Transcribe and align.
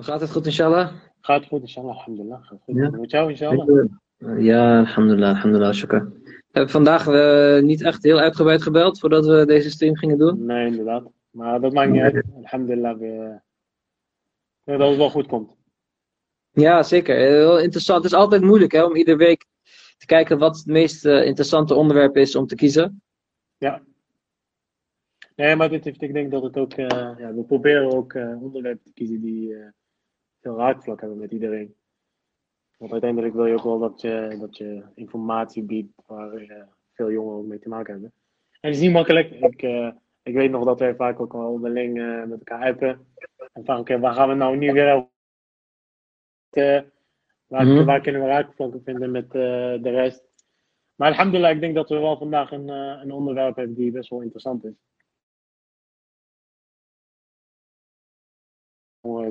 Gaat 0.00 0.20
het 0.20 0.30
goed, 0.30 0.46
inshallah? 0.46 0.92
Gaat 1.20 1.46
goed, 1.46 1.60
inshallah, 1.60 1.96
alhamdulillah. 1.96 2.42
Gaat 2.42 2.60
goed. 2.62 2.76
Ja. 2.76 2.90
Met 2.90 3.10
jou, 3.10 3.30
inshallah? 3.30 3.86
Ja, 4.38 4.78
alhamdulillah, 4.78 5.34
alhamdulillah, 5.34 5.74
shukr. 5.74 5.96
We 6.24 6.42
hebben 6.50 6.70
vandaag 6.70 7.06
eh, 7.06 7.62
niet 7.62 7.82
echt 7.82 8.02
heel 8.02 8.18
uitgebreid 8.18 8.62
gebeld 8.62 8.98
voordat 8.98 9.26
we 9.26 9.46
deze 9.46 9.70
stream 9.70 9.96
gingen 9.96 10.18
doen. 10.18 10.44
Nee, 10.46 10.66
inderdaad. 10.66 11.10
Maar 11.30 11.60
dat 11.60 11.72
maakt 11.72 11.90
niet 11.90 12.00
uit. 12.00 12.24
Alhamdulillah, 12.36 12.98
we, 12.98 13.40
dat 14.64 14.88
het 14.88 14.96
wel 14.96 15.10
goed 15.10 15.26
komt. 15.26 15.56
Ja, 16.50 16.82
zeker. 16.82 17.16
Heel 17.16 17.58
interessant. 17.58 18.02
Het 18.02 18.12
is 18.12 18.18
altijd 18.18 18.42
moeilijk 18.42 18.72
hè, 18.72 18.84
om 18.84 18.96
iedere 18.96 19.16
week 19.16 19.44
te 19.96 20.06
kijken 20.06 20.38
wat 20.38 20.56
het 20.56 20.66
meest 20.66 21.06
eh, 21.06 21.26
interessante 21.26 21.74
onderwerp 21.74 22.16
is 22.16 22.36
om 22.36 22.46
te 22.46 22.54
kiezen. 22.54 23.02
Nee, 25.38 25.56
maar 25.56 25.68
dit 25.68 25.84
heeft, 25.84 26.02
ik 26.02 26.12
denk 26.12 26.30
dat 26.30 26.42
het 26.42 26.56
ook, 26.56 26.72
eh, 26.72 26.86
ja, 27.18 27.34
we 27.34 27.42
proberen 27.46 27.92
ook 27.92 28.12
eh, 28.12 28.42
onderwerpen 28.42 28.84
te 28.84 28.92
kiezen 28.92 29.20
die 29.20 29.54
eh, 29.54 29.68
veel 30.48 30.56
raakvlak 30.58 31.00
hebben 31.00 31.18
met 31.18 31.30
iedereen. 31.32 31.74
Want 32.76 32.92
uiteindelijk 32.92 33.34
wil 33.34 33.46
je 33.46 33.54
ook 33.54 33.62
wel 33.64 33.78
dat 33.78 34.00
je, 34.00 34.36
dat 34.40 34.56
je 34.56 34.82
informatie 34.94 35.62
biedt 35.62 35.92
waar 36.06 36.32
eh, 36.34 36.62
veel 36.92 37.10
jongeren 37.10 37.38
ook 37.38 37.46
mee 37.46 37.58
te 37.58 37.68
maken 37.68 37.92
hebben. 37.92 38.12
En 38.60 38.68
het 38.68 38.74
is 38.74 38.80
niet 38.80 38.92
makkelijk. 38.92 39.30
Ik, 39.30 39.62
eh, 39.62 39.90
ik 40.22 40.34
weet 40.34 40.50
nog 40.50 40.64
dat 40.64 40.78
wij 40.78 40.94
vaak 40.94 41.20
ook 41.20 41.32
wel 41.32 41.52
onderling 41.52 41.98
eh, 41.98 42.24
met 42.24 42.38
elkaar 42.38 42.62
hypen. 42.62 43.06
En 43.52 43.64
van, 43.64 43.78
oké, 43.78 43.98
waar 43.98 44.14
gaan 44.14 44.28
we 44.28 44.34
nou 44.34 44.56
nu 44.56 44.72
weer 44.72 44.92
over? 44.94 45.08
Waar, 47.46 47.66
Mhm. 47.66 47.84
waar 47.84 48.00
kunnen 48.00 48.20
we 48.20 48.26
raakvlakken 48.26 48.82
vinden 48.82 49.10
met 49.10 49.30
de 49.30 49.80
rest? 49.90 50.24
Maar 50.94 51.10
alhamdulillah, 51.10 51.54
ik 51.54 51.60
denk 51.60 51.74
dat 51.74 51.88
we 51.88 51.98
wel 51.98 52.16
vandaag 52.18 52.50
een, 52.52 52.68
een 52.68 53.12
onderwerp 53.12 53.56
hebben 53.56 53.76
die 53.76 53.90
best 53.90 54.10
wel 54.10 54.20
interessant 54.22 54.64
is. 54.64 54.87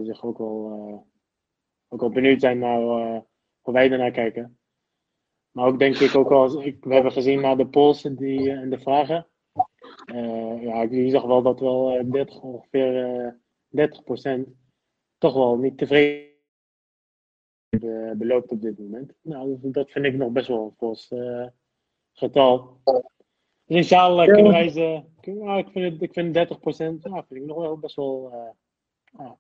Zich 0.08 0.24
ook 0.26 0.38
wel, 0.38 0.72
eh, 0.72 1.00
ook 1.88 2.00
wel 2.00 2.10
benieuwd 2.10 2.42
zijn 2.42 2.60
naar 2.60 2.82
eh, 2.82 3.22
hoe 3.62 3.74
wij 3.74 3.92
ernaar 3.92 4.12
kijken. 4.12 4.60
Maar 5.52 5.66
ook 5.68 5.80
denk 5.80 5.96
ik 5.98 6.16
ook 6.16 6.30
wel, 6.30 6.62
ik, 6.64 6.84
we 6.84 6.94
hebben 6.94 7.12
gezien 7.12 7.42
naar 7.42 7.58
de 7.58 7.68
polls 7.68 8.04
en, 8.04 8.16
die, 8.16 8.50
eh, 8.52 8.60
en 8.60 8.70
de 8.70 8.80
vragen. 8.80 9.28
Ja, 10.62 10.82
ik 10.82 10.92
je 10.92 11.10
zag 11.10 11.24
wel 11.24 11.42
dat 11.42 11.60
wel 11.60 11.98
eh, 11.98 12.12
30, 12.12 12.42
ongeveer 12.42 13.16
eh 13.16 13.32
30% 13.70 14.48
toch 15.18 15.34
wel 15.34 15.58
niet 15.58 15.78
tevreden 15.78 16.36
be- 17.70 18.14
beloopt 18.18 18.52
op 18.52 18.62
dit 18.62 18.80
moment. 18.80 19.14
Nou, 19.22 19.58
dat- 19.62 19.92
vind 19.92 20.06
ik 20.06 20.14
nog 20.16 20.32
best 20.32 20.48
wel 20.48 20.64
een 20.66 20.76
fors 20.78 21.12
getal. 22.14 22.80
Dus 22.84 23.78
inshallah 23.78 24.26
Ja. 24.26 24.34
kunnen 24.34 24.52
wij 24.52 24.70
ze, 24.70 25.04
ja, 25.22 25.58
ik, 25.58 25.68
vind 25.70 25.94
het, 25.94 26.02
ik 26.02 26.14
vind 26.14 26.34
30% 26.34 27.04
ja, 27.04 27.26
vind 27.26 27.40
ik 27.42 27.46
nog 27.46 27.58
wel 27.58 27.78
best 27.78 27.96
wel. 27.96 28.32
eh, 28.32 29.32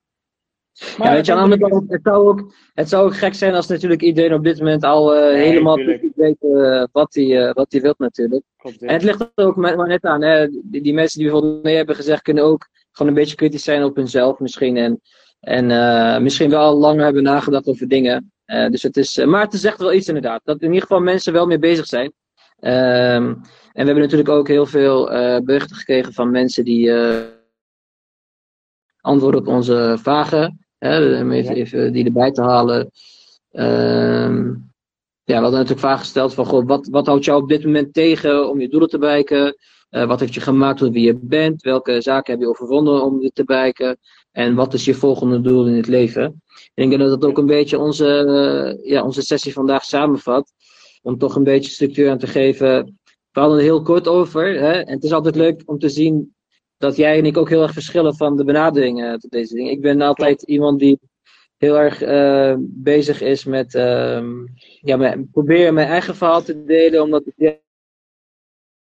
ja. 0.97 1.06
Ja, 1.06 1.11
weet 1.11 1.25
je, 1.25 1.31
aan 1.31 1.38
de 1.38 1.44
andere 1.44 1.70
kant, 1.70 1.92
het 1.92 2.02
zou, 2.03 2.28
ook, 2.28 2.53
het 2.73 2.89
zou 2.89 3.06
ook 3.06 3.16
gek 3.16 3.33
zijn 3.33 3.56
als 3.56 3.67
natuurlijk 3.67 4.02
iedereen 4.02 4.33
op 4.33 4.44
dit 4.44 4.58
moment 4.58 4.84
al 4.84 5.16
eh, 5.16 5.34
Nee, 5.34 5.47
helemaal 5.47 5.75
precies 5.75 6.11
weet 6.16 6.38
eh, 6.39 6.84
wat 6.92 7.14
hij 7.14 7.53
wat 7.53 7.72
hij 7.72 7.81
wil 7.81 7.94
natuurlijk. 7.97 8.44
klopt, 8.58 8.81
En 8.81 8.94
het 8.94 9.03
ligt 9.03 9.22
er 9.22 9.45
ook 9.45 9.56
maar 9.56 9.75
maar 9.75 9.88
net 9.88 10.03
aan. 10.03 10.22
Hè? 10.22 10.47
Die, 10.64 10.81
die 10.81 10.94
mensen 10.94 11.19
die 11.19 11.30
bijvoorbeeld 11.30 11.64
nee 11.64 11.75
hebben 11.75 11.95
gezegd, 11.95 12.22
kunnen 12.22 12.44
ook 12.44 12.67
gewoon 12.92 13.11
een 13.11 13.19
beetje 13.19 13.36
kritisch 13.36 13.64
zijn 13.64 13.84
op 13.84 13.95
hunzelf 13.95 14.39
misschien. 14.39 14.78
En, 14.78 15.02
en 15.39 15.72
eh, 15.72 16.19
misschien 16.22 16.50
wel 16.50 16.75
langer 16.75 17.03
hebben 17.03 17.23
nagedacht 17.23 17.67
over 17.67 17.88
dingen. 17.88 18.31
Eh, 18.45 18.69
dus 18.69 18.84
het 18.84 18.97
is, 18.97 19.17
eh, 19.17 19.28
maar 19.28 19.41
het 19.41 19.66
echt 19.66 19.80
wel 19.80 19.94
iets 19.94 20.08
inderdaad. 20.08 20.41
Dat 20.44 20.62
in 20.62 20.67
ieder 20.67 20.81
geval 20.81 21.00
mensen 21.00 21.34
wel 21.34 21.45
mee 21.45 21.59
bezig 21.59 21.86
zijn. 21.86 22.14
Ehm, 22.59 23.25
en 23.25 23.84
we 23.84 23.84
hebben 23.84 24.03
natuurlijk 24.03 24.30
ook 24.30 24.47
heel 24.47 24.66
veel 24.66 25.12
eh, 25.12 25.39
berichten 25.44 25.75
gekregen 25.75 26.14
van 26.14 26.31
mensen 26.31 26.66
die 26.66 26.91
eh, 26.91 27.23
antwoorden 29.02 29.39
op 29.39 29.47
onze 29.47 29.97
vragen. 30.02 30.66
Hè, 30.78 31.22
om 31.22 31.31
even, 31.31 31.94
die 31.94 32.06
erbij 32.06 32.31
te 32.31 32.42
halen. 32.42 32.92
Ehm, 33.52 34.45
ja, 35.23 35.36
we 35.36 35.42
hadden 35.42 35.52
natuurlijk 35.52 35.80
vragen 35.80 36.00
gesteld 36.00 36.34
van, 36.34 36.45
goh, 36.45 36.67
wat, 36.67 36.88
wat 36.88 37.08
houdt 37.08 37.25
jou 37.25 37.42
op 37.42 37.50
dit 37.50 37.64
moment 37.64 37.94
tegen 37.94 38.50
om 38.50 38.59
je 38.59 38.69
doelen 38.69 38.89
te 38.89 38.97
bereiken? 38.97 39.56
Eh, 39.90 40.07
wat 40.07 40.19
heeft 40.19 40.34
je 40.34 40.41
gemaakt 40.41 40.78
tot 40.78 40.94
wie 40.94 41.06
je 41.06 41.19
bent? 41.22 41.62
Welke 41.62 42.01
zaken 42.01 42.34
heb 42.34 42.41
je 42.41 42.50
overwonnen 42.50 43.03
om 43.03 43.19
dit 43.19 43.35
te 43.35 43.44
bereiken? 43.44 43.97
En 44.31 44.56
wat 44.56 44.74
is 44.74 44.85
je 44.85 44.94
volgende 44.94 45.41
doel 45.41 45.68
in 45.68 45.75
het 45.75 45.88
leven? 45.88 46.24
En 46.74 46.84
ik 46.84 46.90
denk 46.90 47.01
dat 47.01 47.22
dat 47.22 47.30
ook 47.30 47.38
een 47.38 47.46
beetje 47.46 47.80
onze, 47.80 48.80
ja, 48.84 49.03
onze 49.03 49.22
sessie 49.22 49.53
vandaag 49.53 49.84
samenvat. 49.84 50.53
Om 51.01 51.18
toch 51.18 51.35
een 51.35 51.44
beetje 51.44 51.72
structuur 51.72 52.09
aan 52.09 52.18
te 52.18 52.28
geven. 52.28 53.00
We 53.31 53.40
hadden 53.40 53.57
er 53.57 53.63
heel 53.63 53.81
kort 53.81 54.07
over. 54.07 54.59
Hè? 54.59 54.72
En 54.72 54.94
het 54.94 55.03
is 55.03 55.12
altijd 55.12 55.35
leuk 55.35 55.63
om 55.66 55.80
te 55.80 55.90
zien 55.90 56.35
dat 56.77 56.95
jij 56.95 57.17
en 57.17 57.25
ik 57.25 57.38
ook 57.38 57.49
heel 57.49 57.61
erg 57.61 57.73
verschillen 57.73 58.15
van 58.15 58.38
de 58.38 58.43
benaderingen 58.43 59.19
tot 59.19 59.31
deze 59.31 59.53
dingen. 59.53 59.71
Ik 59.71 59.81
ben 59.81 60.01
altijd 60.01 60.41
iemand 60.41 60.79
die 60.79 60.99
heel 61.57 61.77
erg 61.79 62.01
eh, 62.01 62.55
bezig 62.59 63.21
is 63.21 63.45
met 63.45 63.75
ehm, 63.75 64.45
ja, 64.81 64.97
mijn, 64.97 65.29
proberen 65.31 65.73
mijn 65.73 65.88
eigen 65.88 66.15
verhaal 66.15 66.41
te 66.41 66.63
delen, 66.63 67.01
omdat 67.01 67.23
ik 67.35 67.59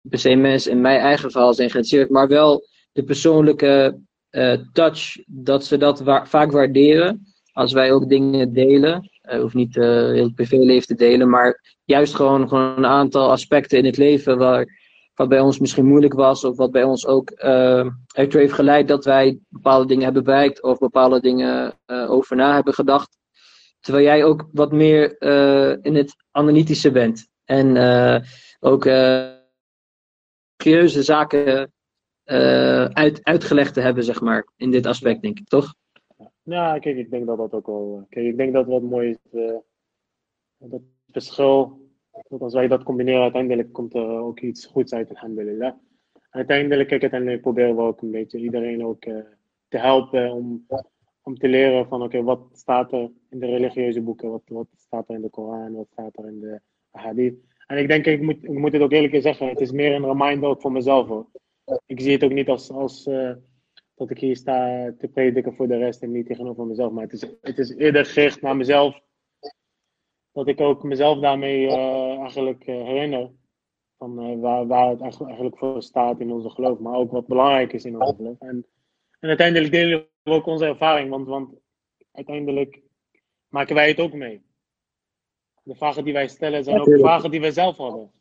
per 0.09 0.19
se 0.19 0.35
mensen 0.35 0.72
in 0.72 0.81
mijn 0.81 1.00
eigen 1.00 1.31
verhaal 1.31 1.53
zijn 1.53 1.69
geïnteresseerd, 1.69 2.09
maar 2.12 2.28
wel 2.28 2.66
de 2.91 3.03
persoonlijke 3.03 4.00
eh, 4.29 4.57
touch, 4.73 5.17
dat 5.25 5.66
ze 5.66 5.78
dat 5.78 6.00
wa- 6.00 6.25
vaak 6.25 6.52
waarderen. 6.52 7.34
Als 7.52 7.73
wij 7.73 7.91
ook 7.91 8.09
dingen 8.09 8.53
delen, 8.53 9.09
uh, 9.23 9.40
hoeft 9.40 9.53
niet 9.53 9.78
eh, 9.78 9.84
heel 9.84 10.23
het 10.23 10.35
privéleven 10.35 10.88
te 10.88 10.96
delen, 10.96 11.29
maar 11.29 11.78
juist 11.85 12.16
gewoon, 12.16 12.47
gewoon 12.47 12.78
een 12.78 12.85
aantal 12.85 13.31
aspecten 13.31 13.78
in 13.78 13.85
het 13.85 13.97
leven 13.97 14.38
waar, 14.38 14.66
wat 15.16 15.30
bij 15.30 15.40
ons 15.40 15.59
misschien 15.59 15.86
moeilijk 15.86 16.14
was, 16.14 16.44
of 16.44 16.58
wat 16.58 16.72
bij 16.72 16.84
ons 16.84 17.08
ook 17.08 17.30
eh, 17.30 17.90
ertoe 18.14 18.40
heeft 18.40 18.53
geleid 18.53 18.88
dat 18.88 19.06
wij 19.06 19.40
bepaalde 19.50 19.86
dingen 19.86 20.03
hebben 20.03 20.24
bereikt, 20.24 20.62
of 20.62 20.78
bepaalde 20.78 21.20
dingen 21.20 21.80
eh, 21.86 22.12
over 22.12 22.36
na 22.36 22.53
hebben 22.53 22.74
gedacht. 22.74 23.18
Terwijl 23.80 24.06
jij 24.06 24.24
ook 24.24 24.50
wat 24.52 24.72
meer 24.72 25.18
eh, 25.18 25.78
in 25.81 25.96
het 25.96 26.16
analytische 26.31 26.92
bent. 26.92 27.30
En 27.46 27.78
eh, 27.78 28.22
ook 28.59 28.84
serieuze 30.58 31.03
zaken 31.03 31.74
uit, 32.94 33.24
uitgelegd 33.24 33.74
te 33.74 33.82
hebben, 33.82 34.03
zeg 34.03 34.22
maar, 34.22 34.47
in 34.56 34.72
dit 34.72 34.86
aspect, 34.86 35.22
denk 35.22 35.40
ik, 35.40 35.47
toch? 35.47 35.74
Ja, 36.42 36.80
kijk, 36.80 36.97
ik 36.97 37.09
denk 37.09 37.26
dat 37.26 37.38
dat 37.38 37.52
ook 37.52 37.66
wel. 37.66 38.06
Kijk, 38.09 38.26
ik 38.26 38.38
denk 38.38 38.53
dat 38.53 38.66
wat 38.66 38.82
mooi 38.82 39.09
is. 39.09 39.42
dat 40.58 40.82
verschil. 41.12 41.84
Dat 42.24 42.42
als 42.42 42.53
wij 42.53 42.68
dat 42.68 42.84
combineren, 42.84 43.22
uiteindelijk 43.22 43.74
komt 43.74 43.94
er 43.94 44.08
ook 44.08 44.40
iets 44.40 44.66
goeds 44.66 44.94
uit, 44.94 45.09
alhamdulillah. 45.09 45.74
Uiteindelijk, 46.30 46.90
kijk, 46.90 47.02
uiteindelijk 47.02 47.42
proberen 47.42 47.76
we 47.76 47.81
ook 47.81 48.02
een 48.02 48.12
beetje 48.12 48.40
iedereen 48.40 48.86
ook 48.86 49.06
eh, 49.06 49.18
te 49.68 49.78
helpen 49.78 50.31
om, 50.31 50.66
om 51.24 51.38
te 51.38 51.48
leren 51.48 51.88
van, 51.88 52.02
oké, 52.02 52.24
wat 52.24 52.40
staat 52.53 52.92
er 52.92 53.12
in 53.30 53.40
de 53.40 53.46
religieuze 53.46 54.02
boeken, 54.02 54.30
wat, 54.30 54.42
wat 54.46 54.68
staat 54.76 55.09
er 55.09 55.16
in 55.16 55.22
de 55.22 55.30
Koran, 55.30 55.74
wat 55.74 55.88
staat 55.92 56.18
er 56.18 56.28
in 56.28 56.40
de 56.40 56.59
hadith. 56.92 57.36
En 57.68 57.78
ik 57.78 57.88
denk, 57.88 58.06
ik 58.06 58.22
moet, 58.22 58.44
ik 58.44 58.58
moet 58.58 58.74
het 58.74 58.82
ook 58.82 58.92
eerlijk 58.92 59.22
zeggen, 59.22 59.47
het 59.47 59.62
is 59.62 59.72
meer 59.72 59.94
een 59.94 60.06
reminder 60.06 60.50
ook 60.50 60.62
voor 60.62 60.72
mezelf. 60.72 61.26
Ik 61.86 62.02
zie 62.02 62.12
het 62.12 62.24
ook 62.24 62.34
niet 62.34 62.50
als, 62.50 62.72
als 62.72 63.08
eh, 63.08 63.32
dat 63.96 64.09
ik 64.09 64.20
hier 64.20 64.36
sta 64.36 64.92
te 64.97 65.08
prediken 65.08 65.56
voor 65.56 65.68
de 65.68 65.78
rest 65.78 66.02
en 66.02 66.12
niet 66.12 66.28
tegenover 66.28 66.66
mezelf. 66.66 66.92
Maar 66.92 67.03
het 67.03 67.14
is, 67.14 67.26
het 67.42 67.58
is 67.58 67.76
eerder 67.76 68.06
gericht 68.06 68.42
naar 68.42 68.56
mezelf. 68.56 69.02
Dat 70.35 70.47
ik 70.47 70.62
ook 70.62 70.84
mezelf 70.84 71.19
daarmee 71.19 71.68
eh, 71.68 72.19
eigenlijk 72.19 72.63
eh, 72.66 72.75
herinner. 72.75 73.31
Van 73.97 74.19
eh, 74.19 74.40
waar, 74.40 74.68
waar 74.68 74.90
het 74.90 75.01
eigenlijk 75.01 75.31
eigenlijk 75.31 75.57
voor 75.57 75.84
staat 75.84 76.19
in 76.19 76.31
onze 76.31 76.50
geloof. 76.50 76.79
Maar 76.79 76.96
ook 76.96 77.12
wat 77.12 77.28
belangrijk 77.28 77.73
is 77.73 77.85
in 77.85 78.01
onze 78.01 78.16
geloof. 78.16 78.40
En, 78.40 78.66
en 79.19 79.28
uiteindelijk 79.28 79.72
delen 79.72 80.07
we 80.23 80.31
ook 80.31 80.46
onze 80.46 80.66
ervaring. 80.66 81.09
Want, 81.09 81.28
want 81.28 81.53
uiteindelijk 82.12 82.81
maken 83.47 83.75
wij 83.75 83.88
het 83.88 84.00
ook 84.00 84.13
mee. 84.13 84.46
De 85.63 85.75
vragen 85.75 86.03
die 86.03 86.13
wij 86.13 86.28
stellen 86.28 86.63
zijn 86.63 86.79
ook 86.79 87.00
vragen 87.00 87.31
die 87.31 87.41
wij 87.41 87.52
zelf 87.52 87.78
hadden. 87.78 88.12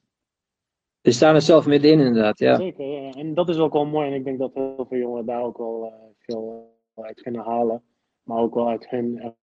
We 1.00 1.12
staan 1.12 1.34
er 1.34 1.42
zelf 1.42 1.66
middenin, 1.66 2.06
inderdaad, 2.06 2.38
ja. 2.38 2.56
Zeker, 2.56 2.86
ja. 2.86 3.10
en 3.10 3.34
dat 3.34 3.48
is 3.48 3.56
ook 3.56 3.72
wel 3.72 3.86
mooi. 3.86 4.08
En 4.08 4.14
ik 4.14 4.24
denk 4.24 4.38
dat 4.38 4.54
heel 4.54 4.86
veel 4.88 4.98
jongeren 4.98 5.26
daar 5.26 5.42
ook 5.42 5.58
wel 5.58 5.92
veel 6.18 6.78
uit 6.94 7.22
kunnen 7.22 7.44
halen. 7.44 7.82
Maar 8.22 8.38
ook 8.38 8.54
wel 8.54 8.68
uit 8.68 8.90
hun 8.90 9.34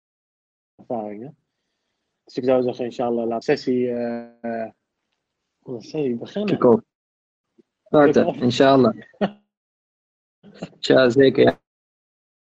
ervaringen. 0.75 1.40
Dus 2.31 2.44
ik 2.44 2.50
zou 2.50 2.63
zeggen, 2.63 2.86
inshallah, 2.86 3.28
laat 3.28 3.44
sessie, 3.44 3.86
de 3.88 4.74
sessie 5.78 6.16
beginnen. 6.16 6.83
Starten, 7.83 8.36
inshallah. 8.36 8.95
Tja, 10.80 11.10
zeker, 11.10 11.44
ja. 11.44 11.60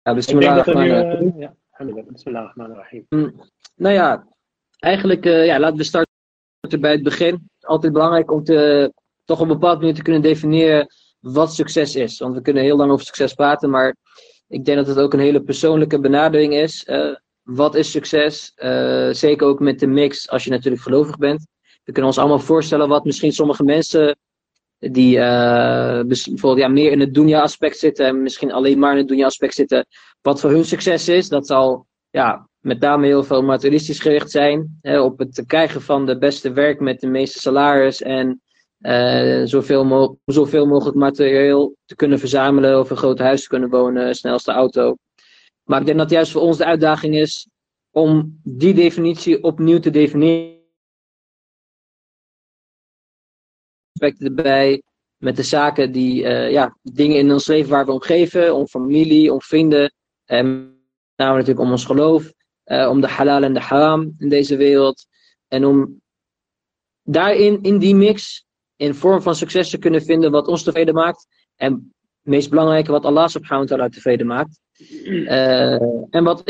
Ja, 0.02 0.12
nu... 0.12 0.18
bismillahirrahmanirrahim. 0.18 1.34
eh, 1.34 1.40
ja, 1.40 1.56
alhamdulillah, 1.70 2.12
bismillahirrahmanirrahim. 2.12 3.06
Nou 3.76 3.94
ja, 3.94 4.28
eigenlijk, 4.80 5.26
eh, 5.26 5.46
ja, 5.46 5.60
laten 5.60 5.78
we 5.78 5.84
starten 5.84 6.82
bij 6.82 6.92
het 6.92 7.04
begin. 7.04 7.50
Altijd 7.60 7.94
belangrijk 7.94 8.32
om 8.32 8.44
te, 8.44 8.94
toch 9.26 9.40
op 9.40 9.48
een 9.48 9.54
bepaalde 9.54 9.80
manier 9.80 9.96
te 9.96 10.02
kunnen 10.02 10.22
definiëren 10.22 10.88
wat 11.20 11.54
succes 11.54 11.96
is. 11.96 12.20
Want 12.20 12.36
we 12.36 12.42
kunnen 12.42 12.64
heel 12.64 12.78
lang 12.78 12.92
over 12.92 13.06
succes 13.06 13.34
praten, 13.34 13.70
maar 13.70 13.96
ik 14.48 14.66
denk 14.66 14.78
dat 14.78 14.88
het 14.88 14.98
ook 14.98 15.14
een 15.14 15.20
hele 15.20 15.44
persoonlijke 15.44 16.00
benadering 16.00 16.54
is. 16.54 16.86
Wat 17.46 17.76
is 17.76 17.92
succes? 17.92 18.52
Eh, 18.56 19.10
zeker 19.12 19.48
ook 19.48 19.60
met 19.60 19.80
de 19.80 19.88
mix 19.88 20.30
als 20.30 20.44
je 20.44 20.50
natuurlijk 20.50 20.84
gelovig 20.84 21.18
bent. 21.18 21.48
We 21.84 21.92
kunnen 21.92 22.12
ons 22.12 22.20
allemaal 22.20 22.40
voorstellen 22.40 22.88
wat 22.88 23.06
misschien 23.06 23.32
sommige 23.32 23.64
mensen 23.64 24.18
die 24.80 25.20
eh, 25.20 26.04
bijvoorbeeld 26.06 26.58
ja, 26.58 26.68
meer 26.68 26.92
in 26.92 27.00
het 27.00 27.14
dunya 27.14 27.42
aspect 27.42 27.78
zitten 27.78 28.06
en 28.06 28.22
misschien 28.22 28.52
alleen 28.52 28.80
maar 28.80 28.92
in 28.92 28.98
het 28.98 29.08
dunya 29.08 29.26
aspect 29.26 29.54
zitten, 29.54 29.86
wat 30.22 30.40
voor 30.40 30.50
hun 30.50 30.66
succes 30.66 31.08
is. 31.08 31.30
Dat 31.30 31.48
zal 31.48 31.86
ja, 32.10 32.50
met 32.60 32.80
name 32.80 33.06
heel 33.06 33.24
veel 33.24 33.44
materialistisch 33.44 34.00
gericht 34.00 34.32
zijn. 34.32 34.78
Hè, 34.82 35.02
op 35.02 35.20
het 35.20 35.44
krijgen 35.48 35.82
van 35.82 36.06
de 36.06 36.18
beste 36.18 36.52
werk 36.52 36.80
met 36.80 37.00
de 37.00 37.08
meeste 37.08 37.40
salaris 37.40 38.02
en 38.02 38.42
uh, 38.80 39.42
zoveel, 39.44 40.18
zoveel 40.26 40.66
mogelijk 40.66 40.98
materieel 40.98 41.76
te 41.86 41.96
kunnen 41.96 42.20
verzamelen 42.20 42.80
of 42.80 42.90
een 42.90 42.98
groot 42.98 43.20
huis 43.20 43.42
te 43.42 43.48
kunnen 43.48 43.70
wonen, 43.70 44.16
snelste 44.16 44.52
auto. 44.52 44.96
Maar 45.66 45.80
ik 45.80 45.86
denk 45.86 45.98
dat 45.98 46.10
juist 46.10 46.32
voor 46.32 46.42
ons 46.42 46.58
de 46.58 46.66
uitdaging 46.66 47.16
is 47.16 47.48
om 47.92 48.40
die 48.44 48.74
definitie 48.74 49.44
opnieuw 49.44 49.80
te 49.80 49.90
definiëren. 49.90 50.64
Met 55.18 55.36
de 55.36 55.44
zaken 55.44 55.92
die, 55.92 56.24
uh, 56.24 56.52
ja, 56.52 56.78
dingen 56.82 57.18
in 57.18 57.32
ons 57.32 57.48
leven 57.48 57.70
waar 57.70 57.86
we 57.86 57.92
om 57.92 58.02
geven, 58.02 58.56
om 58.56 58.68
familie, 58.68 59.34
om 59.34 59.42
vrienden, 59.42 59.94
en 60.26 60.46
namelijk 61.16 61.48
natuurlijk 61.48 61.60
om 61.60 61.72
ons 61.72 61.86
geloof, 61.86 62.34
uh, 62.66 62.90
om 62.90 63.02
de 63.02 63.08
halal 63.08 63.44
en 63.44 63.54
de 63.54 63.60
haram 63.60 64.14
in 64.18 64.30
deze 64.30 64.56
wereld. 64.56 65.06
En 65.48 65.66
om 65.66 66.02
daarin, 67.04 67.62
in 67.62 67.78
die 67.78 67.96
mix, 67.96 68.46
in 68.76 68.94
vorm 68.94 69.22
van 69.22 69.36
succes 69.36 69.70
te 69.70 69.78
kunnen 69.78 70.02
vinden 70.02 70.32
wat 70.32 70.48
ons 70.48 70.64
tevreden 70.64 70.94
maakt. 70.94 71.28
En 71.56 71.74
het 71.74 72.34
meest 72.34 72.50
belangrijke, 72.50 72.92
wat 72.92 73.06
Allah 73.06 73.28
subhanahu 73.28 73.68
wa 73.68 73.76
ta'ala 73.76 73.90
tevreden 73.90 74.28
maakt. 74.28 74.60
Uh, 74.78 75.82
en 76.10 76.24
wat 76.24 76.44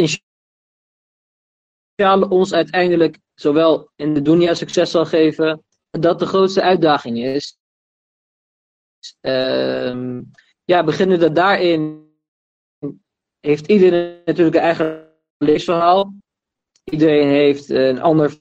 inshallah 1.95 2.31
ons 2.31 2.53
uiteindelijk 2.53 3.19
zowel 3.33 3.91
in 3.95 4.13
de 4.13 4.21
dunya 4.21 4.53
succes 4.53 4.91
zal 4.91 5.05
geven, 5.05 5.63
dat 5.89 6.19
de 6.19 6.25
grootste 6.25 6.61
uitdaging 6.61 7.17
is. 7.17 7.57
Uh, 9.21 10.19
ja, 10.63 10.83
beginnen 10.83 11.19
dat 11.19 11.35
daarin 11.35 12.09
heeft 13.39 13.67
iedereen 13.67 14.21
natuurlijk 14.25 14.55
een 14.55 14.61
eigen 14.61 15.11
levensverhaal. 15.37 16.13
Iedereen 16.83 17.27
heeft 17.27 17.69
een 17.69 18.01
ander 18.01 18.39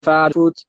vadervoet. 0.00 0.66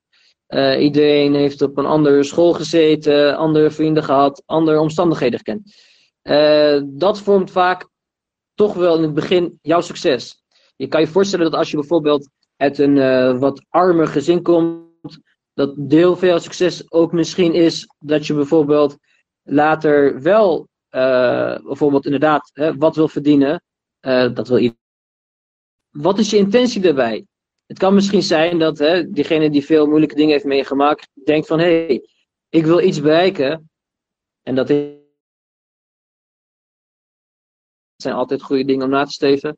Uh, 0.48 0.82
iedereen 0.82 1.34
heeft 1.34 1.62
op 1.62 1.76
een 1.76 1.86
andere 1.86 2.22
school 2.22 2.52
gezeten, 2.52 3.36
andere 3.36 3.70
vrienden 3.70 4.02
gehad, 4.02 4.42
andere 4.46 4.80
omstandigheden 4.80 5.38
gekend. 5.38 5.74
Uh, 6.22 6.82
dat 6.84 7.20
vormt 7.20 7.50
vaak 7.50 7.88
toch 8.54 8.74
wel 8.74 8.96
in 8.96 9.02
het 9.02 9.14
begin 9.14 9.58
jouw 9.62 9.80
succes. 9.80 10.42
Je 10.76 10.86
kan 10.86 11.00
je 11.00 11.06
voorstellen 11.06 11.50
dat 11.50 11.58
als 11.58 11.70
je 11.70 11.76
bijvoorbeeld 11.76 12.30
uit 12.56 12.78
een 12.78 12.96
uh, 12.96 13.38
wat 13.38 13.64
armer 13.68 14.06
gezin 14.06 14.42
komt, 14.42 14.92
dat 15.54 15.74
deel 15.76 16.16
veel 16.16 16.38
succes 16.38 16.92
ook 16.92 17.12
misschien 17.12 17.54
is 17.54 17.88
dat 17.98 18.26
je 18.26 18.34
bijvoorbeeld 18.34 18.96
later 19.42 20.22
wel 20.22 20.68
bijvoorbeeld 21.64 22.04
inderdaad 22.04 22.50
hè, 22.52 22.76
wat 22.76 22.96
wil 22.96 23.08
verdienen. 23.08 23.62
dat 24.00 24.48
wil 24.48 24.58
iedereen. 24.58 24.82
Wat 25.90 26.18
is 26.18 26.30
je 26.30 26.36
intentie 26.36 26.80
daarbij? 26.80 27.26
Het 27.66 27.78
kan 27.78 27.94
misschien 27.94 28.22
zijn 28.22 28.58
dat 28.58 28.78
hè, 28.78 29.10
diegene 29.10 29.50
die 29.50 29.64
veel 29.64 29.86
moeilijke 29.86 30.14
dingen 30.14 30.32
heeft 30.32 30.44
meegemaakt, 30.44 31.08
denkt 31.24 31.46
van 31.46 31.58
hé, 31.58 31.84
hey, 31.86 32.08
ik 32.48 32.64
wil 32.64 32.80
iets 32.80 33.00
bereiken. 33.00 33.70
En 34.42 34.54
dat 34.54 34.68
zijn 38.04 38.14
altijd 38.14 38.42
goede 38.42 38.64
dingen 38.64 38.84
om 38.84 38.90
na 38.90 39.04
te 39.04 39.12
steven. 39.12 39.56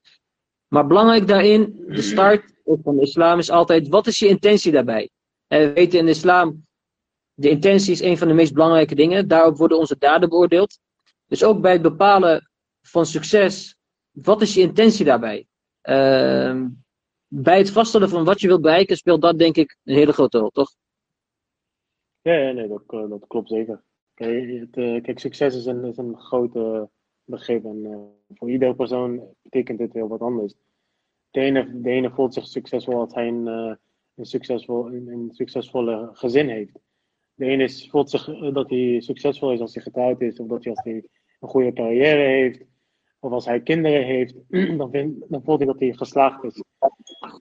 Maar 0.68 0.86
belangrijk 0.86 1.26
daarin, 1.26 1.84
de 1.88 2.02
start 2.02 2.54
van 2.64 2.96
de 2.96 3.02
islam 3.02 3.38
is 3.38 3.50
altijd, 3.50 3.88
wat 3.88 4.06
is 4.06 4.18
je 4.18 4.28
intentie 4.28 4.72
daarbij? 4.72 5.10
En 5.46 5.60
we 5.60 5.72
weten 5.72 5.98
in 5.98 6.04
de 6.04 6.10
islam, 6.10 6.66
de 7.34 7.48
intentie 7.48 7.92
is 7.92 8.00
een 8.00 8.18
van 8.18 8.28
de 8.28 8.34
meest 8.34 8.52
belangrijke 8.52 8.94
dingen. 8.94 9.28
Daarop 9.28 9.56
worden 9.56 9.78
onze 9.78 9.96
daden 9.98 10.28
beoordeeld. 10.28 10.78
Dus 11.26 11.44
ook 11.44 11.60
bij 11.60 11.72
het 11.72 11.82
bepalen 11.82 12.50
van 12.82 13.06
succes, 13.06 13.76
wat 14.10 14.42
is 14.42 14.54
je 14.54 14.60
intentie 14.60 15.04
daarbij? 15.04 15.46
Uh, 15.82 16.66
bij 17.26 17.58
het 17.58 17.70
vaststellen 17.70 18.08
van 18.08 18.24
wat 18.24 18.40
je 18.40 18.46
wilt 18.46 18.60
bereiken, 18.60 18.96
speelt 18.96 19.22
dat 19.22 19.38
denk 19.38 19.56
ik 19.56 19.76
een 19.84 19.94
hele 19.94 20.12
grote 20.12 20.38
rol, 20.38 20.50
toch? 20.50 20.74
Ja, 22.22 22.52
nee, 22.52 22.68
dat, 22.68 22.82
eh, 22.86 23.08
dat 23.08 23.26
klopt 23.26 23.48
zeker. 23.48 23.82
Kijk, 24.14 24.60
het, 24.60 24.76
uh, 24.76 25.02
kijk, 25.02 25.18
succes 25.18 25.56
is 25.56 25.66
een, 25.66 25.84
is 25.84 25.96
een 25.96 26.18
grote 26.18 26.90
begrip 27.26 27.64
en 27.64 27.84
uh, 27.84 27.96
voor 28.34 28.50
iedere 28.50 28.74
persoon 28.74 29.22
betekent 29.42 29.78
dit 29.78 29.92
heel 29.92 30.08
wat 30.08 30.20
anders. 30.20 30.54
De 31.30 31.40
ene, 31.82 32.10
voelt 32.10 32.34
zich 32.34 32.46
succesvol 32.46 33.00
als 33.00 33.14
hij 33.14 33.28
een, 33.28 33.46
een, 34.14 34.24
succesvol, 34.24 34.86
een, 34.86 35.08
een, 35.08 35.28
succesvolle 35.32 36.10
gezin 36.12 36.48
heeft. 36.48 36.78
De 37.34 37.44
ene 37.44 37.62
is, 37.62 37.88
voelt 37.90 38.10
zich 38.10 38.52
dat 38.52 38.70
hij 38.70 39.00
succesvol 39.00 39.52
is 39.52 39.60
als 39.60 39.74
hij 39.74 39.82
getrouwd 39.82 40.20
is 40.20 40.40
of 40.40 40.46
dat 40.46 40.64
hij 40.64 40.74
als 40.74 40.84
hij 40.84 41.04
een 41.40 41.48
goede 41.48 41.72
carrière 41.72 42.22
heeft 42.22 42.64
of 43.18 43.32
als 43.32 43.44
hij 43.44 43.62
kinderen 43.62 44.04
heeft, 44.04 44.34
dan, 44.78 44.90
vind, 44.90 45.24
dan 45.28 45.42
voelt 45.42 45.58
hij 45.58 45.66
dat 45.66 45.80
hij 45.80 45.92
geslaagd 45.92 46.44
is. 46.44 46.62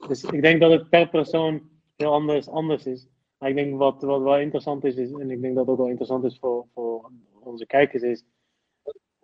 Dus 0.08 0.24
ik 0.24 0.42
denk 0.42 0.62
dat 0.62 0.72
het 0.72 0.90
per 0.90 1.10
persoon 1.10 1.62
heel 1.96 2.12
anders, 2.12 2.50
anders 2.50 2.86
is. 2.86 3.08
Maar 3.38 3.50
ik 3.50 3.56
denk 3.56 3.78
wat, 3.78 4.02
wat 4.02 4.22
wel 4.22 4.38
interessant 4.38 4.84
is, 4.84 4.96
is, 4.96 5.12
en 5.12 5.32
ik 5.32 5.42
denk 5.42 5.56
dat 5.56 5.68
ook 5.68 5.78
wel 5.78 5.88
interessant 5.88 6.24
is 6.24 6.38
voor, 6.40 6.66
voor 6.74 7.12
onze 7.40 7.66
kijkers, 7.66 8.04
is 8.04 8.24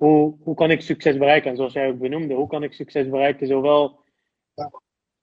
hoe, 0.01 0.35
hoe 0.43 0.55
kan 0.55 0.71
ik 0.71 0.81
succes 0.81 1.17
bereiken? 1.17 1.49
En 1.49 1.55
zoals 1.55 1.73
jij 1.73 1.87
ook 1.87 1.99
benoemde, 1.99 2.33
hoe 2.33 2.47
kan 2.47 2.63
ik 2.63 2.73
succes 2.73 3.09
bereiken, 3.09 3.47
zowel 3.47 3.99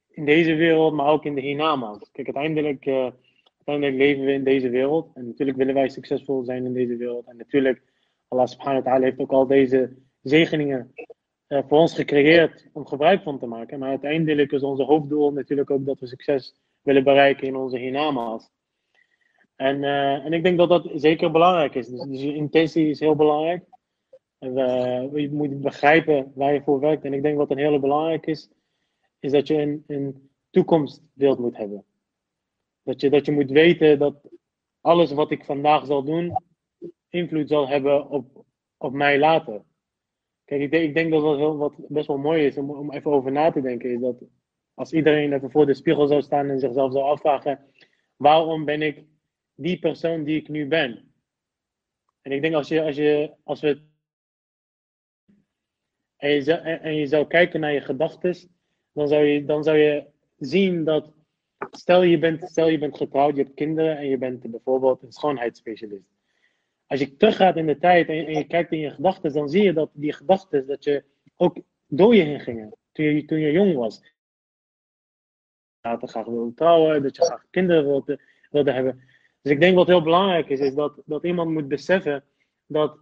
in 0.09 0.25
deze 0.25 0.55
wereld, 0.55 0.95
maar 0.95 1.07
ook 1.07 1.25
in 1.25 1.35
de 1.35 1.41
hiernamaals? 1.41 2.11
Kijk, 2.13 2.27
uiteindelijk, 2.27 2.87
uh, 2.87 3.11
uiteindelijk 3.57 3.97
leven 3.97 4.25
we 4.25 4.33
in 4.33 4.45
deze 4.45 4.69
wereld. 4.69 5.11
En 5.15 5.27
natuurlijk 5.27 5.59
willen 5.59 5.75
wij 5.75 5.89
succesvol 5.89 6.45
zijn 6.45 6.65
in 6.65 6.73
deze 6.73 6.97
wereld. 6.97 7.27
En 7.27 7.37
natuurlijk, 7.37 7.83
Allah 8.29 8.47
subhanahu 8.47 8.83
wa 8.83 8.91
ta'ala 8.91 9.05
heeft 9.05 9.19
ook 9.19 9.33
al 9.33 9.47
deze 9.47 9.97
zegeningen 10.23 10.93
uh, 11.49 11.59
voor 11.69 11.79
ons 11.79 11.95
gecreëerd 11.95 12.69
om 12.73 12.87
gebruik 12.87 13.23
van 13.23 13.39
te 13.39 13.47
maken. 13.47 13.79
Maar 13.79 13.89
uiteindelijk 13.89 14.53
is 14.53 14.63
onze 14.63 14.83
hoofddoel 14.83 15.33
natuurlijk 15.33 15.71
ook 15.71 15.87
dat 15.87 16.01
we 16.01 16.07
succes 16.07 16.55
willen 16.83 17.05
bereiken 17.05 17.47
in 17.47 17.57
onze 17.57 17.79
hiernamaals. 17.79 18.51
En, 19.57 19.83
uh, 19.83 20.25
en 20.25 20.33
ik 20.33 20.43
denk 20.43 20.59
dat 20.59 20.69
dat 20.69 20.91
zeker 20.95 21.31
belangrijk 21.31 21.75
is. 21.75 21.89
Dus, 21.89 22.01
dus 22.01 22.23
je 22.23 22.35
intentie 22.35 22.89
is 22.89 23.01
heel 23.01 23.17
belangrijk. 23.17 23.65
We, 24.39 25.11
je 25.15 25.31
moet 25.31 25.61
begrijpen 25.61 26.33
waar 26.35 26.53
je 26.53 26.63
voor 26.63 26.81
werkt. 26.81 27.05
En 27.05 27.13
ik 27.13 27.23
denk 27.23 27.37
wat 27.37 27.51
een 27.51 27.59
hele 27.59 27.81
belangrijk 27.81 28.27
is, 28.27 28.51
is 29.19 29.33
dat 29.33 29.47
je 29.47 29.55
een, 29.55 29.85
een 29.87 30.31
toekomstbeeld 30.51 31.39
moet 31.39 31.57
hebben. 31.57 31.85
Dat 32.83 33.01
je, 33.01 33.11
dat 33.11 33.27
je 33.27 33.33
moet 33.33 33.51
weten 33.51 33.99
dat 33.99 34.29
alles 34.81 35.13
wat 35.13 35.31
ik 35.31 35.45
vandaag 35.45 35.87
zal 35.87 36.05
doen, 36.05 36.37
invloed 37.09 37.49
zal 37.49 37.69
hebben 37.69 38.09
op, 38.09 38.45
op 38.77 38.93
mij 38.93 39.19
later. 39.19 39.63
Kijk, 40.45 40.61
ik 40.61 40.71
denk, 40.71 40.85
ik 40.85 40.95
denk 40.95 41.11
dat 41.11 41.23
wat, 41.23 41.57
wat 41.57 41.75
best 41.89 42.07
wel 42.07 42.19
mooi 42.19 42.45
is 42.45 42.57
om, 42.57 42.71
om 42.71 42.93
even 42.93 43.11
over 43.11 43.33
na 43.33 43.51
te 43.51 43.61
denken, 43.61 43.91
is 43.91 44.01
dat 44.01 44.23
als 44.75 44.93
iedereen 44.93 45.33
even 45.33 45.51
voor 45.51 45.67
de 45.67 45.75
spiegel 45.75 46.07
zou 46.07 46.23
staan 46.23 46.49
en 46.49 46.61
zichzelf 46.61 46.93
zou 46.93 47.05
afvragen, 47.05 47.65
waarom 48.17 48.65
ben 48.65 48.83
ik 48.83 49.05
die 49.55 49.79
persoon 49.79 50.25
die 50.25 50.37
ik 50.37 50.49
nu 50.49 50.67
ben? 50.67 51.13
En 52.23 52.33
ik 52.33 52.43
denk 52.43 52.55
als 52.55 52.69
je, 52.69 52.83
als 52.83 52.97
je, 52.97 53.35
als 53.45 53.61
we 53.61 53.88
en 56.19 56.31
je, 56.31 56.43
zou, 56.43 56.59
en 56.59 56.95
je 56.95 57.07
zou 57.07 57.27
kijken 57.27 57.61
naar 57.61 57.73
je 57.73 57.81
gedachten, 57.81 58.37
dan 58.93 59.09
zou 59.09 59.25
je, 59.25 59.45
dan 59.45 59.65
zou 59.65 59.77
je 59.77 60.05
zien 60.39 60.85
dat, 60.85 61.13
stel 61.71 62.03
je, 62.03 62.19
bent, 62.19 62.51
stel 62.51 62.69
je 62.69 62.79
bent 62.79 62.97
getrouwd, 62.97 63.37
je 63.37 63.43
hebt 63.43 63.55
kinderen 63.55 63.99
en 63.99 64.09
je 64.09 64.19
bent 64.19 64.51
bijvoorbeeld 64.51 65.03
een 65.03 65.13
schoonheidsspecialist 65.13 66.17
als 66.89 67.01
je 67.01 67.17
teruggaat 67.17 67.57
in 67.57 67.67
de 67.67 67.79
tijd 67.79 68.09
en, 68.09 68.31
je 68.31 68.47
kijkt 68.47 68.73
in 68.73 68.79
je 68.79 68.91
gedachten, 68.91 69.33
dan 69.33 69.49
zie 69.49 69.63
je 69.63 69.73
dat 69.73 69.91
die 69.93 70.13
gedachten, 70.13 70.67
dat 70.67 70.85
je 70.85 71.05
ook 71.37 71.57
door 71.87 72.15
je 72.15 72.23
heen 72.23 72.41
gingen. 72.41 72.77
Toen 72.93 73.05
je, 73.05 73.25
toen 73.25 73.39
je 73.39 73.53
jong 73.53 73.75
was. 73.75 74.03
Je 75.81 75.99
graag 76.01 76.27
wilde 76.27 76.55
trouwen, 76.55 77.03
dat 77.03 77.17
je 77.17 77.23
graag 77.23 77.45
kinderen 77.51 77.85
wilde, 77.85 78.21
wilde 78.51 78.73
hebben. 78.73 79.01
Dus 79.43 79.53
ik 79.53 79.61
denk 79.61 79.77
wat 79.77 79.87
heel 79.87 80.03
belangrijk 80.03 80.49
is, 80.49 80.61
is 80.61 80.75
dat, 80.75 81.03
dat 81.05 81.25
iemand 81.25 81.51
moet 81.51 81.69
beseffen 81.69 82.25
dat 82.67 82.99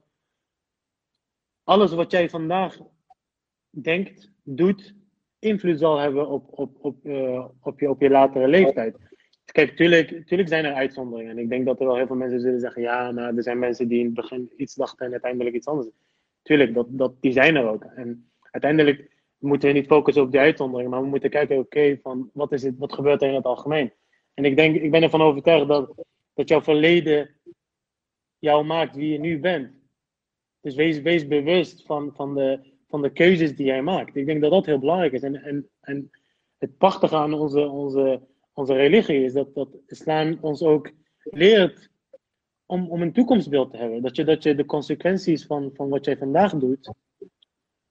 alles 1.65 1.93
wat 1.93 2.11
jij 2.11 2.31
vandaag 2.31 2.79
denkt, 3.83 4.31
doet, 4.43 4.95
invloed 5.39 5.79
zal 5.79 5.99
hebben 5.99 6.29
op, 6.29 6.59
op, 6.59 6.77
op, 6.81 7.07
uh, 7.07 7.45
op, 7.61 7.81
je, 7.81 7.91
op 7.91 8.01
je 8.01 8.11
latere 8.11 8.49
leeftijd. 8.49 8.97
Kijk, 9.45 9.77
tuurlijk, 9.77 10.27
tuurlijk 10.27 10.49
zijn 10.49 10.65
er 10.65 10.73
uitzonderingen. 10.73 11.31
En 11.31 11.39
ik 11.39 11.49
denk 11.49 11.67
dat 11.67 11.81
er 11.81 11.87
wel 11.87 11.97
heel 11.97 12.07
veel 12.07 12.17
mensen 12.17 12.41
zullen 12.41 12.61
zeggen: 12.61 12.83
ja, 12.83 13.13
maar 13.13 13.37
er 13.37 13.43
zijn 13.43 13.59
mensen 13.59 13.89
die 13.89 13.99
in 13.99 14.05
het 14.05 14.15
begin 14.15 14.53
iets 14.57 14.75
dachten 14.75 15.07
en 15.07 15.13
uiteindelijk 15.13 15.57
iets 15.57 15.67
anders. 15.67 15.89
Tuurlijk, 16.43 16.75
dat, 16.75 16.87
dat, 16.91 17.15
die 17.21 17.33
zijn 17.33 17.57
er 17.57 17.69
ook. 17.69 17.85
En 17.85 18.31
uiteindelijk 18.51 19.11
moeten 19.39 19.69
we 19.69 19.75
niet 19.75 19.87
focussen 19.87 20.23
op 20.23 20.31
die 20.31 20.41
uitzonderingen, 20.41 20.91
maar 20.91 21.03
we 21.03 21.09
moeten 21.09 21.31
kijken: 21.31 21.59
oké, 21.59 21.99
van 22.03 22.31
wat, 22.33 22.53
is 22.53 22.63
het, 22.63 22.79
wat 22.79 22.93
gebeurt 22.93 23.23
er 23.23 23.29
in 23.29 23.35
het 23.35 23.45
algemeen? 23.45 23.93
En 24.35 24.45
ik, 24.45 24.57
denk, 24.57 24.77
ik 24.77 24.91
ben 24.91 25.03
ervan 25.03 25.23
overtuigd 25.23 25.69
dat, 25.69 25.95
dat 26.35 26.49
jouw 26.49 26.63
verleden 26.63 27.31
jou 28.39 28.65
maakt 28.65 28.97
wie 28.97 29.13
je 29.13 29.19
nu 29.19 29.41
bent. 29.41 29.73
Dus 30.61 30.75
wees, 30.75 31.01
wees 31.01 31.27
bewust 31.27 31.83
van, 31.87 32.13
van, 32.15 32.35
de, 32.35 32.61
van 33.01 33.09
de 33.09 33.13
keuzes 33.13 33.57
die 33.57 33.67
jij 33.67 33.83
maakt. 33.83 34.17
Ik 34.17 34.27
denk 34.27 34.41
dat 34.41 34.51
dat 34.51 34.67
heel 34.67 34.79
belangrijk 34.79 35.13
is. 35.13 35.23
En, 35.23 35.43
en, 35.43 35.69
en 35.81 36.11
het 36.59 36.77
prachtige 36.77 37.17
aan 37.17 37.33
onze, 37.33 37.69
onze 37.69 38.21
onze 38.57 38.75
religie 38.75 39.25
is 39.25 39.33
dat, 39.33 39.55
dat 39.55 39.69
islam 39.87 40.39
ons 40.41 40.63
ook 40.63 40.93
leert 41.23 41.91
om, 42.67 42.91
om 42.91 43.03
een 43.03 43.13
toekomstbeeld 43.13 43.71
te 43.71 43.77
hebben. 43.77 44.03
Dat 44.03 44.17
je, 44.17 44.25
dat 44.25 44.43
je 44.43 44.55
de 44.55 44.65
consequenties 44.65 45.47
van, 45.47 45.71
van 45.75 45.89
wat 45.89 46.05
jij 46.05 46.17
vandaag 46.17 46.55
doet, 46.55 46.93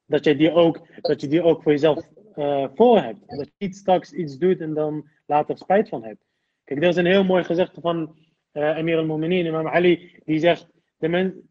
dat 0.05 0.23
je 0.23 0.35
die 0.35 0.51
ook, 0.51 1.01
dat 1.01 1.21
je 1.21 1.27
die 1.27 1.41
ook 1.41 1.63
voor 1.63 1.71
jezelf 1.71 2.07
uh, 2.35 2.67
voor 2.73 3.01
hebt. 3.01 3.19
Dat 3.27 3.45
je 3.45 3.53
niet 3.57 3.75
straks 3.75 4.11
iets 4.11 4.37
doet 4.37 4.61
en 4.61 4.73
dan 4.73 5.09
later 5.25 5.57
spijt 5.57 5.89
van 5.89 6.03
hebt. 6.03 6.25
Kijk, 6.63 6.81
er 6.81 6.89
is 6.89 6.95
een 6.95 7.05
heel 7.05 7.23
mooi 7.23 7.43
gezegde 7.43 7.81
van 7.81 8.15
uh, 8.53 8.77
Emir 8.77 8.97
al-Mu'minin, 8.97 9.45
Imam 9.45 9.67
Ali, 9.67 10.19
die 10.23 10.39
zegt: 10.39 10.67
de, 10.97 11.07
men, 11.07 11.49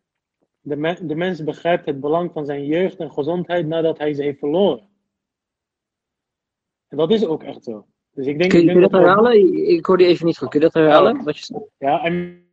de, 0.64 0.98
de 1.06 1.14
mens 1.14 1.44
begrijpt 1.44 1.86
het 1.86 2.00
belang 2.00 2.32
van 2.32 2.46
zijn 2.46 2.64
jeugd 2.64 2.96
en 2.96 3.12
gezondheid 3.12 3.66
nadat 3.66 3.98
hij 3.98 4.12
ze 4.12 4.22
heeft 4.22 4.38
verloren. 4.38 4.88
En 6.88 6.96
dat 6.96 7.10
is 7.10 7.26
ook 7.26 7.42
echt 7.42 7.64
zo. 7.64 7.86
Dus 8.10 8.26
ik 8.26 8.38
denk, 8.38 8.50
kun, 8.50 8.60
je, 8.60 8.66
ik 8.66 8.70
denk 8.72 8.90
dat 8.90 9.00
herhalen? 9.00 9.54
Ik 9.68 9.86
hoorde 9.86 10.06
even 10.06 10.26
niet 10.26 10.38
goed. 10.38 10.48
Kun 10.48 10.60
je 10.60 10.64
dat 10.64 10.74
herhalen? 10.74 11.24
Wat 11.24 11.38
je... 11.38 11.68
Ja, 11.78 12.04
en 12.04 12.46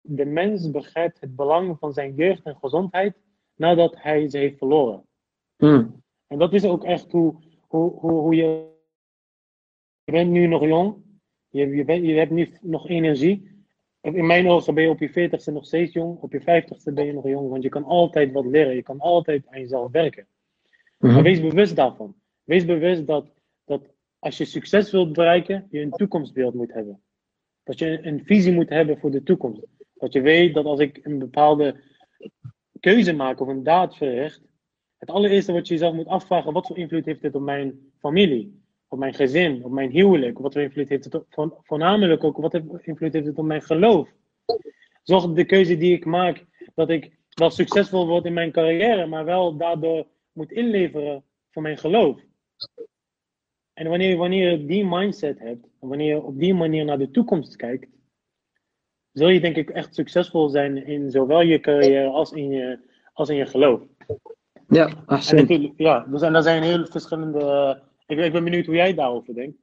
de 0.00 0.24
mens 0.24 0.70
begrijpt 0.70 1.20
het 1.20 1.36
belang 1.36 1.78
van 1.78 1.92
zijn 1.92 2.14
jeugd 2.14 2.42
en 2.42 2.56
gezondheid 2.56 3.16
nadat 3.54 3.94
hij 3.96 4.28
ze 4.28 4.38
heeft 4.38 4.58
verloren. 4.58 5.06
Hmm. 5.56 6.02
En 6.26 6.38
dat 6.38 6.52
is 6.52 6.64
ook 6.64 6.84
echt 6.84 7.12
hoe, 7.12 7.34
hoe, 7.60 7.90
hoe, 7.90 8.20
hoe 8.20 8.34
je. 8.34 8.70
Je 10.04 10.12
bent 10.12 10.30
nu 10.30 10.46
nog 10.46 10.62
jong, 10.62 10.96
je, 11.48 11.66
je, 11.66 11.84
bent, 11.84 12.04
je 12.04 12.12
hebt 12.12 12.30
nu 12.30 12.52
nog 12.60 12.88
energie. 12.88 13.51
In 14.02 14.26
mijn 14.26 14.48
ogen 14.48 14.74
ben 14.74 14.84
je 14.84 14.90
op 14.90 15.00
je 15.00 15.30
40ste 15.30 15.52
nog 15.52 15.66
steeds 15.66 15.92
jong, 15.92 16.18
op 16.20 16.32
je 16.32 16.40
50ste 16.40 16.92
ben 16.94 17.06
je 17.06 17.12
nog 17.12 17.28
jong, 17.28 17.50
want 17.50 17.62
je 17.62 17.68
kan 17.68 17.84
altijd 17.84 18.32
wat 18.32 18.46
leren, 18.46 18.74
je 18.74 18.82
kan 18.82 19.00
altijd 19.00 19.46
aan 19.48 19.60
jezelf 19.60 19.90
werken. 19.90 20.26
Mhm. 20.98 21.12
Maar 21.12 21.22
wees 21.22 21.40
bewust 21.40 21.76
daarvan. 21.76 22.14
Wees 22.44 22.64
bewust 22.64 23.06
dat, 23.06 23.32
dat 23.64 23.82
als 24.18 24.38
je 24.38 24.44
succes 24.44 24.90
wilt 24.90 25.12
bereiken, 25.12 25.66
je 25.70 25.80
een 25.80 25.90
toekomstbeeld 25.90 26.54
moet 26.54 26.72
hebben. 26.72 27.00
Dat 27.62 27.78
je 27.78 28.06
een 28.06 28.24
visie 28.24 28.52
moet 28.52 28.68
hebben 28.68 28.98
voor 28.98 29.10
de 29.10 29.22
toekomst. 29.22 29.66
Dat 29.94 30.12
je 30.12 30.20
weet 30.20 30.54
dat 30.54 30.64
als 30.64 30.80
ik 30.80 31.00
een 31.02 31.18
bepaalde 31.18 31.80
keuze 32.80 33.12
maak 33.12 33.40
of 33.40 33.48
een 33.48 33.62
daad 33.62 33.96
verricht, 33.96 34.42
het 34.98 35.10
allereerste 35.10 35.52
wat 35.52 35.68
je 35.68 35.74
jezelf 35.74 35.94
moet 35.94 36.06
afvragen, 36.06 36.52
wat 36.52 36.66
voor 36.66 36.78
invloed 36.78 37.04
heeft 37.04 37.22
dit 37.22 37.34
op 37.34 37.42
mijn 37.42 37.92
familie, 37.98 38.61
op 38.92 38.98
mijn 38.98 39.14
gezin, 39.14 39.64
op 39.64 39.70
mijn 39.70 39.90
huwelijk, 39.90 40.38
wat 40.38 40.52
voor 40.52 40.62
invloed 40.62 40.88
heeft 40.88 41.04
het 41.04 41.14
op, 41.14 41.60
voornamelijk 41.62 42.24
ook, 42.24 42.36
wat 42.36 42.60
voor 42.66 42.80
invloed 42.82 43.12
heeft 43.12 43.26
het 43.26 43.38
op 43.38 43.44
mijn 43.44 43.62
geloof. 43.62 44.08
Zorg 45.02 45.32
de 45.32 45.44
keuze 45.44 45.76
die 45.76 45.92
ik 45.92 46.04
maak, 46.04 46.44
dat 46.74 46.90
ik 46.90 47.18
wel 47.28 47.50
succesvol 47.50 48.06
word 48.06 48.24
in 48.24 48.32
mijn 48.32 48.52
carrière, 48.52 49.06
maar 49.06 49.24
wel 49.24 49.56
daardoor 49.56 50.06
moet 50.32 50.52
inleveren 50.52 51.24
voor 51.50 51.62
mijn 51.62 51.78
geloof. 51.78 52.20
En 53.72 53.88
wanneer, 53.88 54.16
wanneer 54.16 54.50
je 54.50 54.64
die 54.66 54.86
mindset 54.86 55.38
hebt, 55.38 55.64
en 55.80 55.88
wanneer 55.88 56.14
je 56.14 56.22
op 56.22 56.38
die 56.38 56.54
manier 56.54 56.84
naar 56.84 56.98
de 56.98 57.10
toekomst 57.10 57.56
kijkt, 57.56 57.88
zul 59.12 59.28
je 59.28 59.40
denk 59.40 59.56
ik 59.56 59.70
echt 59.70 59.94
succesvol 59.94 60.48
zijn 60.48 60.86
in 60.86 61.10
zowel 61.10 61.40
je 61.40 61.60
carrière 61.60 62.08
als 62.08 62.32
in 62.32 62.50
je, 62.50 62.78
als 63.12 63.28
in 63.28 63.36
je 63.36 63.46
geloof. 63.46 63.80
Ja, 64.68 65.02
absoluut. 65.06 65.72
Ja, 65.76 66.06
er 66.12 66.18
zijn, 66.18 66.34
er 66.34 66.42
zijn 66.42 66.62
heel 66.62 66.86
verschillende. 66.86 67.82
Ik, 68.12 68.18
ik 68.18 68.32
ben 68.32 68.44
benieuwd 68.44 68.66
hoe 68.66 68.74
jij 68.74 68.94
daarover 68.94 69.34
denkt. 69.34 69.56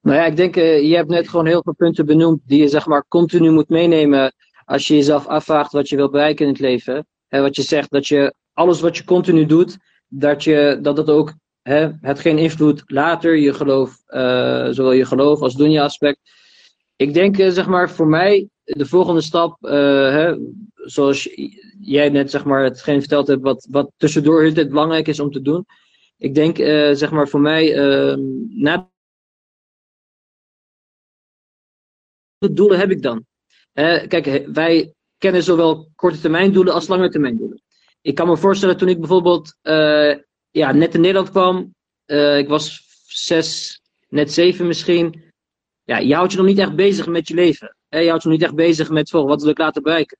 Nou 0.00 0.16
ja, 0.16 0.24
ik 0.24 0.36
denk, 0.36 0.56
uh, 0.56 0.82
je 0.82 0.96
hebt 0.96 1.08
net 1.08 1.28
gewoon 1.28 1.46
heel 1.46 1.62
veel 1.62 1.74
punten 1.74 2.06
benoemd 2.06 2.40
die 2.44 2.60
je 2.60 2.68
zeg 2.68 2.86
maar 2.86 3.04
continu 3.08 3.50
moet 3.50 3.68
meenemen 3.68 4.34
als 4.64 4.86
je 4.86 4.94
jezelf 4.94 5.26
afvraagt 5.26 5.72
wat 5.72 5.88
je 5.88 5.96
wilt 5.96 6.10
bereiken 6.10 6.46
in 6.46 6.52
het 6.52 6.60
leven. 6.60 7.06
En 7.28 7.42
wat 7.42 7.56
je 7.56 7.62
zegt, 7.62 7.90
dat 7.90 8.06
je 8.06 8.34
alles 8.52 8.80
wat 8.80 8.96
je 8.96 9.04
continu 9.04 9.46
doet, 9.46 9.76
dat, 10.08 10.44
je, 10.44 10.78
dat 10.82 10.96
het 10.96 11.10
ook 11.10 11.34
hè, 11.62 11.88
het 12.00 12.20
geen 12.20 12.38
invloed 12.38 12.82
later 12.86 13.36
je 13.36 13.54
geloof, 13.54 14.02
uh, 14.08 14.68
zowel 14.70 14.92
je 14.92 15.04
geloof 15.04 15.40
als 15.40 15.54
dunya 15.54 15.84
aspect. 15.84 16.18
Ik 16.96 17.14
denk, 17.14 17.38
uh, 17.38 17.48
zeg 17.50 17.66
maar, 17.66 17.90
voor 17.90 18.06
mij 18.06 18.48
de 18.64 18.86
volgende 18.86 19.20
stap, 19.20 19.56
hè, 19.60 20.34
zoals 20.74 21.28
jij 21.80 22.08
net 22.08 22.30
zeg 22.30 22.44
maar 22.44 22.64
hetgeen 22.64 23.00
verteld 23.00 23.26
hebt, 23.26 23.42
wat, 23.42 23.66
wat 23.70 23.90
tussendoor 23.96 24.44
het 24.44 24.68
belangrijk 24.68 25.08
is 25.08 25.20
om 25.20 25.30
te 25.30 25.42
doen. 25.42 25.66
Ik 26.22 26.34
denk, 26.34 26.56
zeg 26.96 27.10
maar, 27.10 27.28
voor 27.28 27.40
mij, 27.40 27.74
na 28.48 28.90
doelen 32.38 32.78
heb 32.78 32.90
ik 32.90 33.02
dan? 33.02 33.26
kijk, 34.08 34.46
wij 34.52 34.94
kennen 35.18 35.42
zowel 35.42 35.90
korte 35.94 36.20
termijn 36.20 36.52
doelen 36.52 36.74
als 36.74 36.88
lange 36.88 37.08
termijn 37.08 37.36
doelen. 37.36 37.62
Ik 38.00 38.14
kan 38.14 38.28
me 38.28 38.36
voorstellen 38.36 38.76
toen 38.76 38.88
ik 38.88 38.98
bijvoorbeeld 38.98 39.56
uh, 39.62 40.14
ja, 40.50 40.72
net 40.72 40.94
in 40.94 41.00
Nederland 41.00 41.30
kwam, 41.30 41.74
uh, 42.06 42.38
ik 42.38 42.48
was 42.48 42.82
zes, 43.06 43.80
net 44.08 44.32
zeven 44.32 44.66
misschien. 44.66 45.30
Ja, 45.84 45.98
je 45.98 46.14
houdt 46.14 46.32
je 46.32 46.38
nog 46.38 46.46
niet 46.46 46.58
echt 46.58 46.74
bezig 46.74 47.06
met 47.06 47.28
je 47.28 47.34
leven. 47.34 47.76
Hè? 47.88 47.98
Je 47.98 48.08
houdt 48.08 48.22
je 48.22 48.28
nog 48.28 48.38
niet 48.38 48.46
echt 48.46 48.56
bezig 48.56 48.90
met 48.90 49.10
wat 49.10 49.40
wil 49.42 49.50
ik 49.50 49.58
laten 49.58 49.82
bereiken. 49.82 50.18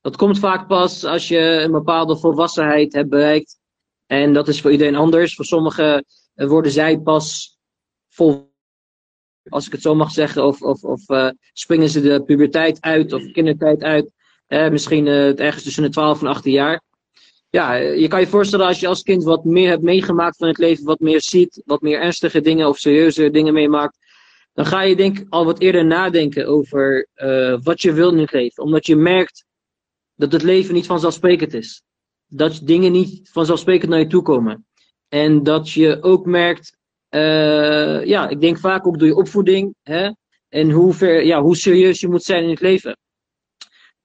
Dat 0.00 0.16
komt 0.16 0.38
vaak 0.38 0.66
pas 0.66 1.04
als 1.04 1.28
je 1.28 1.38
een 1.38 1.72
bepaalde 1.72 2.16
volwassenheid 2.16 2.92
hebt 2.92 3.08
bereikt. 3.08 3.58
En 4.06 4.32
dat 4.32 4.48
is 4.48 4.60
voor 4.60 4.72
iedereen 4.72 4.96
anders. 4.96 5.34
Voor 5.34 5.44
sommigen 5.44 6.04
worden 6.34 6.72
zij 6.72 6.98
pas 6.98 7.58
vol 8.08 8.52
als 9.48 9.66
ik 9.66 9.72
het 9.72 9.82
zo 9.82 9.94
mag 9.94 10.10
zeggen, 10.10 10.44
of, 10.46 10.62
of, 10.62 10.82
of 10.82 11.08
uh, 11.08 11.30
springen 11.52 11.88
ze 11.88 12.00
de 12.00 12.22
puberteit 12.22 12.80
uit 12.80 13.12
of 13.12 13.32
kindertijd 13.32 13.82
uit. 13.82 14.10
Eh, 14.46 14.70
misschien 14.70 15.06
ergens 15.06 15.62
tussen 15.62 15.82
de 15.82 15.88
12 15.88 16.20
en 16.20 16.26
18 16.26 16.52
jaar. 16.52 16.82
Ja, 17.50 17.74
je 17.74 18.08
kan 18.08 18.20
je 18.20 18.26
voorstellen 18.26 18.66
als 18.66 18.80
je 18.80 18.86
als 18.86 19.02
kind 19.02 19.24
wat 19.24 19.44
meer 19.44 19.68
hebt 19.68 19.82
meegemaakt 19.82 20.36
van 20.36 20.48
het 20.48 20.58
leven, 20.58 20.84
wat 20.84 21.00
meer 21.00 21.20
ziet, 21.20 21.62
wat 21.64 21.80
meer 21.80 22.00
ernstige 22.00 22.40
dingen 22.40 22.68
of 22.68 22.78
serieuze 22.78 23.30
dingen 23.30 23.52
meemaakt, 23.52 23.98
dan 24.52 24.66
ga 24.66 24.82
je 24.82 24.96
denk 24.96 25.18
ik 25.18 25.26
al 25.28 25.44
wat 25.44 25.60
eerder 25.60 25.84
nadenken 25.84 26.46
over 26.46 27.08
wat 27.62 27.82
je 27.82 27.92
wil 27.92 28.12
in 28.12 28.18
het 28.18 28.32
leven. 28.32 28.62
Omdat 28.62 28.86
je 28.86 28.96
merkt 28.96 29.44
dat 30.14 30.32
het 30.32 30.42
leven 30.42 30.74
niet 30.74 30.86
vanzelfsprekend 30.86 31.54
is. 31.54 31.82
Dat 32.36 32.60
dingen 32.62 32.92
niet 32.92 33.28
vanzelfsprekend 33.32 33.90
naar 33.90 34.00
je 34.00 34.06
toe 34.06 34.22
komen. 34.22 34.66
En 35.08 35.42
dat 35.42 35.70
je 35.70 36.02
ook 36.02 36.26
merkt 36.26 36.76
uh, 37.14 38.04
ja, 38.04 38.28
ik 38.28 38.40
denk 38.40 38.58
vaak 38.58 38.86
ook 38.86 38.98
door 38.98 39.08
je 39.08 39.16
opvoeding. 39.16 39.74
Hè, 39.82 40.10
en 40.48 40.70
hoe, 40.70 41.24
ja, 41.24 41.42
hoe 41.42 41.56
serieus 41.56 42.00
je 42.00 42.08
moet 42.08 42.22
zijn 42.22 42.42
in 42.42 42.50
het 42.50 42.60
leven. 42.60 42.96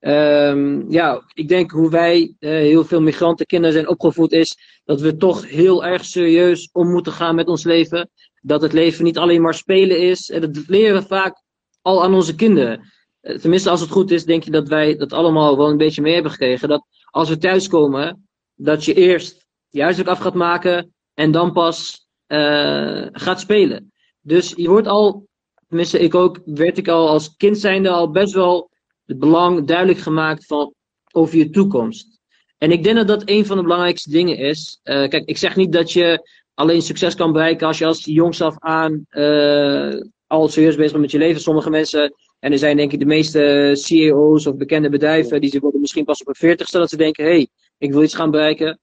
Um, 0.00 0.90
ja, 0.90 1.22
ik 1.34 1.48
denk 1.48 1.70
hoe 1.70 1.90
wij, 1.90 2.34
uh, 2.40 2.50
heel 2.50 2.84
veel 2.84 3.00
migranten, 3.00 3.46
kinderen 3.46 3.74
zijn 3.74 3.88
opgevoed, 3.88 4.32
is 4.32 4.56
dat 4.84 5.00
we 5.00 5.16
toch 5.16 5.48
heel 5.48 5.84
erg 5.84 6.04
serieus 6.04 6.68
om 6.72 6.90
moeten 6.90 7.12
gaan 7.12 7.34
met 7.34 7.48
ons 7.48 7.64
leven. 7.64 8.10
Dat 8.40 8.62
het 8.62 8.72
leven 8.72 9.04
niet 9.04 9.18
alleen 9.18 9.42
maar 9.42 9.54
spelen 9.54 10.00
is. 10.00 10.30
En 10.30 10.40
dat 10.40 10.64
leren 10.66 11.00
we 11.00 11.06
vaak 11.06 11.42
al 11.82 12.02
aan 12.02 12.14
onze 12.14 12.34
kinderen. 12.34 12.92
Uh, 13.22 13.38
tenminste, 13.38 13.70
als 13.70 13.80
het 13.80 13.90
goed 13.90 14.10
is, 14.10 14.24
denk 14.24 14.42
je 14.42 14.50
dat 14.50 14.68
wij 14.68 14.96
dat 14.96 15.12
allemaal 15.12 15.56
wel 15.56 15.68
een 15.68 15.76
beetje 15.76 16.02
mee 16.02 16.14
hebben 16.14 16.32
gekregen. 16.32 16.68
Dat 16.68 16.86
als 17.10 17.28
we 17.28 17.38
thuiskomen, 17.38 18.28
dat 18.54 18.84
je 18.84 18.94
eerst 18.94 19.46
je 19.68 19.82
huiswerk 19.82 20.08
af 20.08 20.18
gaat 20.18 20.34
maken 20.34 20.94
en 21.14 21.30
dan 21.30 21.52
pas 21.52 22.06
uh, 22.28 23.06
gaat 23.12 23.40
spelen. 23.40 23.92
Dus 24.20 24.52
je 24.56 24.68
wordt 24.68 24.86
al, 24.86 25.26
tenminste 25.68 25.98
ik 25.98 26.14
ook, 26.14 26.40
werd 26.44 26.78
ik 26.78 26.88
al 26.88 27.08
als 27.08 27.36
kind 27.36 27.58
zijnde 27.58 27.88
al 27.88 28.10
best 28.10 28.34
wel 28.34 28.70
het 29.06 29.18
belang 29.18 29.66
duidelijk 29.66 29.98
gemaakt 29.98 30.46
van 30.46 30.74
over 31.12 31.36
je 31.36 31.50
toekomst. 31.50 32.18
En 32.58 32.70
ik 32.70 32.82
denk 32.82 32.96
dat 32.96 33.08
dat 33.08 33.22
een 33.24 33.46
van 33.46 33.56
de 33.56 33.62
belangrijkste 33.62 34.10
dingen 34.10 34.36
is. 34.36 34.80
Uh, 34.84 35.08
kijk, 35.08 35.28
ik 35.28 35.36
zeg 35.36 35.56
niet 35.56 35.72
dat 35.72 35.92
je 35.92 36.28
alleen 36.54 36.82
succes 36.82 37.14
kan 37.14 37.32
bereiken 37.32 37.66
als 37.66 37.78
je 37.78 37.86
als 37.86 38.04
jongs 38.04 38.40
af 38.40 38.58
aan 38.58 39.06
uh, 39.10 40.00
al 40.26 40.48
serieus 40.48 40.76
bezig 40.76 40.90
bent 40.90 41.02
met 41.02 41.10
je 41.10 41.18
leven. 41.18 41.40
Sommige 41.40 41.70
mensen, 41.70 42.14
en 42.40 42.52
er 42.52 42.58
zijn 42.58 42.76
denk 42.76 42.92
ik 42.92 42.98
de 42.98 43.04
meeste 43.06 43.70
CEO's 43.72 44.46
of 44.46 44.56
bekende 44.56 44.88
bedrijven, 44.88 45.40
die 45.40 45.50
ze 45.50 45.60
worden 45.60 45.80
misschien 45.80 46.04
pas 46.04 46.20
op 46.20 46.28
een 46.28 46.34
veertigste 46.34 46.78
dat 46.78 46.90
ze 46.90 46.96
denken, 46.96 47.24
hé, 47.24 47.30
hey, 47.30 47.48
ik 47.78 47.92
wil 47.92 48.02
iets 48.02 48.14
gaan 48.14 48.30
bereiken. 48.30 48.78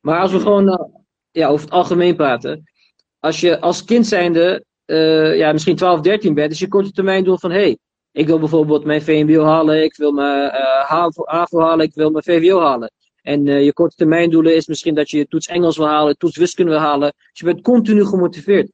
Maar 0.00 0.20
als 0.20 0.32
we 0.32 0.40
gewoon 0.40 0.92
ja, 1.30 1.48
over 1.48 1.64
het 1.64 1.74
algemeen 1.74 2.16
praten, 2.16 2.64
als 3.20 3.40
je 3.40 3.60
als 3.60 3.84
kind 3.84 4.06
zijnde 4.06 4.64
uh, 4.86 5.36
ja, 5.36 5.52
misschien 5.52 5.76
12, 5.76 6.00
13 6.00 6.34
bent, 6.34 6.52
is 6.52 6.58
je 6.58 6.68
korte 6.68 6.92
termijn 6.92 7.24
doel 7.24 7.38
van 7.38 7.50
hé, 7.50 7.60
hey, 7.60 7.78
ik 8.12 8.26
wil 8.26 8.38
bijvoorbeeld 8.38 8.84
mijn 8.84 9.02
VMBO 9.02 9.44
halen, 9.44 9.82
ik 9.82 9.96
wil 9.96 10.12
mijn 10.12 10.54
uh, 10.54 10.84
HAVO, 10.84 11.22
HAVO 11.26 11.60
halen, 11.60 11.86
ik 11.86 11.94
wil 11.94 12.10
mijn 12.10 12.24
VWO 12.24 12.60
halen. 12.60 12.92
En 13.22 13.46
uh, 13.46 13.64
je 13.64 13.72
korte 13.72 13.96
termijn 13.96 14.30
doelen 14.30 14.54
is 14.54 14.66
misschien 14.66 14.94
dat 14.94 15.10
je 15.10 15.26
toets 15.26 15.46
Engels 15.46 15.76
wil 15.76 15.86
halen, 15.86 16.16
toets 16.16 16.36
wiskunde 16.36 16.70
wil 16.70 16.80
halen. 16.80 17.12
Dus 17.30 17.40
je 17.40 17.44
bent 17.44 17.62
continu 17.62 18.04
gemotiveerd. 18.04 18.70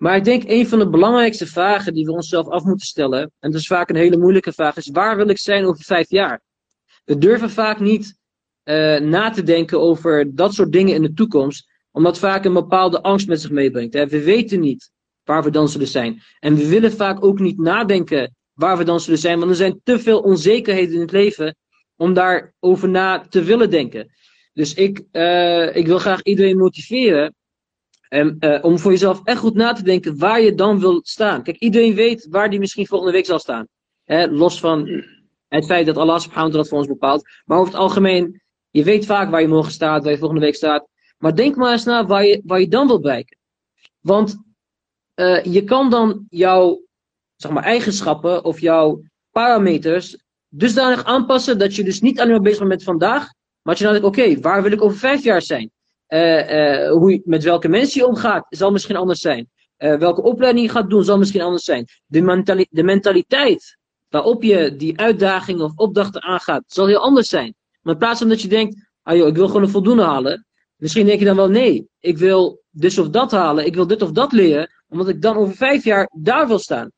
Maar 0.00 0.16
ik 0.16 0.24
denk 0.24 0.42
een 0.46 0.68
van 0.68 0.78
de 0.78 0.88
belangrijkste 0.88 1.46
vragen 1.46 1.94
die 1.94 2.04
we 2.04 2.12
onszelf 2.12 2.48
af 2.48 2.64
moeten 2.64 2.86
stellen, 2.86 3.20
en 3.20 3.50
dat 3.50 3.60
is 3.60 3.66
vaak 3.66 3.90
een 3.90 3.96
hele 3.96 4.16
moeilijke 4.16 4.52
vraag, 4.52 4.76
is 4.76 4.88
waar 4.92 5.16
wil 5.16 5.28
ik 5.28 5.38
zijn 5.38 5.64
over 5.64 5.84
vijf 5.84 6.10
jaar? 6.10 6.40
We 7.04 7.18
durven 7.18 7.50
vaak 7.50 7.80
niet 7.80 8.18
uh, 8.64 8.98
na 8.98 9.30
te 9.30 9.42
denken 9.42 9.80
over 9.80 10.34
dat 10.34 10.54
soort 10.54 10.72
dingen 10.72 10.94
in 10.94 11.02
de 11.02 11.12
toekomst, 11.12 11.70
omdat 11.90 12.18
vaak 12.18 12.44
een 12.44 12.52
bepaalde 12.52 13.02
angst 13.02 13.26
met 13.26 13.40
zich 13.40 13.50
meebrengt. 13.50 13.94
We 13.94 14.22
weten 14.22 14.60
niet 14.60 14.90
waar 15.24 15.42
we 15.42 15.50
dan 15.50 15.68
zullen 15.68 15.88
zijn. 15.88 16.22
En 16.38 16.56
we 16.56 16.68
willen 16.68 16.92
vaak 16.92 17.24
ook 17.24 17.38
niet 17.38 17.58
nadenken 17.58 18.34
waar 18.52 18.78
we 18.78 18.84
dan 18.84 19.00
zullen 19.00 19.18
zijn, 19.18 19.38
want 19.38 19.50
er 19.50 19.56
zijn 19.56 19.80
te 19.84 19.98
veel 19.98 20.20
onzekerheden 20.20 20.94
in 20.94 21.00
het 21.00 21.12
leven 21.12 21.56
om 21.96 22.14
daarover 22.14 22.88
na 22.88 23.18
te 23.18 23.42
willen 23.42 23.70
denken. 23.70 24.10
Dus 24.52 24.74
ik, 24.74 25.02
uh, 25.12 25.76
ik 25.76 25.86
wil 25.86 25.98
graag 25.98 26.22
iedereen 26.22 26.56
motiveren 26.56 27.34
en, 28.10 28.36
uh, 28.40 28.58
om 28.64 28.78
voor 28.78 28.90
jezelf 28.90 29.20
echt 29.24 29.38
goed 29.38 29.54
na 29.54 29.72
te 29.72 29.82
denken 29.82 30.18
waar 30.18 30.40
je 30.40 30.54
dan 30.54 30.80
wil 30.80 31.00
staan. 31.02 31.42
Kijk, 31.42 31.56
iedereen 31.56 31.94
weet 31.94 32.26
waar 32.30 32.50
die 32.50 32.58
misschien 32.58 32.86
volgende 32.86 33.12
week 33.12 33.26
zal 33.26 33.38
staan. 33.38 33.66
Hè, 34.04 34.26
los 34.26 34.60
van 34.60 35.04
het 35.48 35.66
feit 35.66 35.86
dat 35.86 35.96
Allah 35.96 36.18
subhanahu 36.18 36.52
dat 36.52 36.68
voor 36.68 36.78
ons 36.78 36.86
bepaalt. 36.86 37.28
Maar 37.44 37.58
over 37.58 37.72
het 37.72 37.80
algemeen, 37.80 38.42
je 38.70 38.84
weet 38.84 39.06
vaak 39.06 39.30
waar 39.30 39.40
je 39.40 39.48
morgen 39.48 39.72
staat, 39.72 40.02
waar 40.02 40.12
je 40.12 40.18
volgende 40.18 40.44
week 40.44 40.54
staat. 40.54 40.88
Maar 41.18 41.36
denk 41.36 41.56
maar 41.56 41.72
eens 41.72 41.84
na 41.84 42.06
waar 42.06 42.26
je, 42.26 42.42
waar 42.44 42.60
je 42.60 42.68
dan 42.68 42.86
wilt 42.86 43.00
bereiken. 43.00 43.36
Want 44.00 44.42
uh, 45.14 45.44
je 45.44 45.64
kan 45.64 45.90
dan 45.90 46.26
jouw 46.28 46.82
zeg 47.36 47.50
maar, 47.52 47.62
eigenschappen 47.62 48.44
of 48.44 48.60
jouw 48.60 49.02
parameters 49.30 50.16
dusdanig 50.48 51.04
aanpassen 51.04 51.58
dat 51.58 51.74
je 51.74 51.84
dus 51.84 52.00
niet 52.00 52.20
alleen 52.20 52.32
maar 52.32 52.40
bezig 52.40 52.58
bent 52.58 52.70
met 52.70 52.82
vandaag, 52.82 53.22
maar 53.62 53.74
dat 53.74 53.78
je 53.78 53.84
dan 53.84 53.92
denkt, 53.92 54.08
oké, 54.08 54.40
waar 54.40 54.62
wil 54.62 54.72
ik 54.72 54.82
over 54.82 54.98
vijf 54.98 55.22
jaar 55.22 55.42
zijn? 55.42 55.70
Uh, 56.12 56.82
uh, 56.82 56.90
hoe 56.90 57.20
met 57.24 57.42
welke 57.42 57.68
mensen 57.68 58.00
je 58.00 58.06
omgaat, 58.06 58.46
zal 58.48 58.70
misschien 58.70 58.96
anders 58.96 59.20
zijn. 59.20 59.50
Uh, 59.78 59.94
welke 59.94 60.22
opleiding 60.22 60.66
je 60.66 60.72
gaat 60.72 60.90
doen, 60.90 61.04
zal 61.04 61.18
misschien 61.18 61.40
anders 61.40 61.64
zijn. 61.64 61.86
De, 62.06 62.20
mentali 62.20 62.66
de 62.70 62.82
mentaliteit 62.82 63.78
waarop 64.08 64.42
je 64.42 64.76
die 64.76 64.98
uitdagingen 64.98 65.64
of 65.64 65.72
opdrachten 65.76 66.22
aangaat, 66.22 66.62
zal 66.66 66.86
heel 66.86 66.98
anders 66.98 67.28
zijn. 67.28 67.54
Maar 67.80 67.92
in 67.92 67.98
plaats 67.98 68.18
van 68.18 68.28
dat 68.28 68.42
je 68.42 68.48
denkt, 68.48 68.90
ah 69.02 69.16
joh, 69.16 69.28
ik 69.28 69.36
wil 69.36 69.46
gewoon 69.46 69.62
een 69.62 69.68
voldoende 69.68 70.02
halen. 70.02 70.46
Misschien 70.76 71.06
denk 71.06 71.18
je 71.18 71.24
dan 71.24 71.36
wel, 71.36 71.48
nee, 71.48 71.88
ik 72.00 72.18
wil 72.18 72.62
dus 72.70 72.98
of 72.98 73.08
dat 73.08 73.30
halen, 73.30 73.66
ik 73.66 73.74
wil 73.74 73.86
dit 73.86 74.02
of 74.02 74.10
dat 74.10 74.32
leren, 74.32 74.70
omdat 74.88 75.08
ik 75.08 75.22
dan 75.22 75.36
over 75.36 75.56
vijf 75.56 75.84
jaar 75.84 76.10
daar 76.16 76.46
wil 76.48 76.58
staan. 76.58 76.90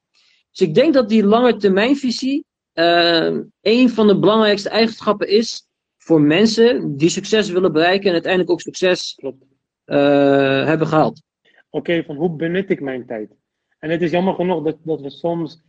Dus 0.50 0.69
ik 0.69 0.75
denk 0.75 0.95
dat 0.95 1.09
die 1.09 1.25
lange 1.25 1.57
termijnvisie 1.57 2.45
uh, 2.75 3.38
een 3.61 3.90
van 3.90 4.07
de 4.07 4.19
belangrijkste 4.19 4.69
eigenschappen 4.69 5.28
is 5.28 5.66
voor 6.04 6.21
mensen 6.21 6.97
die 6.97 7.09
succes 7.09 7.50
willen 7.50 7.73
bereiken 7.73 8.06
en 8.06 8.12
uiteindelijk 8.12 8.50
ook 8.52 8.61
succes 8.61 9.18
uh, 9.23 10.66
hebben 10.66 10.87
gehaald. 10.87 11.23
Oké, 11.71 12.04
van 12.04 12.16
hoe 12.16 12.37
benut 12.37 12.71
ik 12.71 12.80
mijn 12.80 13.06
tijd? 13.06 13.30
En 13.78 13.90
het 13.90 14.02
is 14.02 14.11
jammer 14.11 14.35
genoeg 14.35 14.62
dat, 14.62 14.76
dat 14.82 15.00
we 15.00 15.11
soms 15.11 15.62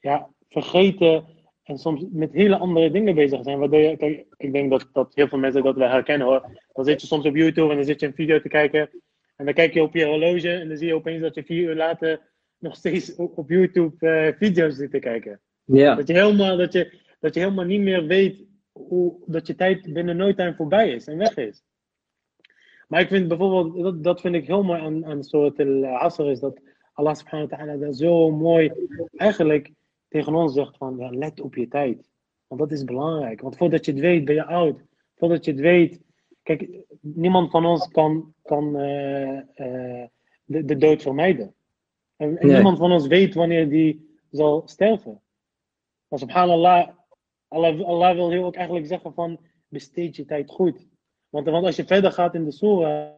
ja, 0.00 0.28
vergeten 0.48 1.24
en 1.62 1.78
soms 1.78 2.04
met 2.10 2.32
hele 2.32 2.56
andere 2.56 2.90
dingen 2.90 3.14
bezig 3.14 3.42
zijn. 3.42 3.58
Waardoor 3.58 3.80
je, 3.80 3.96
kijk, 3.96 4.26
ik 4.36 4.52
denk 4.52 4.70
dat, 4.70 4.88
dat 4.92 5.14
heel 5.14 5.28
veel 5.28 5.38
mensen 5.38 5.62
dat 5.62 5.76
wel 5.76 5.88
herkennen 5.88 6.26
hoor. 6.26 6.62
Dan 6.72 6.84
zit 6.84 7.00
je 7.00 7.06
soms 7.06 7.26
op 7.26 7.36
YouTube 7.36 7.70
en 7.70 7.76
dan 7.76 7.84
zit 7.84 8.00
je 8.00 8.06
een 8.06 8.14
video 8.14 8.40
te 8.40 8.48
kijken. 8.48 8.90
En 9.36 9.44
dan 9.44 9.54
kijk 9.54 9.74
je 9.74 9.82
op 9.82 9.94
je 9.94 10.04
horloge 10.04 10.52
en 10.52 10.68
dan 10.68 10.76
zie 10.76 10.86
je 10.86 10.94
opeens 10.94 11.20
dat 11.20 11.34
je 11.34 11.44
vier 11.44 11.68
uur 11.68 11.76
later 11.76 12.20
nog 12.58 12.76
steeds 12.76 13.14
op, 13.14 13.38
op 13.38 13.48
YouTube 13.48 13.94
uh, 14.00 14.38
video's 14.38 14.76
zit 14.76 14.90
te 14.90 14.98
kijken. 14.98 15.40
Ja. 15.64 15.94
Dat, 15.94 16.06
je 16.06 16.12
helemaal, 16.12 16.56
dat, 16.56 16.72
je, 16.72 16.92
dat 17.20 17.34
je 17.34 17.40
helemaal 17.40 17.64
niet 17.64 17.80
meer 17.80 18.06
weet 18.06 18.48
hoe, 18.72 19.16
dat 19.26 19.46
je 19.46 19.54
tijd 19.54 19.92
binnen 19.92 20.16
no 20.16 20.34
time 20.34 20.54
voorbij 20.54 20.90
is 20.92 21.06
en 21.06 21.16
weg 21.16 21.36
is. 21.36 21.62
Maar 22.88 23.00
ik 23.00 23.08
vind 23.08 23.28
bijvoorbeeld, 23.28 23.82
dat, 23.82 24.04
dat 24.04 24.20
vind 24.20 24.34
ik 24.34 24.46
heel 24.46 24.62
mooi 24.62 24.80
aan, 24.80 25.06
aan 25.06 25.24
soort 25.24 25.60
al-Asr, 25.60 26.30
is 26.30 26.40
dat 26.40 26.60
Allah 26.92 27.14
subhanahu 27.14 27.48
wa 27.48 27.56
ta'ala 27.56 27.76
dat 27.76 27.96
zo 27.96 28.30
mooi 28.30 28.72
eigenlijk 29.16 29.72
tegen 30.08 30.34
ons 30.34 30.54
zegt 30.54 30.76
van, 30.76 30.96
ja, 30.98 31.10
let 31.10 31.40
op 31.40 31.54
je 31.54 31.68
tijd. 31.68 32.08
Want 32.46 32.60
dat 32.60 32.72
is 32.72 32.84
belangrijk. 32.84 33.40
Want 33.40 33.56
voordat 33.56 33.84
je 33.84 33.92
het 33.92 34.00
weet, 34.00 34.24
ben 34.24 34.34
je 34.34 34.44
oud. 34.44 34.80
Voordat 35.16 35.44
je 35.44 35.50
het 35.50 35.60
weet, 35.60 36.00
kijk, 36.42 36.68
niemand 37.00 37.50
van 37.50 37.66
ons 37.66 37.88
kan, 37.88 38.34
kan 38.42 38.80
uh, 38.80 39.32
uh, 39.32 40.04
de, 40.44 40.64
de 40.64 40.76
dood 40.76 41.02
vermijden. 41.02 41.54
En, 42.16 42.38
en 42.38 42.46
nee. 42.46 42.54
niemand 42.54 42.78
van 42.78 42.92
ons 42.92 43.06
weet 43.06 43.34
wanneer 43.34 43.68
die 43.68 44.18
zal 44.30 44.62
sterven. 44.64 45.20
Maar 46.08 46.18
subhanallah, 46.18 46.88
Allah, 47.49 47.81
Allah 47.81 48.15
wil 48.15 48.29
heel 48.29 48.43
ook 48.43 48.55
eigenlijk 48.55 48.87
zeggen 48.87 49.13
van, 49.13 49.39
besteed 49.67 50.15
je 50.15 50.25
tijd 50.25 50.49
goed. 50.49 50.87
Want, 51.29 51.45
want 51.45 51.65
als 51.65 51.75
je 51.75 51.85
verder 51.85 52.11
gaat 52.11 52.35
in 52.35 52.43
de 52.43 52.51
surah, 52.51 53.13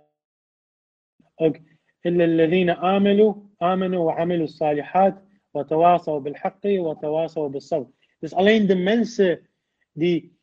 ook, 1.35 1.57
إلا 2.05 2.23
الذين 2.23 2.69
آمنوا 2.69 3.33
آمنوا 3.61 4.05
وعملوا 4.05 4.43
الصالحات 4.43 5.23
وتواصوا 5.53 6.19
بالحق 6.19 6.65
وتواصوا 6.65 7.47
بالصبر. 7.47 7.87
Dus 8.19 8.33
alleen 8.33 8.65
de 8.65 8.75
mensen 8.75 9.49
die, 9.93 10.37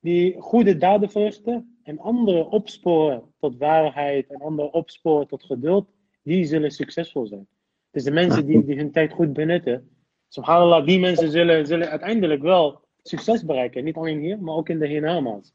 die 0.00 0.40
goede 0.40 0.76
daden 0.76 1.10
verrichten 1.10 1.78
en 1.82 1.98
anderen 1.98 2.50
opsporen 2.50 3.34
tot 3.38 3.58
waarheid 3.58 4.30
en 4.30 4.40
anderen 4.40 4.72
opsporen 4.72 5.26
tot 5.26 5.44
geduld, 5.44 5.90
die 6.22 6.44
zullen 6.44 6.70
succesvol 6.70 7.26
zijn. 7.26 7.46
Dus 7.90 8.04
de 8.04 8.10
mensen 8.10 8.46
die, 8.46 8.64
die 8.64 8.76
hun 8.76 8.92
tijd 8.92 9.12
goed 9.12 9.32
benutten, 9.32 9.90
subhanallah, 10.28 10.86
die 10.86 10.98
mensen 10.98 11.30
zullen, 11.30 11.66
zullen 11.66 11.90
uiteindelijk 11.90 12.42
wel 12.42 12.84
succes 13.03 13.45
bereiken. 13.45 13.83
Niet 13.83 13.95
alleen 13.95 14.19
hier, 14.19 14.41
maar 14.41 14.55
ook 14.55 14.69
in 14.69 14.79
de 14.79 14.87
hiernamaals. 14.87 15.51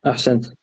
Accent. 0.00 0.54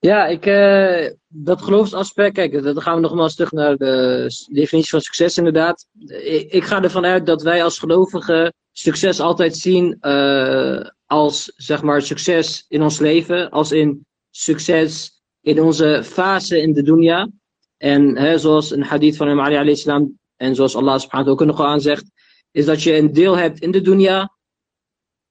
Ja, 0.00 0.26
ik, 0.26 0.46
uh, 0.46 1.10
dat 1.28 1.62
geloofsaspect, 1.62 2.34
kijk, 2.34 2.62
dan 2.62 2.82
gaan 2.82 2.94
we 2.94 3.00
nogmaals 3.00 3.34
terug 3.34 3.52
naar 3.52 3.76
de 3.76 4.26
definitie 4.52 4.90
van 4.90 5.00
succes 5.00 5.38
inderdaad. 5.38 5.86
Ik, 6.06 6.52
ik 6.52 6.64
ga 6.64 6.82
ervan 6.82 7.04
uit 7.04 7.26
dat 7.26 7.42
wij 7.42 7.64
als 7.64 7.78
gelovigen 7.78 8.54
succes 8.72 9.20
altijd 9.20 9.56
zien 9.56 9.98
uh, 10.00 10.86
als, 11.06 11.52
zeg 11.56 11.82
maar, 11.82 12.02
succes 12.02 12.64
in 12.68 12.82
ons 12.82 12.98
leven, 12.98 13.50
als 13.50 13.72
in 13.72 14.06
succes 14.30 15.22
in 15.40 15.62
onze 15.62 16.02
fase 16.04 16.60
in 16.60 16.72
de 16.72 16.82
dunya. 16.82 17.28
En 17.76 18.16
hè, 18.18 18.38
zoals 18.38 18.70
een 18.70 18.82
hadith 18.82 19.16
van 19.16 19.28
Imam 19.28 19.44
Ali 19.44 19.54
alayhi 19.54 19.76
salam, 19.76 20.18
en 20.36 20.54
zoals 20.54 20.76
Allah 20.76 20.98
subhanahu 20.98 21.30
ook 21.30 21.44
nog 21.44 21.60
aan 21.60 21.80
zegt, 21.80 22.10
is 22.54 22.64
dat 22.64 22.82
je 22.82 22.96
een 22.96 23.12
deel 23.12 23.36
hebt 23.38 23.60
in 23.60 23.70
de 23.70 23.80
dunya 23.80 24.32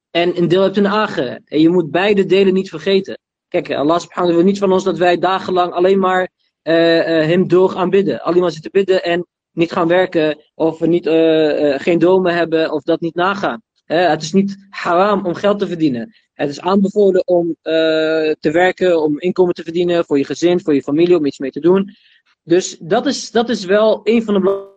en 0.09 0.37
een 0.37 0.47
deel 0.47 0.61
hebt 0.61 0.77
in 0.77 0.83
de 0.83 0.89
ager. 0.89 1.39
En 1.45 1.59
je 1.59 1.69
moet 1.69 1.91
beide 1.91 2.25
delen 2.25 2.53
niet 2.53 2.69
vergeten. 2.69 3.17
Kijk, 3.47 3.71
Allah 3.71 3.99
subhanahu 3.99 4.35
wil 4.35 4.43
niet 4.43 4.57
van 4.57 4.71
ons 4.71 4.83
dat 4.83 4.97
wij 4.97 5.17
dagenlang 5.17 5.73
alleen 5.73 5.99
maar 5.99 6.29
uh, 6.63 6.97
uh, 6.97 7.03
hem 7.03 7.47
door 7.47 7.75
aanbidden. 7.75 8.21
Alleen 8.21 8.41
maar 8.41 8.51
zitten 8.51 8.71
bidden 8.71 9.03
en 9.03 9.27
niet 9.51 9.71
gaan 9.71 9.87
werken. 9.87 10.37
Of 10.55 10.79
niet, 10.79 11.05
uh, 11.05 11.79
geen 11.79 11.99
dromen 11.99 12.33
hebben 12.35 12.71
of 12.71 12.83
dat 12.83 13.01
niet 13.01 13.15
nagaan. 13.15 13.61
het 13.85 14.21
is 14.21 14.31
niet 14.31 14.67
haram 14.69 15.25
om 15.25 15.33
geld 15.33 15.59
te 15.59 15.67
verdienen. 15.67 16.13
Het 16.33 16.49
is 16.49 16.59
aanbevolen 16.59 17.27
om 17.27 17.55
te 18.39 18.49
werken, 18.51 19.01
om 19.01 19.19
inkomen 19.19 19.53
te 19.53 19.63
verdienen 19.63 20.05
voor 20.05 20.17
je 20.17 20.25
gezin, 20.25 20.59
voor 20.59 20.73
je 20.73 20.83
familie, 20.83 21.17
om 21.17 21.25
iets 21.25 21.39
mee 21.39 21.51
te 21.51 21.59
doen. 21.59 21.95
Dus 22.43 22.77
dat 22.79 23.05
is, 23.05 23.31
dat 23.31 23.49
is 23.49 23.65
wel 23.65 24.01
een 24.03 24.23
van 24.23 24.33
de 24.33 24.39
belangrijkste. 24.39 24.72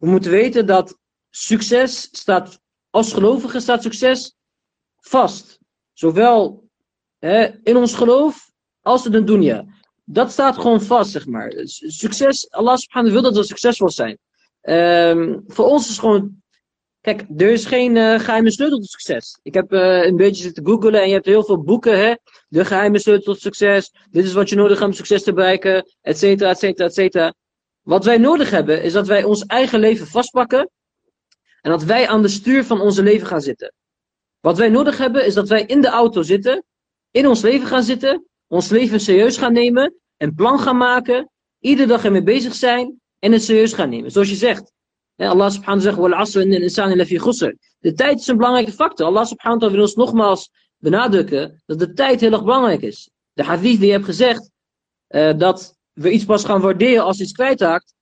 We 0.00 0.06
moeten 0.06 0.30
weten 0.30 0.66
dat 0.66 0.98
succes 1.30 2.08
staat, 2.12 2.60
als 2.90 3.12
gelovige 3.12 3.60
staat 3.60 3.82
succes 3.82 4.34
vast. 4.96 5.58
Zowel 5.92 6.68
hè, 7.18 7.48
in 7.62 7.76
ons 7.76 7.94
geloof 7.94 8.50
als 8.80 9.06
in 9.06 9.12
de 9.12 9.24
dunya. 9.24 9.64
Dat 10.04 10.30
staat 10.30 10.56
gewoon 10.56 10.82
vast, 10.82 11.10
zeg 11.10 11.26
maar. 11.26 11.52
Succes, 11.64 12.50
Allah 12.50 12.76
subhanahu 12.76 13.12
wil 13.12 13.22
dat 13.22 13.36
we 13.36 13.44
succesvol 13.44 13.90
zijn. 13.90 14.18
Um, 14.62 15.44
voor 15.46 15.64
ons 15.64 15.88
is 15.88 15.98
gewoon. 15.98 16.38
Kijk, 17.00 17.24
er 17.36 17.50
is 17.50 17.64
geen 17.64 17.96
uh, 17.96 18.18
geheime 18.20 18.50
sleutel 18.50 18.78
tot 18.78 18.90
succes. 18.90 19.38
Ik 19.42 19.54
heb 19.54 19.72
uh, 19.72 20.04
een 20.04 20.16
beetje 20.16 20.42
zitten 20.42 20.66
googlen 20.66 21.00
en 21.00 21.08
je 21.08 21.14
hebt 21.14 21.26
heel 21.26 21.44
veel 21.44 21.62
boeken, 21.62 21.98
hè. 21.98 22.14
De 22.48 22.64
geheime 22.64 22.98
sleutel 22.98 23.32
tot 23.32 23.40
succes. 23.40 23.92
Dit 24.10 24.24
is 24.24 24.32
wat 24.32 24.48
je 24.48 24.56
nodig 24.56 24.78
hebt 24.78 24.90
om 24.90 24.96
succes 24.96 25.22
te 25.22 25.32
bereiken, 25.32 25.84
et 26.00 26.18
cetera, 26.18 26.50
et 26.50 26.58
cetera, 26.58 26.86
et 26.86 26.94
cetera. 26.94 27.34
Wat 27.82 28.04
wij 28.04 28.18
nodig 28.18 28.50
hebben, 28.50 28.82
is 28.82 28.92
dat 28.92 29.06
wij 29.06 29.24
ons 29.24 29.46
eigen 29.46 29.80
leven 29.80 30.06
vastpakken. 30.06 30.70
En 31.60 31.70
dat 31.70 31.84
wij 31.84 32.08
aan 32.08 32.22
de 32.22 32.28
stuur 32.28 32.64
van 32.64 32.80
onze 32.80 33.02
leven 33.02 33.26
gaan 33.26 33.40
zitten. 33.40 33.74
Wat 34.40 34.58
wij 34.58 34.68
nodig 34.68 34.98
hebben, 34.98 35.26
is 35.26 35.34
dat 35.34 35.48
wij 35.48 35.62
in 35.62 35.80
de 35.80 35.88
auto 35.88 36.22
zitten 36.22 36.64
in 37.10 37.26
ons 37.26 37.42
leven 37.42 37.66
gaan 37.66 37.82
zitten, 37.82 38.26
ons 38.46 38.68
leven 38.68 39.00
serieus 39.00 39.36
gaan 39.36 39.52
nemen, 39.52 39.94
een 40.16 40.34
plan 40.34 40.58
gaan 40.58 40.76
maken, 40.76 41.30
iedere 41.58 41.88
dag 41.88 42.04
ermee 42.04 42.22
bezig 42.22 42.54
zijn 42.54 43.00
en 43.18 43.32
het 43.32 43.44
serieus 43.44 43.72
gaan 43.72 43.88
nemen. 43.88 44.10
Zoals 44.10 44.28
je 44.28 44.34
zegt. 44.34 44.72
Allah 45.16 45.50
subhanahu 45.50 45.82
zegt, 45.82 45.96
wal 45.96 46.14
asr 46.14 46.40
in 46.40 46.52
insan. 46.52 46.96
De 47.78 47.92
tijd 47.94 48.18
is 48.18 48.26
een 48.26 48.36
belangrijke 48.36 48.72
factor. 48.72 49.06
Allah 49.06 49.26
subhanahu 49.26 49.60
wa 49.60 49.70
wil 49.70 49.80
ons 49.80 49.94
nogmaals 49.94 50.50
benadrukken 50.76 51.62
dat 51.66 51.78
de 51.78 51.92
tijd 51.92 52.20
heel 52.20 52.32
erg 52.32 52.42
belangrijk 52.42 52.82
is. 52.82 53.10
De 53.32 53.42
hadith 53.42 53.78
die 53.78 53.86
je 53.86 53.92
hebt 53.92 54.04
gezegd, 54.04 54.50
uh, 55.08 55.38
dat 55.38 55.76
we 56.00 56.10
iets 56.10 56.24
pas 56.24 56.44
gaan 56.44 56.60
waarderen 56.60 57.04
als 57.04 57.20
iets 57.20 57.32
kwijtraakt, 57.32 57.94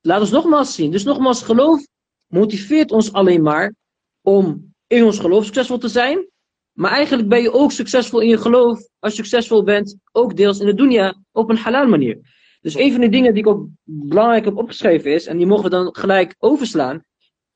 laat 0.00 0.20
ons 0.20 0.30
nogmaals 0.30 0.74
zien. 0.74 0.90
Dus 0.90 1.04
nogmaals, 1.04 1.42
geloof 1.42 1.86
motiveert 2.26 2.90
ons 2.90 3.12
alleen 3.12 3.42
maar 3.42 3.74
om 4.20 4.74
in 4.86 5.04
ons 5.04 5.18
geloof 5.18 5.44
succesvol 5.44 5.78
te 5.78 5.88
zijn, 5.88 6.28
maar 6.72 6.90
eigenlijk 6.90 7.28
ben 7.28 7.42
je 7.42 7.52
ook 7.52 7.72
succesvol 7.72 8.20
in 8.20 8.28
je 8.28 8.38
geloof, 8.38 8.88
als 8.98 9.16
je 9.16 9.24
succesvol 9.24 9.62
bent, 9.62 9.96
ook 10.12 10.36
deels 10.36 10.58
in 10.58 10.66
de 10.66 10.74
dunya, 10.74 11.14
op 11.32 11.50
een 11.50 11.56
halal 11.56 11.86
manier. 11.86 12.18
Dus 12.60 12.74
een 12.74 12.92
van 12.92 13.00
de 13.00 13.08
dingen 13.08 13.34
die 13.34 13.42
ik 13.42 13.48
ook 13.48 13.66
belangrijk 13.84 14.44
heb 14.44 14.56
opgeschreven 14.56 15.12
is, 15.12 15.26
en 15.26 15.36
die 15.36 15.46
mogen 15.46 15.64
we 15.64 15.70
dan 15.70 15.96
gelijk 15.96 16.34
overslaan, 16.38 17.04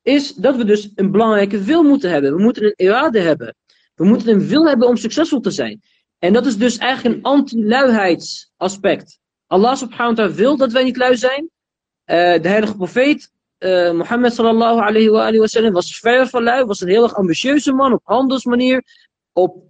is 0.01 0.33
dat 0.33 0.55
we 0.55 0.65
dus 0.65 0.91
een 0.95 1.11
belangrijke 1.11 1.63
wil 1.63 1.83
moeten 1.83 2.09
hebben. 2.09 2.35
We 2.35 2.41
moeten 2.41 2.63
een 2.63 2.73
irade 2.75 3.19
hebben. 3.19 3.55
We 3.95 4.05
moeten 4.05 4.27
een 4.27 4.47
wil 4.47 4.67
hebben 4.67 4.87
om 4.87 4.95
succesvol 4.95 5.39
te 5.39 5.51
zijn. 5.51 5.81
En 6.17 6.33
dat 6.33 6.45
is 6.45 6.57
dus 6.57 6.77
eigenlijk 6.77 7.15
een 7.15 7.23
anti-luiheidsaspect. 7.23 9.18
Allah 9.49 9.75
subhanahu 9.75 10.15
wa 10.15 10.15
ta'ala 10.15 10.33
wil 10.33 10.57
dat 10.57 10.71
wij 10.71 10.83
niet 10.83 10.97
lui 10.97 11.17
zijn. 11.17 11.49
Uh, 12.05 12.41
de 12.41 12.47
heilige 12.47 12.75
profeet, 12.75 13.31
uh, 13.59 13.91
Mohammed 13.91 14.33
sallallahu 14.33 14.79
alayhi 14.79 15.09
wa, 15.09 15.19
alayhi 15.19 15.39
wa 15.39 15.47
sallam, 15.47 15.73
was 15.73 15.99
ver 15.99 16.27
van 16.27 16.43
lui, 16.43 16.65
was 16.65 16.81
een 16.81 16.87
heel 16.87 17.03
erg 17.03 17.15
ambitieuze 17.15 17.73
man 17.73 17.93
op 17.93 18.01
handelsmanier, 18.03 18.83
op 19.33 19.63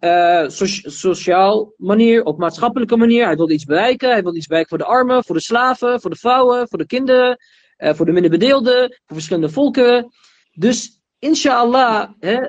so 0.48 0.66
sociaal 0.90 1.74
manier, 1.78 2.24
op 2.24 2.38
maatschappelijke 2.38 2.98
manier. 2.98 3.26
Hij 3.26 3.36
wilde 3.36 3.54
iets 3.54 3.66
bereiken. 3.66 4.10
Hij 4.10 4.22
wilde 4.22 4.38
iets 4.38 4.48
bereiken 4.48 4.78
voor 4.78 4.86
de 4.88 4.94
armen, 4.94 5.24
voor 5.24 5.36
de 5.36 5.42
slaven, 5.42 6.02
voor 6.02 6.10
de 6.10 6.16
vrouwen, 6.16 6.68
voor 6.68 6.78
de 6.78 6.86
kinderen, 6.86 7.38
voor 7.78 8.06
de 8.06 8.12
minder 8.12 8.32
bedeelden, 8.32 8.90
voor 8.90 9.16
verschillende 9.16 9.50
volkeren. 9.50 10.12
Dus 10.52 11.02
inshallah, 11.20 12.10
hè, 12.20 12.48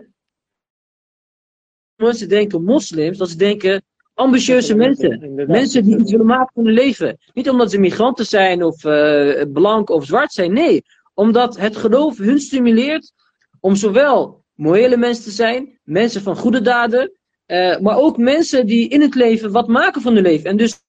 mensen 1.97 2.29
denken 2.29 2.65
moslims, 2.65 3.19
dat 3.19 3.29
ze 3.29 3.37
denken, 3.37 3.83
ambitieuze 4.21 4.75
mensen. 4.75 5.23
Inderdaad. 5.23 5.57
Mensen 5.57 5.85
die 5.85 5.99
iets 5.99 6.11
willen 6.11 6.27
maken 6.27 6.53
van 6.55 6.65
hun 6.65 6.75
leven. 6.75 7.19
Niet 7.33 7.51
omdat 7.51 7.71
ze 7.71 7.79
migranten 7.79 8.27
zijn 8.27 8.65
of 8.65 8.85
eh, 8.85 9.43
blank 9.53 9.91
of 9.91 10.05
zwart 10.05 10.33
zijn. 10.33 10.53
Nee, 10.53 10.83
omdat 11.15 11.57
het 11.57 11.77
geloof 11.77 12.19
hun 12.19 12.41
stimuleert 12.41 13.13
om 13.61 13.77
zowel 13.77 14.45
morele 14.55 14.97
mensen 14.97 15.25
te 15.25 15.31
zijn, 15.31 15.79
mensen 15.85 16.23
van 16.23 16.37
goede 16.37 16.61
daden, 16.61 17.13
eh, 17.47 17.79
maar 17.79 17.97
ook 17.97 18.17
mensen 18.17 18.67
die 18.67 18.89
in 18.89 19.01
het 19.01 19.15
leven 19.15 19.53
wat 19.53 19.69
maken 19.69 20.03
van 20.03 20.15
hun 20.15 20.23
leven. 20.23 20.51
En 20.51 20.57
dus 20.57 20.83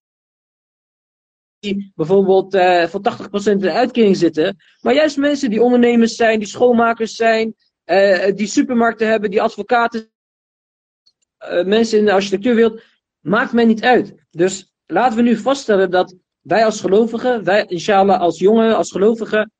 die 1.60 1.92
bijvoorbeeld 1.96 2.54
eh, 2.54 2.88
voor 2.88 3.02
80% 3.02 3.52
in 3.52 3.58
de 3.58 3.72
uitkering 3.72 4.18
zitten, 4.18 4.58
maar 4.82 4.94
juist 4.94 5.18
mensen 5.18 5.50
die 5.50 5.62
ondernemers 5.62 6.16
zijn, 6.16 6.40
die 6.40 6.48
schoonmakers 6.48 7.16
zijn, 7.16 7.56
eh, 7.84 8.36
die 8.36 8.48
supermarkten 8.48 9.08
hebben, 9.08 9.32
die 9.32 9.42
advocaten, 9.42 10.12
eh, 11.38 11.66
mensen 11.66 12.00
in 12.00 12.06
de 12.06 12.12
architectuurwereld, 12.12 12.82
maakt 13.22 13.54
mij 13.54 13.66
niet 13.66 13.84
uit. 13.84 14.14
Dus 14.30 14.74
laten 14.86 15.18
we 15.18 15.24
nu 15.24 15.38
vaststellen 15.38 15.92
dat 15.92 16.16
wij 16.42 16.66
als 16.66 16.82
gelovigen, 16.82 17.44
wij 17.44 17.66
inshallah 17.66 18.20
als 18.20 18.40
jongen, 18.40 18.76
als 18.76 18.92
gelovigen, 18.92 19.52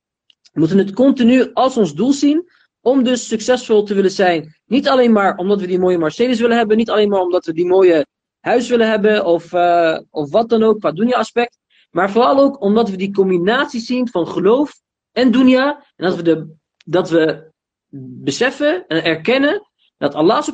moeten 0.54 0.78
het 0.78 0.94
continu 0.94 1.54
als 1.54 1.78
ons 1.78 1.94
doel 1.94 2.14
zien 2.14 2.50
om 2.82 3.04
dus 3.04 3.28
succesvol 3.28 3.84
te 3.84 3.94
willen 3.94 4.12
zijn. 4.12 4.56
Niet 4.66 4.88
alleen 4.88 5.12
maar 5.12 5.36
omdat 5.38 5.60
we 5.60 5.68
die 5.68 5.80
mooie 5.80 5.98
Mercedes 5.98 6.40
willen 6.40 6.58
hebben, 6.58 6.78
niet 6.78 6.90
alleen 6.90 7.10
maar 7.10 7.22
omdat 7.22 7.46
we 7.46 7.54
die 7.54 7.66
mooie 7.66 8.06
huis 8.40 8.70
willen 8.70 8.90
hebben 8.90 9.26
of, 9.26 9.54
uh, 9.54 10.00
of 10.10 10.32
wat 10.32 10.50
dan 10.50 10.64
ook, 10.64 10.80
qua 10.80 10.92
dunia 10.92 11.18
aspect. 11.18 11.58
Maar 11.92 12.12
vooral 12.12 12.40
ook 12.40 12.62
omdat 12.62 12.90
we 12.90 12.96
die 12.96 13.14
combinatie 13.14 13.80
zien 13.80 14.08
van 14.08 14.28
geloof 14.28 14.82
en 15.12 15.32
dunya. 15.32 15.86
En 15.96 16.06
dat 16.06 16.16
we, 16.16 16.22
de, 16.22 16.56
dat 16.86 17.10
we 17.10 17.52
beseffen 18.24 18.88
en 18.88 19.04
erkennen 19.04 19.70
dat 19.98 20.14
Allah 20.14 20.48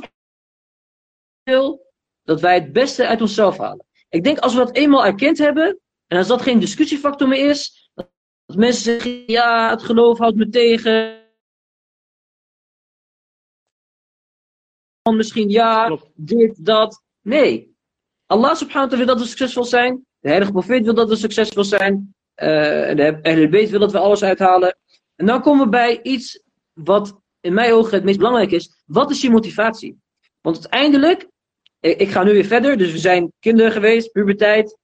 wil 1.43 1.86
dat 2.27 2.41
wij 2.41 2.53
het 2.53 2.73
beste 2.73 3.07
uit 3.07 3.21
onszelf 3.21 3.57
halen. 3.57 3.85
Ik 4.09 4.23
denk 4.23 4.39
als 4.39 4.53
we 4.53 4.59
dat 4.59 4.75
eenmaal 4.75 5.05
erkend 5.05 5.37
hebben, 5.37 5.79
en 6.07 6.17
als 6.17 6.27
dat 6.27 6.41
geen 6.41 6.59
discussiefactor 6.59 7.27
meer 7.27 7.49
is, 7.49 7.91
dat 7.93 8.57
mensen 8.57 8.83
zeggen, 8.83 9.23
ja, 9.25 9.69
het 9.69 9.83
geloof 9.83 10.17
houdt 10.17 10.35
me 10.35 10.49
tegen. 10.49 11.25
Misschien 15.11 15.49
ja, 15.49 15.99
dit, 16.15 16.65
dat. 16.65 17.03
Nee. 17.21 17.75
Allah 18.25 18.55
subhanahu 18.55 18.89
wa 18.89 18.95
ta'ala 18.95 19.05
wil 19.05 19.15
dat 19.15 19.19
we 19.19 19.29
succesvol 19.29 19.63
zijn. 19.63 20.05
De 20.19 20.27
heilige 20.27 20.51
profeet 20.51 20.83
wil 20.83 20.93
dat 20.93 21.09
we 21.09 21.15
succesvol 21.15 21.63
zijn. 21.63 22.15
Uh, 22.35 22.47
de 22.95 23.19
Ahlul 23.21 23.49
Bayt 23.49 23.69
wil 23.69 23.79
dat 23.79 23.91
we 23.91 23.97
alles 23.97 24.23
uithalen. 24.23 24.77
En 25.15 25.25
dan 25.25 25.41
komen 25.41 25.65
we 25.65 25.69
bij 25.69 26.01
iets 26.01 26.43
wat 26.73 27.21
in 27.39 27.53
mijn 27.53 27.73
ogen 27.73 27.93
het 27.93 28.03
meest 28.03 28.17
belangrijk 28.17 28.51
is. 28.51 28.83
Wat 28.85 29.11
is 29.11 29.21
je 29.21 29.29
motivatie? 29.29 30.01
Want 30.41 30.55
uiteindelijk, 30.55 31.27
ik, 31.79 32.09
ga 32.09 32.23
nu 32.23 32.31
weer 32.31 32.45
verder. 32.45 32.77
Dus 32.77 32.91
we 32.91 32.97
zijn 32.97 33.31
kinderen 33.39 33.71
geweest, 33.71 34.11
puberteit. 34.11 34.77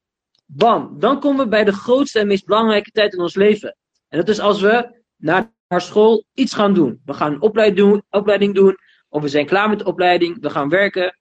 Bam. 0.46 1.00
Dan 1.00 1.20
komen 1.20 1.44
we 1.44 1.50
bij 1.50 1.64
de 1.64 1.74
grootste 1.74 2.20
en 2.20 2.28
meest 2.28 2.46
belangrijke 2.46 2.92
tijd 2.92 3.14
in 3.14 3.20
ons 3.20 3.36
leven. 3.36 3.78
En 4.08 4.20
dat 4.20 4.30
is 4.30 4.40
als 4.40 4.62
we 4.62 5.02
naar 5.18 5.52
school 5.68 6.26
iets 6.34 6.54
gaan 6.54 6.74
doen. 6.74 7.02
We 7.06 7.14
gaan 7.14 7.34
een 7.34 7.42
opleiding 7.42 7.78
doen, 7.78 8.04
opleiding 8.10 8.56
doen. 8.56 8.78
Of 9.10 9.22
we 9.22 9.28
zijn 9.28 9.46
klaar 9.46 9.70
met 9.70 9.80
de 9.80 9.86
opleiding. 9.86 10.42
We 10.42 10.50
gaan 10.50 10.70
werken. 10.70 11.18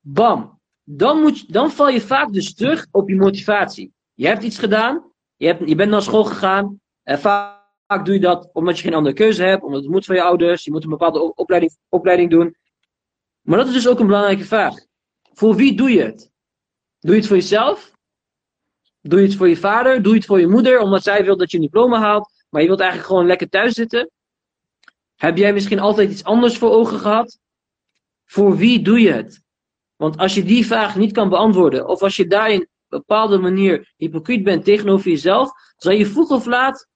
Bam 0.00 0.60
dan, 0.84 1.20
moet 1.20 1.52
dan 1.52 1.70
val 1.70 1.88
je 1.88 2.00
vaak 2.00 2.32
dus 2.32 2.54
terug 2.54 2.86
op 2.90 3.08
je 3.08 3.16
motivatie. 3.16 3.92
Je 4.14 4.26
hebt 4.26 4.42
iets 4.42 4.58
gedaan, 4.58 5.12
je, 5.36 5.46
hebt, 5.46 5.68
je 5.68 5.74
bent 5.74 5.90
naar 5.90 6.02
school 6.02 6.24
gegaan. 6.24 6.80
En 7.02 7.18
vaak, 7.18 7.60
doe 8.04 8.14
je 8.14 8.20
dat 8.20 8.50
omdat 8.52 8.76
je 8.76 8.82
geen 8.82 8.94
andere 8.94 9.14
keuze 9.14 9.42
hebt, 9.42 9.62
omdat 9.62 9.82
het 9.82 9.90
moet 9.90 10.04
van 10.04 10.14
je 10.14 10.22
ouders, 10.22 10.64
je 10.64 10.70
moet 10.70 10.84
een 10.84 10.90
bepaalde 10.90 11.34
opleiding, 11.34 11.76
opleiding 11.88 12.30
doen. 12.30 12.56
Maar 13.40 13.58
dat 13.58 13.66
is 13.66 13.72
dus 13.72 13.88
ook 13.88 14.00
een 14.00 14.06
belangrijke 14.06 14.44
vraag. 14.44 14.74
Voor 15.32 15.54
wie 15.54 15.76
doe 15.76 15.90
je 15.90 16.02
het? 16.02 16.30
Doe 16.98 17.10
je 17.10 17.18
het 17.18 17.26
voor 17.26 17.36
jezelf? 17.36 17.92
Doe 19.00 19.20
je 19.20 19.26
het 19.26 19.36
voor 19.36 19.48
je 19.48 19.56
vader? 19.56 20.02
Doe 20.02 20.12
je 20.12 20.18
het 20.18 20.26
voor 20.26 20.40
je 20.40 20.48
moeder, 20.48 20.80
omdat 20.80 21.02
zij 21.02 21.24
wil 21.24 21.36
dat 21.36 21.50
je 21.50 21.56
een 21.56 21.62
diploma 21.62 21.98
haalt, 21.98 22.30
maar 22.50 22.60
je 22.60 22.66
wilt 22.66 22.80
eigenlijk 22.80 23.10
gewoon 23.10 23.26
lekker 23.26 23.48
thuis 23.48 23.74
zitten? 23.74 24.10
Heb 25.16 25.36
jij 25.36 25.52
misschien 25.52 25.80
altijd 25.80 26.10
iets 26.10 26.24
anders 26.24 26.58
voor 26.58 26.70
ogen 26.70 26.98
gehad? 26.98 27.38
Voor 28.24 28.56
wie 28.56 28.82
doe 28.82 29.00
je 29.00 29.12
het? 29.12 29.42
Want 29.96 30.16
als 30.16 30.34
je 30.34 30.42
die 30.42 30.66
vraag 30.66 30.96
niet 30.96 31.12
kan 31.12 31.28
beantwoorden, 31.28 31.88
of 31.88 32.02
als 32.02 32.16
je 32.16 32.26
daarin 32.26 32.60
op 32.60 32.68
een 32.88 32.98
bepaalde 32.98 33.38
manier 33.38 33.92
hypocriet 33.96 34.44
bent 34.44 34.64
tegenover 34.64 35.10
jezelf, 35.10 35.50
zal 35.76 35.92
je 35.92 36.06
vroeg 36.06 36.30
of 36.30 36.46
laat 36.46 36.88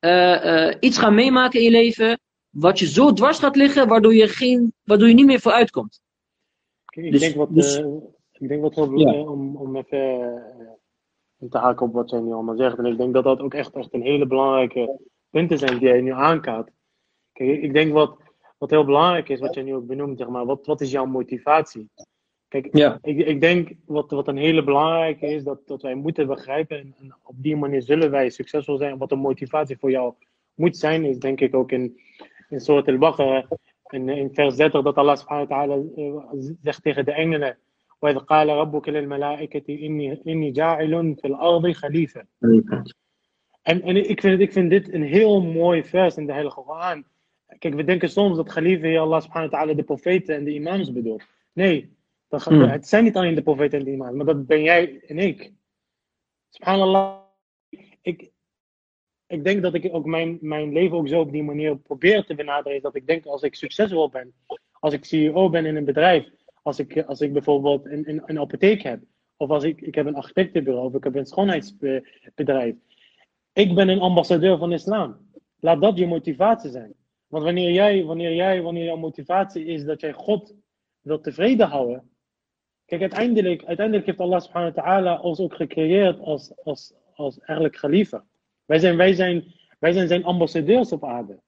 uh, 0.00 0.44
uh, 0.44 0.74
iets 0.80 0.98
gaan 0.98 1.14
meemaken 1.14 1.58
in 1.58 1.64
je 1.64 1.70
leven, 1.70 2.20
wat 2.50 2.78
je 2.78 2.86
zo 2.86 3.12
dwars 3.12 3.38
gaat 3.38 3.56
liggen, 3.56 3.88
waardoor 3.88 4.14
je, 4.14 4.28
geen, 4.28 4.74
waardoor 4.82 5.08
je 5.08 5.14
niet 5.14 5.26
meer 5.26 5.40
vooruit 5.40 5.70
Ik, 6.94 7.12
dus, 7.12 7.20
denk, 7.20 7.34
wat, 7.34 7.54
dus, 7.54 7.78
uh, 7.78 7.86
ik 8.32 8.48
denk 8.48 8.62
wat 8.62 8.74
wel 8.74 8.98
ja. 8.98 9.12
om, 9.12 9.56
om 9.56 9.76
even 9.76 10.42
te 11.50 11.58
haken 11.58 11.86
op 11.86 11.92
wat 11.92 12.10
jij 12.10 12.20
nu 12.20 12.32
allemaal 12.32 12.56
zegt. 12.56 12.78
En 12.78 12.86
ik 12.86 12.96
denk 12.96 13.14
dat 13.14 13.24
dat 13.24 13.40
ook 13.40 13.54
echt, 13.54 13.74
echt 13.74 13.94
een 13.94 14.02
hele 14.02 14.26
belangrijke 14.26 15.00
punten 15.30 15.58
zijn 15.58 15.78
die 15.78 15.88
jij 15.88 16.00
nu 16.00 16.12
aankaart. 16.12 16.70
Kijk, 17.32 17.62
ik 17.62 17.72
denk 17.72 17.92
wat, 17.92 18.16
wat 18.58 18.70
heel 18.70 18.84
belangrijk 18.84 19.28
is, 19.28 19.40
wat 19.40 19.54
jij 19.54 19.62
nu 19.62 19.74
ook 19.74 19.86
benoemt, 19.86 20.18
zeg 20.18 20.28
maar, 20.28 20.46
wat, 20.46 20.66
wat 20.66 20.80
is 20.80 20.90
jouw 20.90 21.06
motivatie? 21.06 21.88
Kijk, 22.48 22.76
ja. 22.76 22.98
ik, 23.02 23.26
ik 23.26 23.40
denk 23.40 23.72
wat, 23.86 24.10
wat 24.10 24.28
een 24.28 24.36
hele 24.36 24.64
belangrijke 24.64 25.26
is, 25.26 25.44
dat, 25.44 25.66
dat 25.66 25.82
wij 25.82 25.94
moeten 25.94 26.26
begrijpen, 26.26 26.78
en, 26.78 26.94
en 26.98 27.16
op 27.22 27.34
die 27.36 27.56
manier 27.56 27.82
zullen 27.82 28.10
wij 28.10 28.30
succesvol 28.30 28.76
zijn. 28.76 28.98
Wat 28.98 29.08
de 29.08 29.16
motivatie 29.16 29.78
voor 29.78 29.90
jou 29.90 30.14
moet 30.54 30.76
zijn, 30.76 31.04
is 31.04 31.18
denk 31.18 31.40
ik 31.40 31.54
ook 31.54 31.72
in, 31.72 32.00
in 32.48 32.60
Surat 32.60 32.88
al-Baqarah, 32.88 33.50
in, 33.93 34.09
in 34.09 34.33
vers 34.33 34.55
30, 34.55 34.83
dat 34.83 34.95
Allah 34.95 35.17
subhanahu 35.17 35.47
wa 35.47 35.55
ta'ala 35.55 35.75
uh, 35.95 36.23
zegt 36.61 36.83
tegen 36.83 37.05
de 37.05 37.11
engelen, 37.11 37.57
وإذ 37.99 38.17
قال 38.17 38.49
ربك 38.49 38.89
للملائكة 38.89 39.63
إني 39.69 40.21
إني 40.27 40.51
جاعل 40.51 41.15
في 41.21 41.27
الأرض 41.27 41.71
خليفة. 41.71 42.25
En, 43.61 43.81
en 43.81 44.09
ik, 44.09 44.21
vind, 44.21 44.39
ik 44.39 44.51
vind 44.51 44.69
dit 44.69 44.93
een 44.93 45.03
heel 45.03 45.41
mooi 45.41 45.83
vers 45.83 46.17
in 46.17 46.25
de 46.25 46.31
Heilige 46.31 46.61
Koran. 46.61 47.03
Kijk, 47.57 47.73
we 47.73 47.83
denken 47.83 48.09
soms 48.09 48.37
dat 48.37 48.49
Khalifa 48.49 48.87
hier 48.87 48.99
Allah 48.99 49.21
subhanahu 49.21 49.51
wa 49.51 49.57
ta'ala 49.57 49.73
de 49.73 49.83
profeten 49.83 50.35
en 50.35 50.43
de 50.43 50.53
imams 50.53 50.91
bedoelt. 50.91 51.23
Nee, 51.53 51.97
dat 52.27 52.41
gaat, 52.41 52.53
hmm. 52.53 52.63
Het 52.63 52.87
zijn 52.87 53.03
niet 53.03 53.15
alleen 53.15 53.35
de 53.35 53.41
profeten 53.41 53.79
en 53.79 53.85
de 53.85 53.91
imams, 53.91 54.15
maar 54.15 54.25
dat 54.25 54.47
ben 54.47 54.63
jij 54.63 55.01
en 55.07 55.17
ik. 55.17 55.51
Subhanallah. 56.49 57.17
Ik, 58.01 58.31
ik 59.26 59.44
denk 59.44 59.62
dat 59.62 59.74
ik 59.74 59.94
ook 59.94 60.06
mijn, 60.06 60.38
mijn 60.40 60.72
leven 60.72 60.96
ook 60.96 61.08
zo 61.08 61.20
op 61.20 61.32
die 61.32 61.42
manier 61.42 61.76
probeer 61.76 62.24
te 62.24 62.34
benaderen. 62.34 62.82
Dat 62.82 62.96
ik 62.96 63.06
denk 63.06 63.26
als 63.26 63.42
ik 63.42 63.54
succesvol 63.54 64.08
ben, 64.08 64.34
als 64.72 64.94
ik 64.94 65.04
CEO 65.04 65.50
ben 65.50 65.66
in 65.66 65.76
een 65.76 65.84
bedrijf, 65.84 66.28
als 66.62 66.78
ik, 66.78 67.02
als 67.02 67.20
ik 67.20 67.32
bijvoorbeeld 67.32 67.84
een, 67.86 68.08
een, 68.08 68.22
een 68.26 68.38
apotheek 68.38 68.82
heb, 68.82 69.00
of 69.36 69.50
als 69.50 69.64
ik, 69.64 69.80
ik 69.80 69.94
heb 69.94 70.06
een 70.06 70.14
architectenbureau, 70.14 70.86
of 70.86 70.94
ik 70.94 71.04
heb 71.04 71.14
een 71.14 71.26
schoonheidsbedrijf. 71.26 72.74
Ik 73.52 73.74
ben 73.74 73.88
een 73.88 74.00
ambassadeur 74.00 74.58
van 74.58 74.72
islam. 74.72 75.16
Laat 75.60 75.80
dat 75.80 75.98
je 75.98 76.06
motivatie 76.06 76.70
zijn. 76.70 76.94
Want 77.26 77.44
wanneer 77.44 77.70
jij, 77.70 78.04
wanneer 78.04 78.34
jij, 78.34 78.62
wanneer 78.62 78.84
jouw 78.84 78.96
motivatie 78.96 79.64
is 79.64 79.84
dat 79.84 80.00
jij 80.00 80.12
God 80.12 80.54
wilt 81.00 81.22
tevreden 81.22 81.68
houden, 81.68 82.14
Kijk, 82.86 83.00
uiteindelijk, 83.00 83.64
uiteindelijk 83.64 84.06
heeft 84.06 84.20
Allah 84.20 84.40
subhanahu 84.40 84.74
wa 84.74 84.82
ta'ala 84.82 85.20
ons 85.20 85.40
ook 85.40 85.54
gecreëerd 85.54 86.20
als, 86.20 86.52
als, 86.64 86.94
als 87.14 87.38
eigenlijk 87.38 87.76
khalifa. 87.76 88.24
Wij 88.64 88.78
zijn, 88.78 88.96
wij, 88.96 89.12
zijn, 89.12 89.54
wij 89.78 89.92
zijn 89.92 90.08
zijn 90.08 90.24
ambassadeurs 90.24 90.92
op 90.92 91.04
aarde. 91.04 91.42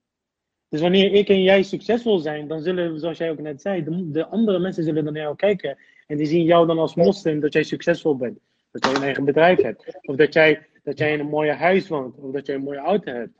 Dus 0.68 0.80
wanneer 0.80 1.12
ik 1.12 1.28
en 1.28 1.42
jij 1.42 1.62
succesvol 1.62 2.18
zijn, 2.18 2.48
dan 2.48 2.62
zullen, 2.62 3.00
zoals 3.00 3.18
jij 3.18 3.30
ook 3.30 3.40
net 3.40 3.60
zei, 3.60 3.84
de, 3.84 4.10
de 4.10 4.26
andere 4.26 4.58
mensen 4.58 4.84
zullen 4.84 5.04
dan 5.04 5.12
naar 5.12 5.22
jou 5.22 5.36
kijken. 5.36 5.78
En 6.06 6.16
die 6.16 6.26
zien 6.26 6.44
jou 6.44 6.66
dan 6.66 6.78
als 6.78 6.94
moslim 6.94 7.40
dat 7.40 7.52
jij 7.52 7.62
succesvol 7.62 8.16
bent. 8.16 8.38
Dat 8.70 8.84
jij 8.84 8.94
een 8.94 9.02
eigen 9.02 9.24
bedrijf 9.24 9.62
hebt. 9.62 9.98
Of 10.00 10.16
dat 10.16 10.32
jij, 10.32 10.66
dat 10.82 10.98
jij 10.98 11.12
in 11.12 11.20
een 11.20 11.28
mooie 11.28 11.52
huis 11.52 11.88
woont. 11.88 12.18
Of 12.18 12.32
dat 12.32 12.46
jij 12.46 12.54
een 12.54 12.62
mooie 12.62 12.78
auto 12.78 13.12
hebt. 13.12 13.38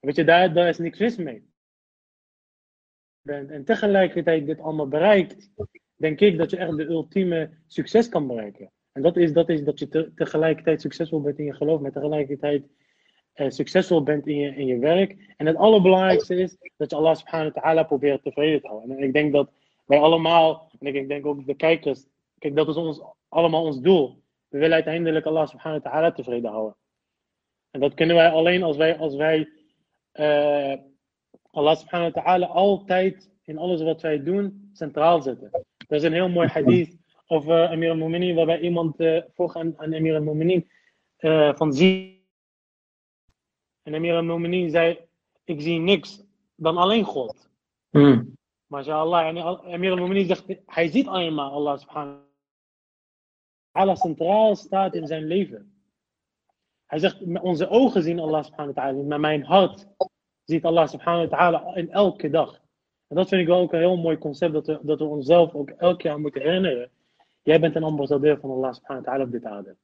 Weet 0.00 0.16
je, 0.16 0.24
daar, 0.24 0.54
daar 0.54 0.68
is 0.68 0.78
niks 0.78 0.98
mis 0.98 1.16
mee. 1.16 1.52
En, 3.22 3.64
tegelijkertijd 3.64 4.46
dit 4.46 4.60
allemaal 4.60 4.88
bereikt, 4.88 5.50
denk 5.96 6.20
ik 6.20 6.38
dat 6.38 6.50
je 6.50 6.56
echt 6.56 6.76
de 6.76 6.84
ultieme 6.84 7.50
succes 7.66 8.08
kan 8.08 8.26
bereiken. 8.26 8.70
En 8.92 9.02
dat 9.02 9.16
is, 9.16 9.32
dat, 9.32 9.48
is 9.48 9.64
dat 9.64 9.78
je 9.78 9.88
te, 9.88 10.12
tegelijkertijd 10.14 10.80
succesvol 10.80 11.20
bent 11.20 11.38
in 11.38 11.44
je 11.44 11.54
geloof, 11.54 11.80
maar 11.80 11.92
tegelijkertijd 11.92 12.64
eh, 13.34 13.50
succesvol 13.50 14.02
bent 14.02 14.26
in 14.26 14.36
je, 14.36 14.56
in 14.56 14.66
je 14.66 14.78
werk. 14.78 15.34
En 15.36 15.46
het 15.46 15.56
allerbelangrijkste 15.56 16.34
is 16.34 16.56
dat 16.76 16.90
je 16.90 16.96
Allah 16.96 17.14
subhanahu 17.14 17.50
wa 17.52 17.60
ta'ala 17.60 17.82
probeert 17.82 18.22
tevreden 18.22 18.60
te 18.60 18.68
houden. 18.68 18.96
En 18.96 19.02
ik 19.02 19.12
denk 19.12 19.32
dat 19.32 19.50
wij 19.84 19.98
allemaal, 19.98 20.70
en 20.80 20.94
ik 20.94 21.08
denk 21.08 21.26
ook 21.26 21.46
de 21.46 21.54
kijkers, 21.54 22.06
kijk, 22.38 22.56
dat 22.56 22.68
is 22.68 22.76
ons, 22.76 23.02
allemaal 23.28 23.64
ons 23.64 23.80
doel. 23.80 24.22
We 24.48 24.58
willen 24.58 24.74
uiteindelijk 24.74 25.26
Allah 25.26 25.46
subhanahu 25.46 25.82
wa 25.82 25.90
ta'ala 25.90 26.12
tevreden 26.12 26.50
houden. 26.50 26.76
En 27.70 27.80
dat 27.80 27.94
kunnen 27.94 28.16
wij 28.16 28.30
alleen 28.30 28.62
als 28.62 28.76
wij, 28.76 28.96
als 28.96 29.16
wij 29.16 29.48
uh, 30.14 30.74
Allah 31.50 31.76
subhanahu 31.76 32.12
wa 32.12 32.22
ta'ala 32.22 32.46
altijd 32.46 33.30
in 33.44 33.58
alles 33.58 33.82
wat 33.82 34.02
wij 34.02 34.22
doen 34.22 34.70
centraal 34.72 35.22
zetten. 35.22 35.50
Dat 35.88 35.98
is 35.98 36.02
een 36.02 36.12
heel 36.12 36.28
mooi 36.28 36.48
hadith 36.48 36.96
over 37.26 37.66
Amir 37.66 37.90
al-Mu'minin, 37.90 38.34
waarbij 38.34 38.60
iemand 38.60 39.00
uh, 39.00 39.22
vroeg 39.34 39.56
aan, 39.56 39.74
aan 39.76 39.94
Amir 39.94 40.14
al-Mu'minin 40.14 40.68
uh, 41.20 41.54
van 41.54 41.72
zie. 41.72 42.13
En 43.84 43.94
Amir 43.94 44.16
al-Mu'minin 44.16 44.70
zei, 44.70 44.98
ik 45.44 45.60
zie 45.60 45.78
niks 45.78 46.22
dan 46.56 46.76
alleen 46.76 47.04
God. 47.04 47.48
Mm. 47.90 48.36
MashaAllah, 48.66 49.26
en 49.26 49.38
Amir 49.72 49.90
al-Mu'minin 49.90 50.26
zegt, 50.26 50.44
hij 50.66 50.88
ziet 50.88 51.06
alleen 51.06 51.34
maar 51.34 51.50
Allah 51.50 51.78
subhanahu 51.78 52.22
ta'ala 53.72 53.94
centraal 53.94 54.56
staat 54.56 54.94
in 54.94 55.06
zijn 55.06 55.24
leven. 55.24 55.72
Hij 56.86 56.98
zegt, 56.98 57.22
onze 57.40 57.68
ogen 57.68 58.02
zien 58.02 58.18
Allah 58.18 58.44
subhanahu 58.44 58.74
wa 58.74 58.82
ta'ala, 58.82 59.02
met 59.02 59.18
mijn 59.18 59.44
hart 59.44 59.86
ziet 60.44 60.64
Allah 60.64 60.88
subhanahu 60.88 61.28
wa 61.28 61.36
ta'ala 61.36 61.74
in 61.74 61.90
elke 61.90 62.30
dag. 62.30 62.60
En 63.08 63.16
dat 63.16 63.28
vind 63.28 63.40
ik 63.40 63.46
wel 63.46 63.60
ook 63.60 63.72
een 63.72 63.78
heel 63.78 63.96
mooi 63.96 64.18
concept, 64.18 64.52
dat 64.52 64.66
we, 64.66 64.78
dat 64.82 64.98
we 64.98 65.04
onszelf 65.04 65.54
ook 65.54 65.70
elke 65.70 66.08
jaar 66.08 66.20
moeten 66.20 66.42
herinneren. 66.42 66.90
Jij 67.42 67.60
bent 67.60 67.76
een 67.76 67.82
ambassadeur 67.82 68.38
van 68.40 68.50
Allah 68.50 68.74
subhanahu 68.74 69.04
wa 69.04 69.10
ta'ala 69.10 69.24
op 69.24 69.32
dit 69.32 69.44
aarde. 69.44 69.76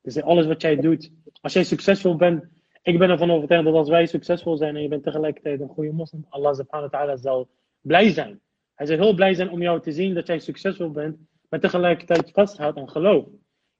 Dus 0.00 0.22
alles 0.22 0.46
wat 0.46 0.60
jij 0.62 0.76
doet, 0.76 1.10
als 1.40 1.52
jij 1.52 1.64
succesvol 1.64 2.16
bent, 2.16 2.44
ik 2.82 2.98
ben 2.98 3.10
ervan 3.10 3.30
overtuigd 3.30 3.64
dat 3.64 3.74
als 3.74 3.88
wij 3.88 4.06
succesvol 4.06 4.56
zijn 4.56 4.76
en 4.76 4.82
je 4.82 4.88
bent 4.88 5.02
tegelijkertijd 5.02 5.60
een 5.60 5.68
goede 5.68 5.92
moslim, 5.92 6.26
Allah 6.28 6.54
subhanahu 6.54 6.90
wa 6.90 6.98
ta'ala 6.98 7.16
zal 7.16 7.48
blij 7.80 8.10
zijn. 8.10 8.40
Hij 8.74 8.86
zal 8.86 8.96
heel 8.96 9.14
blij 9.14 9.34
zijn 9.34 9.50
om 9.50 9.62
jou 9.62 9.80
te 9.80 9.92
zien 9.92 10.14
dat 10.14 10.26
jij 10.26 10.38
succesvol 10.38 10.90
bent, 10.90 11.18
maar 11.48 11.60
tegelijkertijd 11.60 12.30
vasthoudt 12.30 12.78
aan 12.78 12.90
geloof. 12.90 13.24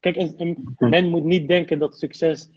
Kijk, 0.01 0.17
een, 0.17 0.75
men 0.79 1.09
moet 1.09 1.25
niet 1.25 1.49
denken 1.49 1.79
dat 1.79 1.99
succes 1.99 2.51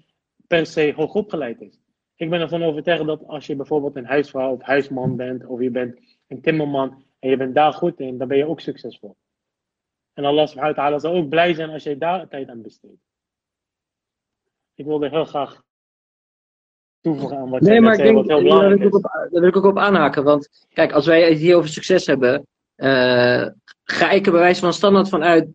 per 0.47 0.65
se 0.65 0.93
hoog 0.95 1.13
opgeleid 1.13 1.61
is. 1.61 1.79
Ik 2.15 2.29
ben 2.29 2.41
ervan 2.41 2.63
overtuigd 2.63 3.05
dat 3.05 3.27
als 3.27 3.45
je 3.45 3.55
bijvoorbeeld 3.55 3.95
een 3.95 4.05
huisvrouw 4.05 4.53
of 4.53 4.61
huisman 4.61 5.15
bent, 5.15 5.45
of 5.45 5.61
je 5.61 5.69
bent 5.69 5.99
een 6.27 6.41
timmerman 6.41 7.03
en 7.19 7.29
je 7.29 7.37
bent 7.37 7.55
daar 7.55 7.73
goed 7.73 7.99
in, 7.99 8.17
dan 8.17 8.27
ben 8.27 8.37
je 8.37 8.47
ook 8.47 8.59
succesvol. 8.59 9.15
En 10.13 10.25
Allah 10.25 10.47
subhanahu 10.47 10.75
wa 10.75 10.81
ta'ala 10.81 10.99
zal 10.99 11.15
ook 11.15 11.29
blij 11.29 11.53
zijn 11.53 11.69
als 11.69 11.83
jij 11.83 11.97
daar 11.97 12.27
tijd 12.27 12.49
aan 12.49 12.61
besteedt. 12.61 13.01
Ik 14.75 14.85
wilde 14.85 15.09
heel 15.09 15.25
graag 15.25 15.63
toevoegen 17.03 17.37
aan 17.37 17.49
wat 17.49 17.61
nee, 17.61 17.71
jij 17.71 17.81
maar 17.81 17.93
ik 17.93 17.97
wat 17.97 18.05
denk, 18.05 18.17
heel 18.17 18.27
daar 18.27 18.37
wil, 18.37 18.51
belangrijk 18.51 18.81
ik 18.81 18.85
ook 18.85 18.91
is. 18.91 18.97
op, 18.97 19.31
daar 19.31 19.41
wil 19.41 19.49
ik 19.49 19.57
ook 19.57 19.65
op 19.65 19.77
aanhaken. 19.77 20.23
Want 20.23 20.65
kijk, 20.73 20.91
als 20.91 21.05
wij 21.05 21.29
het 21.29 21.37
hier 21.37 21.55
over 21.55 21.69
succes 21.69 22.05
hebben, 22.05 22.47
eh, 22.75 23.47
ga 23.83 24.09
ik 24.09 24.25
er 24.25 24.31
bij 24.31 24.41
wijze 24.41 24.59
van 24.59 24.73
standaard 24.73 25.09
van 25.09 25.23
uit. 25.23 25.47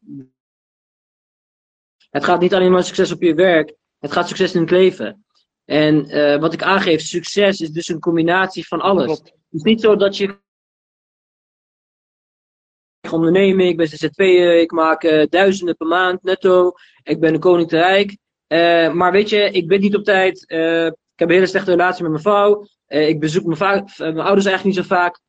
Het 2.10 2.24
gaat 2.24 2.40
niet 2.40 2.54
alleen 2.54 2.70
maar 2.70 2.84
succes 2.84 3.12
op 3.12 3.22
je 3.22 3.34
werk, 3.34 3.74
het 3.98 4.12
gaat 4.12 4.28
succes 4.28 4.54
in 4.54 4.60
het 4.60 4.70
leven. 4.70 5.24
En 5.64 6.08
eh, 6.08 6.40
wat 6.40 6.52
ik 6.52 6.62
aangeef, 6.62 7.00
succes 7.00 7.60
is 7.60 7.70
dus 7.70 7.88
een 7.88 8.00
combinatie 8.00 8.66
van 8.66 8.80
alles. 8.80 9.10
Het 9.10 9.34
is 9.50 9.62
niet 9.62 9.80
zo 9.80 9.96
dat 9.96 10.16
je. 10.16 10.38
Ik 13.00 13.12
onderneming, 13.12 13.70
ik 13.70 13.76
ben 13.76 13.88
ZZP'er, 13.88 14.60
ik 14.60 14.70
maak 14.70 15.02
eh, 15.02 15.26
duizenden 15.28 15.76
per 15.76 15.86
maand 15.86 16.22
netto, 16.22 16.72
ik 17.02 17.20
ben 17.20 17.34
een 17.34 17.40
koninkrijk. 17.40 18.16
Eh 18.46 18.92
maar 18.92 19.12
weet 19.12 19.28
je, 19.28 19.50
ik 19.50 19.68
ben 19.68 19.80
niet 19.80 19.96
op 19.96 20.04
tijd, 20.04 20.44
ik 21.18 21.24
heb 21.24 21.32
een 21.32 21.42
hele 21.42 21.50
slechte 21.50 21.70
relatie 21.70 22.02
met 22.02 22.10
mijn 22.10 22.22
vrouw, 22.22 22.66
eh, 22.86 23.08
ik 23.08 23.20
bezoek 23.20 23.44
mijn, 23.44 23.60
eh, 23.60 23.98
mijn 23.98 24.18
ouders 24.18 24.46
eigenlijk 24.46 24.64
niet 24.64 24.74
zo 24.74 24.94
vaak. 24.94 25.20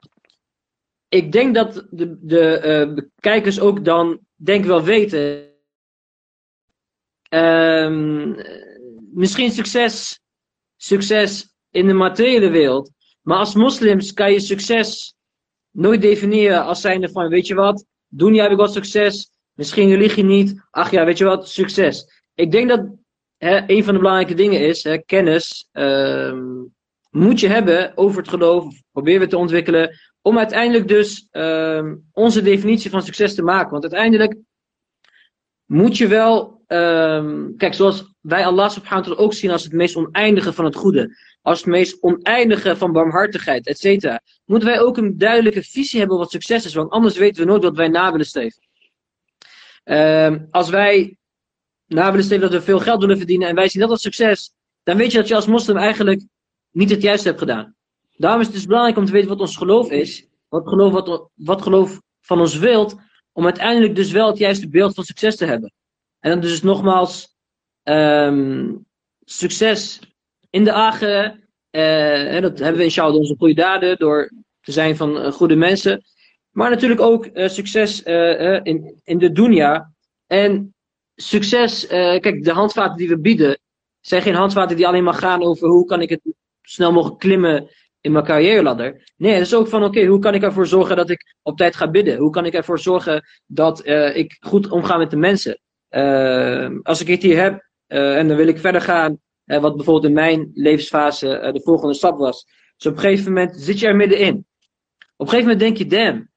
Ik 1.08 1.32
denk 1.32 1.56
dat 1.56 1.88
de, 1.90 2.18
de 2.22 2.58
eh, 2.58 3.04
kijkers 3.20 3.60
ook 3.60 3.86
dan, 3.86 4.20
denk 4.36 4.66
wel 4.66 4.84
weten. 4.84 5.50
Ehm, 7.30 8.34
misschien 9.14 9.52
succes, 9.52 10.20
succes 10.78 11.54
in 11.70 11.88
de 11.88 11.94
materiële 11.94 12.50
wereld. 12.50 12.92
Maar 13.22 13.38
als 13.38 13.56
moslims 13.56 14.14
kan 14.14 14.32
je 14.32 14.40
succes 14.40 15.16
nooit 15.72 16.02
definiëren 16.02 16.66
als 16.66 16.82
zijnde 16.82 17.10
van, 17.10 17.30
weet 17.30 17.48
je 17.48 17.56
wat, 17.56 17.86
dunia 18.08 18.42
heb 18.42 18.52
ik 18.52 18.58
wat 18.58 18.74
succes, 18.74 19.30
misschien 19.54 19.90
religie 19.90 20.24
niet, 20.24 20.68
ach 20.70 20.92
ja, 20.92 21.06
weet 21.06 21.18
je 21.18 21.26
wat, 21.26 21.50
succes. 21.50 22.24
Ik 22.34 22.52
denk 22.52 22.70
dat 22.70 22.99
een 23.40 23.84
van 23.84 23.94
de 23.94 24.00
belangrijke 24.00 24.34
dingen 24.34 24.60
is, 24.60 24.88
kennis 25.06 25.68
ehm, 25.72 26.44
moet 27.10 27.40
je 27.40 27.48
hebben 27.48 27.92
over 27.98 28.18
het 28.18 28.30
geloof, 28.30 28.66
of 28.66 28.82
proberen 28.92 29.22
we 29.22 29.28
te 29.28 29.38
ontwikkelen, 29.38 29.98
om 30.22 30.38
uiteindelijk 30.38 30.88
dus 30.88 31.28
ehm, 31.32 31.96
onze 32.14 32.42
definitie 32.42 32.90
van 32.90 33.02
succes 33.02 33.36
te 33.36 33.44
maken. 33.44 33.72
Want 33.72 33.84
uiteindelijk 33.84 34.36
moet 35.66 35.98
je 35.98 36.08
wel, 36.08 36.64
ehm, 36.68 37.56
kijk, 37.58 37.74
zoals 37.74 38.14
wij 38.22 38.46
Allah 38.46 38.70
subhanahu 38.70 39.10
wa 39.10 39.16
ta'ala 39.16 39.26
ook 39.26 39.34
zien 39.34 39.52
als 39.52 39.64
het 39.64 39.74
meest 39.74 39.96
oneindige 39.96 40.54
van 40.54 40.66
het 40.66 40.76
goede, 40.76 41.18
als 41.42 41.58
het 41.60 41.68
meest 41.68 42.02
oneindige 42.02 42.76
van 42.76 42.92
barmhartigheid, 42.92 43.68
et 43.68 43.80
cetera, 43.80 44.22
moeten 44.46 44.68
wij 44.68 44.80
ook 44.80 44.98
een 44.98 45.18
duidelijke 45.18 45.64
visie 45.64 46.00
hebben 46.00 46.18
wat 46.18 46.32
succes 46.32 46.66
is, 46.66 46.74
want 46.74 46.92
anders 46.92 47.18
weten 47.18 47.44
we 47.44 47.50
nooit 47.50 47.64
wat 47.64 47.76
wij 47.76 47.88
na 47.88 48.12
willen 48.12 48.26
streven. 48.26 48.62
Als 50.52 50.70
wij 50.70 51.19
na 51.90 52.10
willen 52.10 52.26
streven 52.26 52.50
dat 52.50 52.60
we 52.60 52.66
veel 52.66 52.80
geld 52.80 53.02
willen 53.02 53.18
verdienen 53.18 53.48
en 53.48 53.56
wij 53.56 53.70
zien 53.70 53.82
dat 53.82 53.92
als 53.92 54.02
succes, 54.02 54.54
dan 54.84 54.98
weet 54.98 55.12
je 55.12 55.18
dat 55.18 55.28
je 55.28 55.36
als 55.36 55.48
moslim 55.48 55.78
eigenlijk 55.78 56.22
niet 56.72 56.90
het 56.90 57.02
juiste 57.02 57.28
hebt 57.28 57.40
gedaan. 57.40 57.76
Daarom 58.18 58.40
is 58.40 58.46
het 58.46 58.56
dus 58.56 58.66
belangrijk 58.66 58.98
om 58.98 59.06
te 59.06 59.12
weten 59.12 59.30
wat 59.30 59.40
ons 59.40 59.58
geloof 59.58 59.92
is, 59.92 60.28
wat 60.48 60.68
geloof, 60.68 60.92
wat, 60.92 61.30
wat 61.36 61.62
geloof 61.62 62.02
van 62.22 62.40
ons 62.40 62.58
wilt, 62.58 62.96
om 63.32 63.44
uiteindelijk 63.44 63.96
dus 63.96 64.12
wel 64.12 64.28
het 64.28 64.38
juiste 64.38 64.70
beeld 64.70 64.94
van 64.94 65.04
succes 65.04 65.36
te 65.36 65.46
hebben. 65.46 65.74
En 66.20 66.30
dan 66.32 66.40
dus 66.40 66.62
nogmaals, 66.62 67.36
ehm, 67.84 68.76
succes 69.24 70.00
in 70.50 70.64
de 70.64 70.72
agen, 70.72 71.50
eh, 71.70 72.42
dat 72.42 72.60
hebben 72.60 72.78
we 72.78 72.84
inshallah 72.84 73.12
door 73.12 73.22
onze 73.22 73.36
goede 73.38 73.54
daden, 73.54 73.98
door 73.98 74.32
te 74.62 74.72
zijn 74.72 74.96
van 74.96 75.22
eh, 75.22 75.32
goede 75.32 75.56
mensen. 75.56 76.04
Maar 76.50 76.70
natuurlijk 76.70 77.02
ook 77.02 77.26
eh, 77.26 77.50
succes 77.50 78.04
in, 78.64 79.02
in 79.04 79.18
de 79.18 79.32
dunya. 79.32 79.94
En 80.28 80.74
succes, 81.22 81.88
eh, 81.88 82.20
kijk, 82.20 82.44
de 82.44 82.52
handvaten 82.52 82.98
die 82.98 83.10
we 83.10 83.20
bieden, 83.20 83.60
zijn 84.00 84.22
geen 84.22 84.36
handvaten 84.36 84.76
die 84.76 84.88
alleen 84.88 85.04
maar 85.04 85.14
gaan 85.14 85.44
over 85.44 85.68
hoe 85.68 85.86
kan 85.86 86.02
ik 86.02 86.10
het 86.10 86.22
snel 86.62 86.92
mogelijk 86.92 87.20
klimmen 87.20 87.70
in 88.02 88.12
mijn 88.12 88.26
carrièreladder. 88.26 89.12
Nee, 89.18 89.34
het 89.34 89.42
is 89.42 89.54
ook 89.54 89.68
van, 89.68 89.84
oké, 89.84 90.06
hoe 90.06 90.20
kan 90.20 90.34
ik 90.34 90.44
ervoor 90.44 90.68
zorgen 90.68 90.96
dat 90.96 91.10
ik 91.10 91.36
op 91.42 91.58
tijd 91.58 91.76
ga 91.76 91.90
bidden? 91.90 92.18
Hoe 92.18 92.30
kan 92.30 92.46
ik 92.46 92.54
ervoor 92.54 92.80
zorgen 92.80 93.24
dat 93.46 93.82
eh, 93.82 94.16
ik 94.16 94.38
goed 94.40 94.70
omga 94.70 94.98
met 94.98 95.10
de 95.10 95.18
mensen? 95.18 95.60
Eh, 95.88 96.70
als 96.84 97.02
ik 97.02 97.08
het 97.08 97.22
hier 97.22 97.42
heb, 97.42 97.68
en 97.88 98.28
dan 98.28 98.38
wil 98.38 98.48
ik 98.48 98.60
verder 98.60 98.82
gaan, 98.82 99.20
wat 99.46 99.76
bijvoorbeeld 99.76 100.06
in 100.06 100.14
mijn 100.14 100.52
levensfase 100.54 101.50
de 101.54 101.62
volgende 101.64 101.94
stap 101.94 102.18
was. 102.18 102.46
Dus 102.78 102.92
op 102.92 102.94
een 102.94 103.02
gegeven 103.02 103.34
moment 103.34 103.56
zit 103.62 103.80
je 103.80 103.88
er 103.88 103.96
middenin. 103.96 104.46
Op 105.16 105.26
een 105.26 105.34
gegeven 105.34 105.52
moment 105.52 105.60
denk 105.60 105.78
je, 105.78 105.86
damn, 105.86 106.30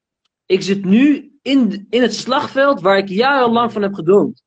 ik 0.47 0.63
zit 0.63 0.85
nu 0.85 1.33
in, 1.43 1.87
in 1.91 2.03
het 2.03 2.15
slagveld 2.15 2.81
waar 2.81 2.99
ik 2.99 3.09
jarenlang 3.09 3.73
van 3.73 3.83
heb 3.83 3.95
gedroomd. 3.95 4.42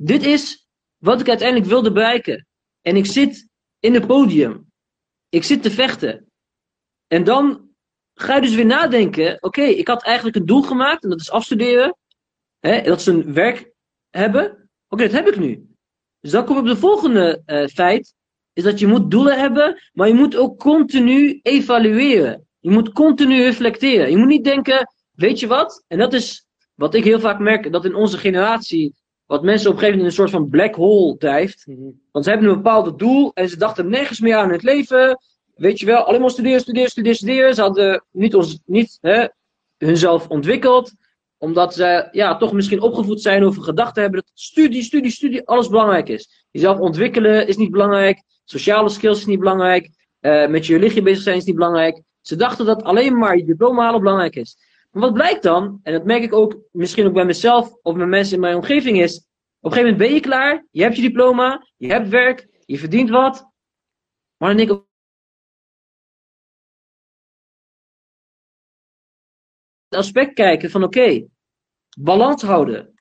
Dit 0.00 0.24
is 0.24 0.68
wat 0.96 1.20
ik 1.20 1.28
uiteindelijk 1.28 1.68
wilde 1.68 1.92
bereiken. 1.92 2.46
En 2.82 2.96
ik 2.96 3.06
zit 3.06 3.48
in 3.78 3.94
het 3.94 4.06
podium. 4.06 4.70
Ik 5.28 5.44
zit 5.44 5.62
te 5.62 5.70
vechten. 5.70 6.30
En 7.06 7.24
dan 7.24 7.68
ga 8.14 8.34
je 8.34 8.40
dus 8.40 8.54
weer 8.54 8.66
nadenken. 8.66 9.42
Oké, 9.42 9.62
ik 9.62 9.88
had 9.88 10.02
eigenlijk 10.02 10.36
een 10.36 10.46
doel 10.46 10.62
gemaakt. 10.62 11.02
En 11.02 11.10
dat 11.10 11.20
is 11.20 11.30
afstuderen. 11.30 11.96
Hè, 12.58 12.82
dat 12.82 13.02
ze 13.02 13.10
een 13.10 13.32
werk 13.32 13.72
hebben. 14.10 14.70
Oké, 14.88 15.02
dat 15.02 15.12
heb 15.12 15.28
ik 15.28 15.38
nu. 15.38 15.66
Dus 16.20 16.30
dan 16.30 16.44
kom 16.44 16.56
ik 16.56 16.62
op 16.62 16.68
de 16.68 16.76
volgende 16.76 17.42
eh, 17.44 17.66
feit. 17.66 18.14
Is 18.52 18.62
dat 18.62 18.78
je 18.78 18.86
moet 18.86 19.10
doelen 19.10 19.38
hebben. 19.38 19.82
Maar 19.92 20.08
je 20.08 20.14
moet 20.14 20.36
ook 20.36 20.58
continu 20.58 21.40
evalueren. 21.42 22.46
Je 22.58 22.70
moet 22.70 22.92
continu 22.92 23.42
reflecteren. 23.42 24.10
Je 24.10 24.16
moet 24.16 24.26
niet 24.26 24.44
denken. 24.44 24.92
Weet 25.10 25.40
je 25.40 25.46
wat? 25.46 25.84
En 25.86 25.98
dat 25.98 26.12
is 26.12 26.46
wat 26.74 26.94
ik 26.94 27.04
heel 27.04 27.20
vaak 27.20 27.38
merk. 27.38 27.72
Dat 27.72 27.84
in 27.84 27.94
onze 27.94 28.18
generatie. 28.18 28.94
Wat 29.28 29.42
mensen 29.42 29.68
op 29.70 29.74
een 29.74 29.80
gegeven 29.80 29.98
moment 29.98 30.18
in 30.18 30.22
een 30.22 30.28
soort 30.28 30.42
van 30.42 30.50
black 30.50 30.74
hole 30.74 31.16
drijft. 31.16 31.66
Mhm. 31.66 31.90
Want 32.12 32.24
ze 32.24 32.30
hebben 32.30 32.48
een 32.48 32.56
bepaald 32.56 32.98
doel 32.98 33.30
en 33.34 33.48
ze 33.48 33.56
dachten 33.58 33.88
nergens 33.88 34.20
meer 34.20 34.36
aan 34.36 34.50
het 34.50 34.62
leven. 34.62 35.18
Weet 35.54 35.80
je 35.80 35.86
wel, 35.86 36.04
alleen 36.04 36.20
maar 36.20 36.30
studeren, 36.30 36.60
studeren, 36.60 36.90
studeren, 36.90 37.16
studeren. 37.16 37.54
Ze 37.54 37.60
hadden 37.60 38.04
niet, 38.10 38.34
ons, 38.34 38.58
niet 38.64 38.98
hè, 39.00 39.26
hunzelf 39.76 40.28
ontwikkeld. 40.28 40.92
Omdat 41.38 41.74
ze 41.74 42.08
ja, 42.12 42.36
toch 42.36 42.52
misschien 42.52 42.80
opgevoed 42.80 43.22
zijn 43.22 43.44
over 43.44 43.62
gedachten 43.62 44.02
hebben 44.02 44.20
dat 44.20 44.30
studie, 44.34 44.82
studie, 44.82 45.10
studie 45.10 45.46
alles 45.46 45.68
belangrijk 45.68 46.08
is. 46.08 46.46
Jezelf 46.50 46.78
ontwikkelen 46.78 47.46
is 47.46 47.56
niet 47.56 47.70
belangrijk. 47.70 48.22
Sociale 48.44 48.88
skills 48.88 49.18
is 49.18 49.26
niet 49.26 49.38
belangrijk. 49.38 49.90
eh, 50.20 50.48
met 50.48 50.66
je 50.66 50.76
religie 50.76 51.02
bezig 51.02 51.22
zijn 51.22 51.36
is 51.36 51.44
niet 51.44 51.54
belangrijk. 51.54 52.02
Ze 52.20 52.36
dachten 52.36 52.66
dat 52.66 52.82
alleen 52.82 53.18
maar 53.18 53.36
je 53.36 53.44
diploma 53.44 53.84
halen 53.84 54.00
belangrijk 54.00 54.36
is. 54.36 54.56
Maar 54.90 55.02
wat 55.02 55.12
blijkt 55.12 55.42
dan, 55.42 55.80
en 55.82 55.92
dat 55.92 56.04
merk 56.04 56.22
ik 56.22 56.32
ook 56.32 56.56
misschien 56.72 57.06
ook 57.06 57.12
bij 57.12 57.24
mezelf 57.24 57.74
of 57.82 57.94
met 57.94 58.08
mensen 58.08 58.34
in 58.34 58.40
mijn 58.40 58.56
omgeving, 58.56 59.00
is 59.00 59.16
op 59.16 59.24
een 59.60 59.72
gegeven 59.72 59.90
moment 59.90 59.98
ben 59.98 60.14
je 60.14 60.20
klaar, 60.20 60.66
je 60.70 60.82
hebt 60.82 60.96
je 60.96 61.02
diploma, 61.02 61.66
je 61.76 61.92
hebt 61.92 62.08
werk, 62.08 62.62
je 62.64 62.78
verdient 62.78 63.10
wat. 63.10 63.50
Maar 64.36 64.48
dan 64.48 64.56
denk 64.56 64.70
ik 64.70 64.86
het 69.88 69.98
aspect 69.98 70.34
kijken 70.34 70.70
van 70.70 70.82
oké, 70.82 71.26
balans 71.98 72.42
houden. 72.42 72.94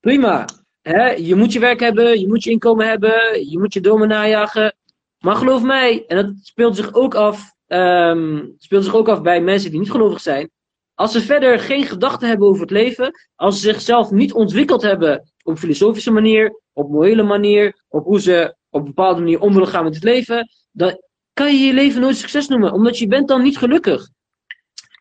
Prima. 0.00 0.48
Hè? 0.80 1.10
Je 1.10 1.34
moet 1.34 1.52
je 1.52 1.58
werk 1.58 1.80
hebben, 1.80 2.20
je 2.20 2.28
moet 2.28 2.44
je 2.44 2.50
inkomen 2.50 2.88
hebben, 2.88 3.48
je 3.50 3.58
moet 3.58 3.72
je 3.72 3.80
dromen 3.80 4.08
najagen. 4.08 4.76
Maar 5.18 5.36
geloof 5.36 5.62
mij, 5.62 6.06
en 6.06 6.16
dat 6.16 6.34
speelt 6.42 6.76
zich 6.76 6.94
ook 6.94 7.14
af, 7.14 7.54
ehm, 7.66 8.46
speelt 8.58 8.84
zich 8.84 8.94
ook 8.94 9.08
af 9.08 9.22
bij 9.22 9.40
mensen 9.40 9.70
die 9.70 9.80
niet 9.80 9.90
gelovig 9.90 10.20
zijn. 10.20 10.50
Als 10.98 11.12
ze 11.12 11.20
verder 11.20 11.58
geen 11.58 11.84
gedachten 11.84 12.28
hebben 12.28 12.48
over 12.48 12.60
het 12.60 12.70
leven, 12.70 13.12
als 13.34 13.54
ze 13.54 13.60
zichzelf 13.60 14.10
niet 14.10 14.32
ontwikkeld 14.32 14.82
hebben 14.82 15.32
op 15.42 15.58
filosofische 15.58 16.10
manier, 16.10 16.60
op 16.72 16.90
morele 16.90 17.22
manier, 17.22 17.84
op 17.88 18.04
hoe 18.04 18.20
ze 18.20 18.56
op 18.70 18.80
een 18.80 18.86
bepaalde 18.86 19.20
manier 19.20 19.40
om 19.40 19.52
willen 19.52 19.68
gaan 19.68 19.84
met 19.84 19.94
het 19.94 20.04
leven, 20.04 20.48
dan 20.70 21.02
kan 21.32 21.46
je 21.46 21.66
je 21.66 21.72
leven 21.72 22.00
nooit 22.00 22.16
succes 22.16 22.48
noemen, 22.48 22.72
omdat 22.72 22.98
je 22.98 23.06
bent 23.06 23.28
dan 23.28 23.42
niet 23.42 23.58
gelukkig. 23.58 24.08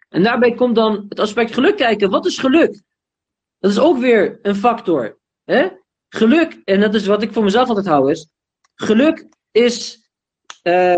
En 0.09 0.23
daarbij 0.23 0.53
komt 0.53 0.75
dan 0.75 1.05
het 1.09 1.19
aspect 1.19 1.53
geluk 1.53 1.77
kijken. 1.77 2.09
Wat 2.09 2.25
is 2.25 2.37
geluk? 2.37 2.81
Dat 3.59 3.71
is 3.71 3.79
ook 3.79 3.97
weer 3.97 4.39
een 4.41 4.55
factor. 4.55 5.17
Hè? 5.43 5.67
geluk, 6.09 6.61
en 6.63 6.79
dat 6.79 6.93
is 6.93 7.05
wat 7.05 7.21
ik 7.21 7.33
voor 7.33 7.43
mezelf 7.43 7.67
altijd 7.67 7.87
hou, 7.87 8.11
is. 8.11 8.27
Geluk 8.75 9.27
is 9.51 10.09
eh, 10.61 10.93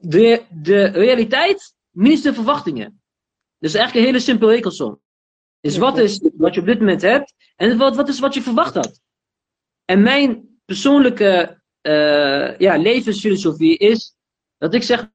de, 0.00 0.42
de 0.50 0.84
realiteit 0.84 1.74
minus 1.90 2.22
de 2.22 2.34
verwachtingen. 2.34 3.02
Dus 3.64 3.74
eigenlijk 3.74 4.06
een 4.06 4.12
hele 4.12 4.24
simpele 4.24 4.52
rekelsom. 4.52 5.00
Dus 5.60 5.76
wat 5.76 5.98
is 5.98 6.20
wat 6.34 6.54
je 6.54 6.60
op 6.60 6.66
dit 6.66 6.78
moment 6.78 7.02
hebt 7.02 7.34
en 7.56 7.78
wat, 7.78 7.96
wat 7.96 8.08
is 8.08 8.18
wat 8.18 8.34
je 8.34 8.42
verwacht 8.42 8.74
had. 8.74 9.00
En 9.84 10.02
mijn 10.02 10.58
persoonlijke 10.64 11.62
uh, 11.82 12.58
ja, 12.58 12.76
levensfilosofie 12.76 13.78
is 13.78 14.14
dat 14.58 14.74
ik 14.74 14.82
zeg 14.82 15.10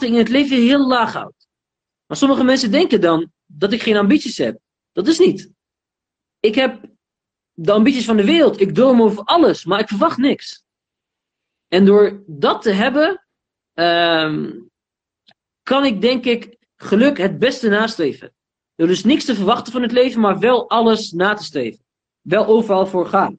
in 0.00 0.14
het 0.14 0.28
leven 0.28 0.56
heel 0.56 0.86
laag 0.86 1.12
houd. 1.12 1.46
Maar 2.06 2.16
sommige 2.16 2.44
mensen 2.44 2.70
denken 2.70 3.00
dan 3.00 3.32
dat 3.46 3.72
ik 3.72 3.82
geen 3.82 3.96
ambities 3.96 4.38
heb. 4.38 4.58
Dat 4.92 5.06
is 5.06 5.18
niet. 5.18 5.50
Ik 6.40 6.54
heb 6.54 6.84
de 7.52 7.72
ambities 7.72 8.04
van 8.04 8.16
de 8.16 8.24
wereld. 8.24 8.60
Ik 8.60 8.74
droom 8.74 9.02
over 9.02 9.24
alles, 9.24 9.64
maar 9.64 9.80
ik 9.80 9.88
verwacht 9.88 10.18
niks. 10.18 10.64
En 11.68 11.84
door 11.84 12.22
dat 12.26 12.62
te 12.62 12.70
hebben, 12.70 13.26
um, 13.74 14.70
kan 15.62 15.84
ik 15.84 16.00
denk 16.00 16.24
ik 16.24 16.55
geluk 16.76 17.18
het 17.18 17.38
beste 17.38 17.68
nastreven. 17.68 18.32
Door 18.74 18.86
dus 18.86 19.04
niks 19.04 19.24
te 19.24 19.34
verwachten 19.34 19.72
van 19.72 19.82
het 19.82 19.92
leven, 19.92 20.20
maar 20.20 20.38
wel 20.38 20.68
alles 20.68 21.12
na 21.12 21.34
te 21.34 21.44
streven. 21.44 21.84
Wel 22.20 22.46
overal 22.46 22.86
voor 22.86 23.06
gaan. 23.06 23.38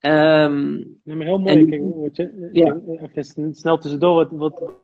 Um, 0.00 1.00
ja, 1.04 1.14
maar 1.14 1.26
heel 1.26 1.38
mooi. 1.38 1.58
En, 1.58 1.68
kijk, 1.68 2.16
je, 2.16 2.50
ja. 2.52 2.80
Even 3.12 3.54
snel 3.54 3.78
tussendoor, 3.78 4.14
wat, 4.14 4.30
wat, 4.30 4.74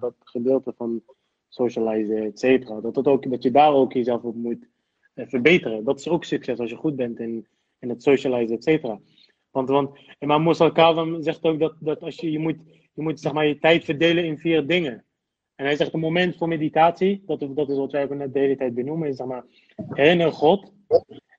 dat 0.00 0.14
gedeelte 0.18 0.74
van 0.76 1.02
socializen, 1.48 2.24
et 2.24 2.38
cetera, 2.38 2.80
dat, 2.80 2.94
dat, 2.94 3.06
ook, 3.06 3.30
dat 3.30 3.42
je 3.42 3.50
daar 3.50 3.72
ook 3.72 3.92
jezelf 3.92 4.22
op 4.22 4.34
moet 4.34 4.68
eh, 5.14 5.26
verbeteren. 5.28 5.84
Dat 5.84 5.98
is 5.98 6.08
ook 6.08 6.24
succes 6.24 6.58
als 6.58 6.70
je 6.70 6.76
goed 6.76 6.96
bent 6.96 7.18
in, 7.18 7.46
in 7.78 7.88
het 7.88 8.02
socializen, 8.02 8.56
et 8.56 8.64
cetera. 8.64 9.00
Want, 9.50 9.68
want 9.68 9.98
Imam 10.18 10.42
Musa 10.42 10.68
al 10.68 11.22
zegt 11.22 11.42
ook 11.42 11.58
dat, 11.58 11.74
dat 11.78 12.02
als 12.02 12.16
je, 12.20 12.30
je 12.30 12.38
moet, 12.38 12.56
je 12.92 13.02
moet 13.02 13.20
zeg 13.20 13.32
maar, 13.32 13.46
je 13.46 13.58
tijd 13.58 13.84
verdelen 13.84 14.24
in 14.24 14.38
vier 14.38 14.66
dingen. 14.66 15.04
En 15.56 15.64
hij 15.64 15.76
zegt 15.76 15.92
een 15.92 16.00
moment 16.00 16.36
voor 16.36 16.48
meditatie, 16.48 17.22
dat, 17.26 17.40
dat 17.54 17.68
is 17.68 17.76
wat 17.76 17.92
wij 17.92 18.02
ook 18.02 18.14
net 18.14 18.32
de 18.32 18.38
hele 18.38 18.56
tijd 18.56 18.74
benoemen, 18.74 19.08
is 19.08 19.16
zeg 19.16 19.26
maar, 19.26 19.44
herinner 19.88 20.32
God. 20.32 20.72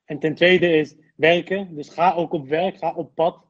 En 0.06 0.20
ten 0.20 0.36
tweede 0.36 0.78
is 0.78 0.96
werken, 1.16 1.76
dus 1.76 1.90
ga 1.90 2.14
ook 2.14 2.34
op 2.34 2.48
werk, 2.48 2.78
ga 2.78 2.94
op 2.94 3.16
pad. 3.16 3.46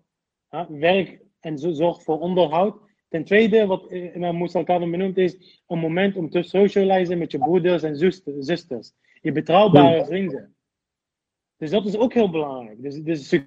werk 0.70 1.22
en 1.40 1.58
zorg 1.58 2.04
voor 2.04 2.20
onderhoud. 2.20 2.80
Ten 3.10 3.24
tweede, 3.24 3.66
wat 3.66 3.92
Imam 3.92 4.38
Musa 4.38 4.64
al 4.64 4.90
benoemd 4.90 5.18
is, 5.18 5.62
een 5.68 5.80
moment 5.80 6.16
om 6.16 6.30
te 6.30 6.44
socializen 6.44 7.18
met 7.18 7.32
je 7.32 7.38
broeders 7.38 7.84
en 7.84 7.96
zusters. 8.40 8.94
Je 9.22 9.32
betrouwbare 9.32 10.06
vrienden. 10.06 10.56
Dus 11.58 11.70
dat 11.70 11.86
is 11.86 11.98
ook 11.98 12.14
heel 12.14 12.30
belangrijk. 12.30 12.82
Dus, 12.82 13.02
dus 13.02 13.46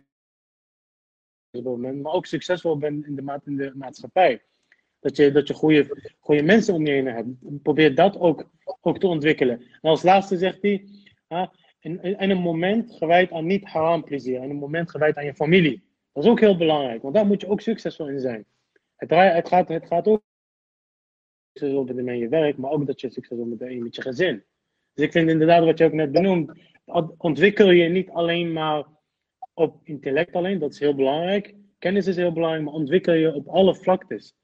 maar 1.62 2.12
ook 2.12 2.26
succesvol 2.26 2.78
bent 2.78 3.06
in 3.06 3.14
de, 3.14 3.40
in 3.44 3.56
de 3.56 3.72
maatschappij. 3.74 4.42
Dat 5.00 5.16
je, 5.16 5.32
dat 5.32 5.48
je 5.48 5.54
goede, 5.54 6.14
goede 6.18 6.42
mensen 6.42 6.74
om 6.74 6.86
je 6.86 6.92
heen 6.92 7.06
hebt. 7.06 7.62
Probeer 7.62 7.94
dat 7.94 8.18
ook, 8.18 8.50
ook 8.80 8.98
te 8.98 9.06
ontwikkelen. 9.06 9.60
En 9.60 9.90
als 9.90 10.02
laatste 10.02 10.36
zegt 10.36 10.62
hij, 10.62 10.86
in, 11.80 12.30
een 12.30 12.38
moment 12.38 12.92
gewijd 12.92 13.30
aan 13.30 13.46
niet 13.46 13.64
haram 13.64 14.04
plezier. 14.04 14.42
In 14.42 14.50
een 14.50 14.56
moment 14.56 14.90
gewijd 14.90 15.16
aan 15.16 15.24
je 15.24 15.34
familie. 15.34 15.82
Dat 16.12 16.24
is 16.24 16.30
ook 16.30 16.40
heel 16.40 16.56
belangrijk, 16.56 17.02
want 17.02 17.14
daar 17.14 17.26
moet 17.26 17.40
je 17.40 17.48
ook 17.48 17.60
succesvol 17.60 18.08
in 18.08 18.20
zijn. 18.20 18.44
Het, 18.96 19.10
het, 19.10 19.48
gaat, 19.48 19.68
het 19.68 19.86
gaat 19.86 20.06
ook 20.06 20.22
succesvol 21.52 21.84
met 21.84 22.18
je 22.18 22.28
werk, 22.28 22.56
maar 22.56 22.70
ook 22.70 22.86
dat 22.86 23.00
je 23.00 23.10
succesvol 23.10 23.56
bent 23.56 23.80
met 23.82 23.94
je 23.94 24.02
gezin. 24.02 24.44
Dus 24.94 25.04
ik 25.04 25.12
vind 25.12 25.30
inderdaad 25.30 25.64
wat 25.64 25.78
je 25.78 25.84
ook 25.84 25.92
net 25.92 26.12
benoemt, 26.12 26.52
ontwikkel 27.16 27.70
je 27.70 27.88
niet 27.88 28.10
alleen 28.10 28.52
maar 28.52 28.84
op 29.54 29.80
intellect 29.84 30.32
alleen, 30.32 30.58
dat 30.58 30.72
is 30.72 30.78
heel 30.78 30.94
belangrijk. 30.94 31.54
Kennis 31.78 32.06
is 32.06 32.16
heel 32.16 32.32
belangrijk, 32.32 32.64
maar 32.64 32.74
ontwikkel 32.74 33.12
je 33.12 33.34
op 33.34 33.48
alle 33.48 33.74
vlaktes. 33.74 34.34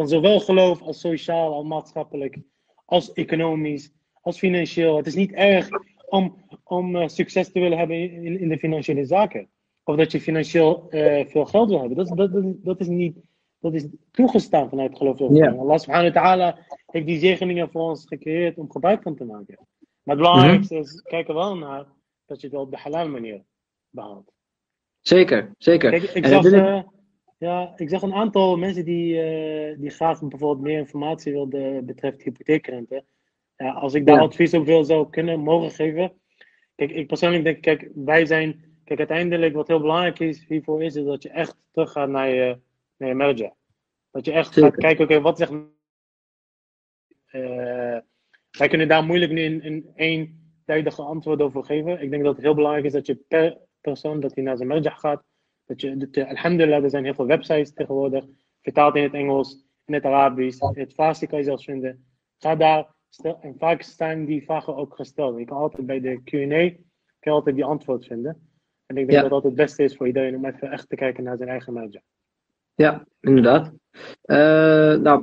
Van 0.00 0.08
zowel 0.08 0.40
geloof 0.40 0.82
als 0.82 1.00
sociaal, 1.00 1.52
als 1.52 1.66
maatschappelijk, 1.66 2.38
als 2.84 3.12
economisch, 3.12 3.92
als 4.20 4.38
financieel. 4.38 4.96
Het 4.96 5.06
is 5.06 5.14
niet 5.14 5.32
erg 5.32 5.68
om, 6.08 6.44
om 6.64 6.96
uh, 6.96 7.08
succes 7.08 7.52
te 7.52 7.60
willen 7.60 7.78
hebben 7.78 7.96
in, 7.96 8.40
in 8.40 8.48
de 8.48 8.58
financiële 8.58 9.04
zaken. 9.04 9.48
Of 9.84 9.96
dat 9.96 10.12
je 10.12 10.20
financieel 10.20 10.86
uh, 10.90 11.26
veel 11.26 11.44
geld 11.44 11.68
wil 11.68 11.78
hebben. 11.78 11.96
Dat, 11.96 12.16
dat, 12.16 12.32
dat, 12.32 12.64
dat, 12.64 12.80
is 12.80 12.86
niet 12.86 13.16
dat 13.58 13.74
is 13.74 13.86
toegestaan 14.10 14.68
vanuit 14.68 14.96
geloof. 14.96 15.18
Yeah. 15.18 15.58
Allah 15.58 15.78
subhanahu 15.78 16.12
wa 16.12 16.20
ta'ala 16.20 16.58
heeft 16.86 17.06
die 17.06 17.18
zegeningen 17.18 17.70
voor 17.70 17.82
ons 17.82 18.06
gecreëerd 18.06 18.58
om 18.58 18.70
gebruik 18.70 19.02
van 19.02 19.16
te 19.16 19.24
maken. 19.24 19.58
Maar 20.02 20.16
het 20.16 20.24
belangrijkste 20.24 20.74
mm 20.74 20.80
-hmm. 20.80 20.88
is, 20.88 21.02
kijk 21.02 21.28
er 21.28 21.34
wel 21.34 21.56
naar 21.56 21.86
dat 22.26 22.40
je 22.40 22.46
het 22.46 22.56
op 22.56 22.70
de 22.70 22.78
halal 22.78 23.08
manier 23.08 23.42
behaalt. 23.90 24.32
Zeker, 25.00 25.50
zeker. 25.58 25.90
Kijk, 25.90 26.02
ik, 26.02 26.26
zag, 26.26 26.44
uh, 26.44 26.82
ja, 27.40 27.72
ik 27.76 27.88
zag 27.88 28.02
een 28.02 28.14
aantal 28.14 28.56
mensen 28.56 28.84
die, 28.84 29.14
uh, 29.14 29.78
die 29.78 29.90
graag 29.90 30.20
bijvoorbeeld 30.20 30.66
meer 30.66 30.78
informatie 30.78 31.32
wilden 31.32 31.84
betreft 31.86 32.22
hypotheekrente. 32.22 33.04
Ja, 33.56 33.70
als 33.70 33.94
ik 33.94 34.06
daar 34.06 34.16
ja. 34.16 34.22
advies 34.22 34.54
op 34.54 34.64
wil 34.64 34.84
zou 34.84 35.10
kunnen, 35.10 35.40
mogen 35.40 35.70
geven. 35.70 36.12
Kijk, 36.74 36.90
ik 36.90 37.06
persoonlijk 37.06 37.44
denk, 37.44 37.60
kijk, 37.60 37.90
wij 37.94 38.26
zijn, 38.26 38.64
kijk, 38.84 38.98
uiteindelijk 38.98 39.54
wat 39.54 39.68
heel 39.68 39.80
belangrijk 39.80 40.18
is 40.18 40.44
hiervoor 40.46 40.82
is, 40.82 40.94
is 40.94 41.04
dat 41.04 41.22
je 41.22 41.28
echt 41.28 41.56
terug 41.70 41.92
gaat 41.92 42.08
naar 42.08 42.28
je, 42.28 42.58
naar 42.96 43.08
je 43.08 43.14
merger. 43.14 43.52
Dat 44.10 44.24
je 44.24 44.32
echt 44.32 44.54
gaat 44.54 44.76
kijken, 44.76 45.04
oké, 45.04 45.12
okay, 45.12 45.20
wat 45.20 45.38
zegt. 45.38 45.52
Uh, 47.32 47.98
wij 48.58 48.68
kunnen 48.68 48.88
daar 48.88 49.04
moeilijk 49.04 49.32
nu 49.32 49.42
in, 49.42 49.62
in 49.62 49.90
één 49.94 50.52
tijdige 50.64 51.02
antwoord 51.02 51.40
over 51.40 51.64
geven. 51.64 52.02
Ik 52.02 52.10
denk 52.10 52.24
dat 52.24 52.34
het 52.34 52.44
heel 52.44 52.54
belangrijk 52.54 52.86
is 52.86 52.92
dat 52.92 53.06
je 53.06 53.14
per 53.28 53.58
persoon 53.80 54.20
dat 54.20 54.34
hij 54.34 54.44
naar 54.44 54.56
zijn 54.56 54.68
merjah 54.68 54.98
gaat. 54.98 55.28
Dat 55.70 55.80
je, 55.80 55.96
dat, 55.96 56.26
alhamdulillah, 56.28 56.82
er 56.82 56.90
zijn 56.90 57.04
heel 57.04 57.14
veel 57.14 57.26
websites 57.26 57.72
tegenwoordig, 57.72 58.24
vertaald 58.62 58.96
in 58.96 59.02
het 59.02 59.12
Engels, 59.12 59.64
in 59.84 59.94
het 59.94 60.04
Arabisch, 60.04 60.60
in 60.60 60.80
het 60.80 60.92
Farsi 60.92 61.26
kan 61.26 61.38
je 61.38 61.44
zelfs 61.44 61.64
vinden. 61.64 62.04
Ga 62.38 62.56
daar, 62.56 62.94
stel, 63.08 63.38
en 63.40 63.54
vaak 63.58 63.82
staan 63.82 64.24
die 64.24 64.44
vragen 64.44 64.76
ook 64.76 64.94
gesteld. 64.94 65.38
Je 65.38 65.44
kan 65.44 65.56
altijd 65.56 65.86
bij 65.86 66.00
de 66.00 66.22
Q&A, 66.24 66.82
kan 67.20 67.32
altijd 67.32 67.54
die 67.54 67.64
antwoord 67.64 68.06
vinden. 68.06 68.48
En 68.86 68.96
ik 68.96 69.06
denk 69.06 69.10
ja. 69.10 69.20
dat 69.20 69.30
dat 69.30 69.42
het 69.42 69.54
beste 69.54 69.82
is 69.82 69.96
voor 69.96 70.06
iedereen 70.06 70.36
om 70.36 70.44
even 70.44 70.70
echt 70.70 70.88
te 70.88 70.96
kijken 70.96 71.24
naar 71.24 71.36
zijn 71.36 71.48
eigen 71.48 71.72
merjah. 71.72 72.02
Ja, 72.74 73.06
inderdaad. 73.20 73.72
Uh, 74.24 74.96
nou, 74.96 75.22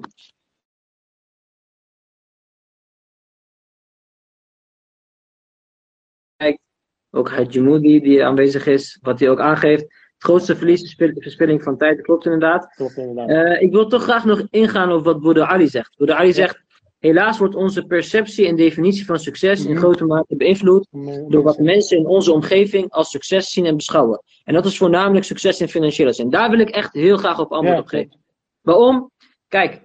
ook 7.12 7.30
Hajimoudi 7.30 8.00
die 8.00 8.26
aanwezig 8.26 8.66
is, 8.66 8.98
wat 9.02 9.20
hij 9.20 9.30
ook 9.30 9.40
aangeeft. 9.40 9.86
Het 10.18 10.26
grootste 10.26 10.56
verlies 10.56 10.82
is 10.82 10.96
verspilling 11.16 11.64
van 11.64 11.78
tijd, 11.78 12.02
klopt 12.02 12.26
inderdaad. 12.26 12.74
Klopt 12.76 12.98
inderdaad. 12.98 13.30
Uh, 13.30 13.62
ik 13.62 13.72
wil 13.72 13.88
toch 13.88 14.04
graag 14.04 14.26
nog 14.26 14.48
ingaan 14.50 14.92
op 14.92 15.04
wat 15.04 15.22
Boerder 15.22 15.44
Ali 15.44 15.68
zegt. 15.68 15.98
Boerder 15.98 16.16
Ali 16.16 16.34
zegt, 16.34 16.64
helaas 17.00 17.38
wordt 17.38 17.56
onze 17.56 17.86
perceptie 17.86 18.48
en 18.48 18.56
definitie 18.56 19.06
van 19.06 19.20
succes 19.20 19.66
in 19.66 19.72
mhm. 19.72 19.80
grote 19.80 20.06
mate 20.06 20.36
beïnvloed 20.36 20.88
door 21.28 21.44
wat 21.44 21.60
mensen 21.60 21.98
in 21.98 22.06
onze 22.06 22.32
omgeving 22.32 22.92
als 22.92 23.10
succes 23.10 23.50
zien 23.50 23.66
en 23.66 23.76
beschouwen. 23.76 24.22
En 24.44 24.54
dat 24.54 24.66
is 24.66 24.78
voornamelijk 24.78 25.26
succes 25.26 25.62
in 25.62 25.70
financiële 25.70 26.14
zin. 26.14 26.30
Daar 26.30 26.50
wil 26.50 26.60
ik 26.60 26.70
echt 26.70 26.94
heel 26.94 27.18
graag 27.18 27.40
op 27.40 27.52
antwoord 27.52 27.80
op 27.80 27.88
geven. 27.88 28.20
Waarom? 28.62 29.12
Kijk, 29.48 29.82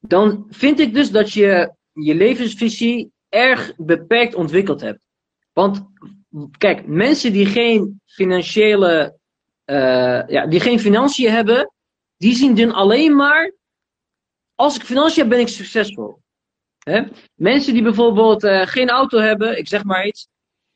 dan 0.00 0.46
vind 0.48 0.80
ik 0.80 0.94
dus 0.94 1.10
dat 1.10 1.32
je 1.32 1.74
je 1.92 2.14
levensvisie 2.14 3.12
erg 3.28 3.72
beperkt 3.76 4.34
ontwikkeld 4.34 4.80
hebt. 4.80 5.00
Want 5.52 5.82
kijk, 6.58 6.86
mensen 6.86 7.32
die 7.32 7.46
geen 7.46 8.00
financiële, 8.04 9.18
uh, 9.66 10.28
ja, 10.28 10.46
die 10.46 10.60
geen 10.60 10.80
financiën 10.80 11.30
hebben, 11.30 11.72
die 12.16 12.34
zien 12.34 12.54
dan 12.54 12.72
alleen 12.72 13.16
maar, 13.16 13.52
als 14.54 14.76
ik 14.76 14.82
financiën 14.82 15.20
heb, 15.20 15.30
ben 15.30 15.40
ik 15.40 15.48
succesvol. 15.48 16.20
Hè? 16.78 17.02
Mensen 17.34 17.72
die 17.72 17.82
bijvoorbeeld 17.82 18.44
uh, 18.44 18.66
geen 18.66 18.88
auto 18.88 19.18
hebben, 19.18 19.58
ik 19.58 19.68
zeg 19.68 19.84
maar 19.84 20.06
iets. 20.06 20.28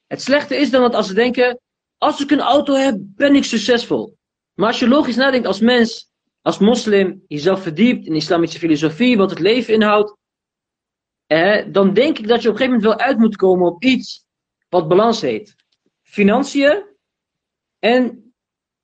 Het 0.07 0.23
slechte 0.23 0.57
is 0.57 0.71
dan 0.71 0.81
dat 0.81 0.95
als 0.95 1.07
ze 1.07 1.15
denken, 1.15 1.61
als 1.99 2.21
ik 2.21 2.31
een 2.31 2.41
auto 2.41 2.75
heb, 2.75 2.97
ben 2.99 3.35
ik 3.35 3.45
succesvol. 3.45 4.17
Maar 4.55 4.69
als 4.69 4.79
je 4.79 4.89
logisch 4.89 5.17
nadenkt 5.17 5.47
als 5.47 5.61
mens, 5.61 6.11
als 6.43 6.59
moslim, 6.59 7.25
jezelf 7.27 7.63
verdiept 7.63 8.07
in 8.07 8.15
islamitische 8.15 8.61
filosofie, 8.61 9.17
wat 9.17 9.31
het 9.31 9.39
leven 9.39 9.75
inhoudt, 9.75 10.17
eh, 11.27 11.73
dan 11.73 11.95
denk 11.95 12.19
ik 12.19 12.29
dat 12.29 12.43
je 12.43 12.49
op 12.49 12.55
een 12.55 12.61
gegeven 12.61 12.81
moment 12.81 12.99
wel 12.99 13.07
uit 13.07 13.19
moet 13.19 13.37
komen 13.37 13.67
op 13.67 13.83
iets 13.83 14.25
wat 14.69 14.89
balans 14.89 15.21
heet. 15.21 15.55
Financiën 16.03 16.85
en 17.79 18.26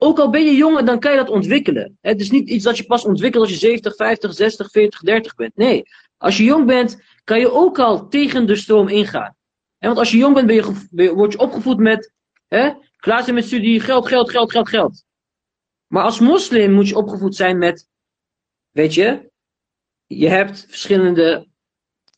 ook 0.02 0.18
al 0.18 0.30
ben 0.30 0.44
je 0.44 0.54
jonger, 0.54 0.84
dan 0.84 0.98
kan 0.98 1.10
je 1.10 1.16
dat 1.16 1.28
ontwikkelen. 1.28 1.98
Het 2.00 2.20
is 2.20 2.30
niet 2.30 2.48
iets 2.48 2.64
dat 2.64 2.76
je 2.76 2.84
pas 2.84 3.04
ontwikkelt 3.04 3.42
als 3.42 3.52
je 3.52 3.58
70, 3.58 3.94
50, 3.94 4.34
60, 4.34 4.70
40, 4.70 5.00
30 5.00 5.34
bent. 5.34 5.56
Nee, 5.56 5.82
als 6.16 6.36
je 6.36 6.44
jong 6.44 6.66
bent, 6.66 7.02
kan 7.24 7.40
je 7.40 7.52
ook 7.52 7.78
al 7.78 8.08
tegen 8.08 8.46
de 8.46 8.56
stroom 8.56 8.88
ingaan. 8.88 9.36
want 9.78 9.98
als 9.98 10.10
je 10.10 10.16
jong 10.16 10.34
bent, 10.34 10.46
ben 10.46 10.54
je, 10.54 11.14
word 11.14 11.32
je 11.32 11.38
opgevoed 11.38 11.78
met 11.78 12.12
hè, 12.48 12.70
klaar 12.96 13.22
zijn 13.22 13.34
met 13.34 13.44
studie, 13.44 13.80
geld, 13.80 14.08
geld, 14.08 14.30
geld, 14.30 14.50
geld, 14.50 14.68
geld. 14.68 15.04
Maar 15.86 16.04
als 16.04 16.20
moslim 16.20 16.72
moet 16.72 16.88
je 16.88 16.96
opgevoed 16.96 17.36
zijn 17.36 17.58
met, 17.58 17.88
weet 18.70 18.94
je, 18.94 19.30
je 20.06 20.28
hebt 20.28 20.66
verschillende 20.68 21.46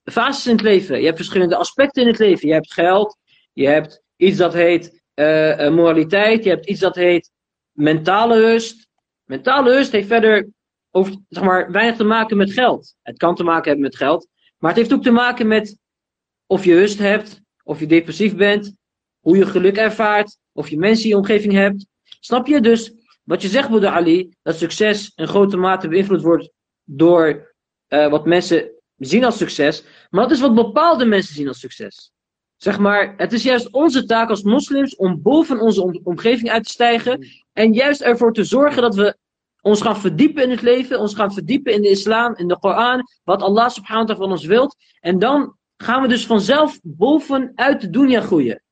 fases 0.04 0.46
in 0.46 0.52
het 0.52 0.62
leven. 0.62 0.98
Je 0.98 1.04
hebt 1.04 1.16
verschillende 1.16 1.56
aspecten 1.56 2.02
in 2.02 2.08
het 2.08 2.18
leven. 2.18 2.48
Je 2.48 2.54
hebt 2.54 2.72
geld, 2.72 3.18
je 3.52 3.66
hebt 3.66 4.02
iets 4.16 4.36
dat 4.36 4.52
heet 4.52 5.02
eh, 5.14 5.70
moraliteit, 5.70 6.44
je 6.44 6.50
hebt 6.50 6.66
iets 6.66 6.80
dat 6.80 6.94
heet 6.94 7.32
mentale 7.74 8.40
rust. 8.40 8.88
Mentale 9.24 9.70
rust 9.70 9.92
heeft 9.92 10.08
verder 10.08 10.48
over, 10.90 11.16
zeg 11.28 11.44
maar, 11.44 11.70
weinig 11.70 11.96
te 11.96 12.04
maken 12.04 12.36
met 12.36 12.52
geld. 12.52 12.94
Het 13.02 13.16
kan 13.16 13.34
te 13.34 13.44
maken 13.44 13.64
hebben 13.64 13.84
met 13.84 13.96
geld, 13.96 14.28
maar 14.58 14.70
het 14.70 14.78
heeft 14.78 14.92
ook 14.92 15.02
te 15.02 15.10
maken 15.10 15.46
met 15.46 15.78
of 16.46 16.64
je 16.64 16.74
rust 16.74 16.98
hebt, 16.98 17.40
of 17.64 17.80
je 17.80 17.86
depressief 17.86 18.36
bent, 18.36 18.76
hoe 19.20 19.36
je 19.36 19.46
geluk 19.46 19.76
ervaart, 19.76 20.38
of 20.52 20.68
je 20.68 20.78
mensen 20.78 21.04
in 21.04 21.10
je 21.10 21.16
omgeving 21.16 21.52
hebt. 21.52 21.86
Snap 22.20 22.46
je? 22.46 22.60
Dus 22.60 22.92
wat 23.22 23.42
je 23.42 23.48
zegt, 23.48 23.68
Boede 23.68 23.88
Ali, 23.88 24.34
dat 24.42 24.58
succes 24.58 25.12
in 25.14 25.28
grote 25.28 25.56
mate 25.56 25.88
beïnvloed 25.88 26.22
wordt 26.22 26.50
door 26.84 27.54
uh, 27.88 28.08
wat 28.08 28.26
mensen 28.26 28.70
zien 28.96 29.24
als 29.24 29.36
succes, 29.36 29.84
maar 30.10 30.22
dat 30.22 30.30
is 30.30 30.40
wat 30.40 30.54
bepaalde 30.54 31.04
mensen 31.04 31.34
zien 31.34 31.48
als 31.48 31.60
succes. 31.60 32.12
Zeg 32.64 32.78
maar, 32.78 33.14
het 33.16 33.32
is 33.32 33.42
juist 33.42 33.70
onze 33.70 34.04
taak 34.04 34.28
als 34.28 34.42
moslims 34.42 34.96
om 34.96 35.22
boven 35.22 35.60
onze 35.60 36.00
omgeving 36.02 36.50
uit 36.50 36.64
te 36.64 36.70
stijgen 36.72 37.26
en 37.52 37.72
juist 37.72 38.00
ervoor 38.00 38.32
te 38.32 38.44
zorgen 38.44 38.82
dat 38.82 38.94
we 38.94 39.16
ons 39.60 39.82
gaan 39.82 40.00
verdiepen 40.00 40.42
in 40.42 40.50
het 40.50 40.62
leven, 40.62 41.00
ons 41.00 41.14
gaan 41.14 41.32
verdiepen 41.32 41.72
in 41.72 41.82
de 41.82 41.88
islam, 41.88 42.36
in 42.36 42.48
de 42.48 42.58
Koran, 42.58 43.02
wat 43.24 43.42
Allah 43.42 43.68
subhanahu 43.68 44.06
wa 44.06 44.16
van 44.16 44.30
ons 44.30 44.44
wilt. 44.44 44.76
En 45.00 45.18
dan 45.18 45.56
gaan 45.76 46.02
we 46.02 46.08
dus 46.08 46.26
vanzelf 46.26 46.78
bovenuit 46.82 47.80
de 47.80 47.90
dunya 47.90 48.20
groeien. 48.20 48.62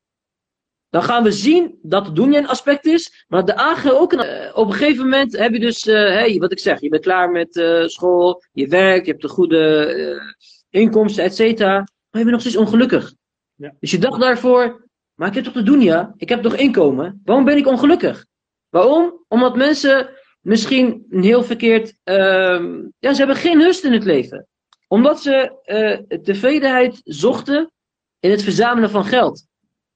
Dan 0.89 1.03
gaan 1.03 1.23
we 1.23 1.31
zien 1.31 1.79
dat 1.81 2.05
de 2.05 2.11
dunya 2.11 2.37
een 2.37 2.47
aspect 2.47 2.85
is, 2.85 3.25
maar 3.27 3.45
de 3.45 3.55
ager 3.55 3.99
ook 3.99 4.13
uh, 4.13 4.21
op 4.53 4.67
een 4.67 4.73
gegeven 4.73 5.03
moment 5.03 5.37
heb 5.37 5.53
je 5.53 5.59
dus, 5.59 5.87
uh, 5.87 5.93
hey, 5.95 6.37
wat 6.37 6.51
ik 6.51 6.59
zeg, 6.59 6.81
je 6.81 6.89
bent 6.89 7.03
klaar 7.03 7.31
met 7.31 7.55
uh, 7.55 7.87
school, 7.87 8.43
je 8.51 8.67
werkt, 8.67 9.05
je 9.05 9.11
hebt 9.11 9.23
een 9.23 9.29
goede 9.29 10.21
inkomsten, 10.69 11.23
et 11.23 11.35
cetera, 11.35 11.75
maar 11.75 12.21
je 12.21 12.29
bent 12.29 12.31
nog 12.31 12.41
steeds 12.41 12.57
ongelukkig. 12.57 13.13
Ja. 13.55 13.73
Dus 13.79 13.91
je 13.91 13.97
dacht 13.97 14.19
daarvoor, 14.19 14.87
maar 15.13 15.27
ik 15.27 15.33
heb 15.33 15.43
toch 15.43 15.53
de 15.53 15.63
dunya, 15.63 16.13
ik 16.17 16.29
heb 16.29 16.41
toch 16.41 16.55
inkomen, 16.55 17.21
waarom 17.25 17.45
ben 17.45 17.57
ik 17.57 17.67
ongelukkig? 17.67 18.25
Waarom? 18.69 19.25
Omdat 19.27 19.55
mensen 19.55 20.09
misschien 20.41 21.05
een 21.09 21.23
heel 21.23 21.43
verkeerd, 21.43 21.95
ehm, 22.03 22.87
ja, 22.99 23.13
ze 23.13 23.17
hebben 23.17 23.35
geen 23.35 23.61
rust 23.61 23.83
in 23.83 23.93
het 23.93 24.03
leven. 24.03 24.47
Omdat 24.87 25.21
ze 25.21 26.19
tevredenheid 26.23 27.01
zochten 27.03 27.71
in 28.19 28.31
het 28.31 28.43
verzamelen 28.43 28.89
van 28.89 29.05
geld. 29.05 29.47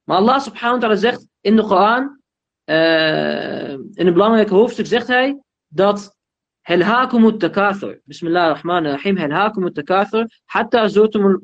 Maar 0.04 0.16
Allah 0.16 0.40
subhanahu 0.40 0.74
wa 0.74 0.80
ta'ala 0.80 0.96
zegt 0.96 1.28
in 1.40 1.56
de 1.56 1.62
Koran, 1.62 2.20
uh, 2.64 3.70
in 3.70 4.06
een 4.06 4.12
belangrijk 4.12 4.48
hoofdstuk 4.48 4.86
zegt 4.86 5.06
hij 5.06 5.42
dat 5.68 6.16
Helhakumut 6.60 7.40
takathur. 7.40 8.00
Bismillah 8.04 8.42
ar-Rahman 8.42 8.86
ar-Rahim. 8.86 9.72
Takathur. 9.72 10.40
Hatta 10.44 10.88
zotumul. 10.88 11.38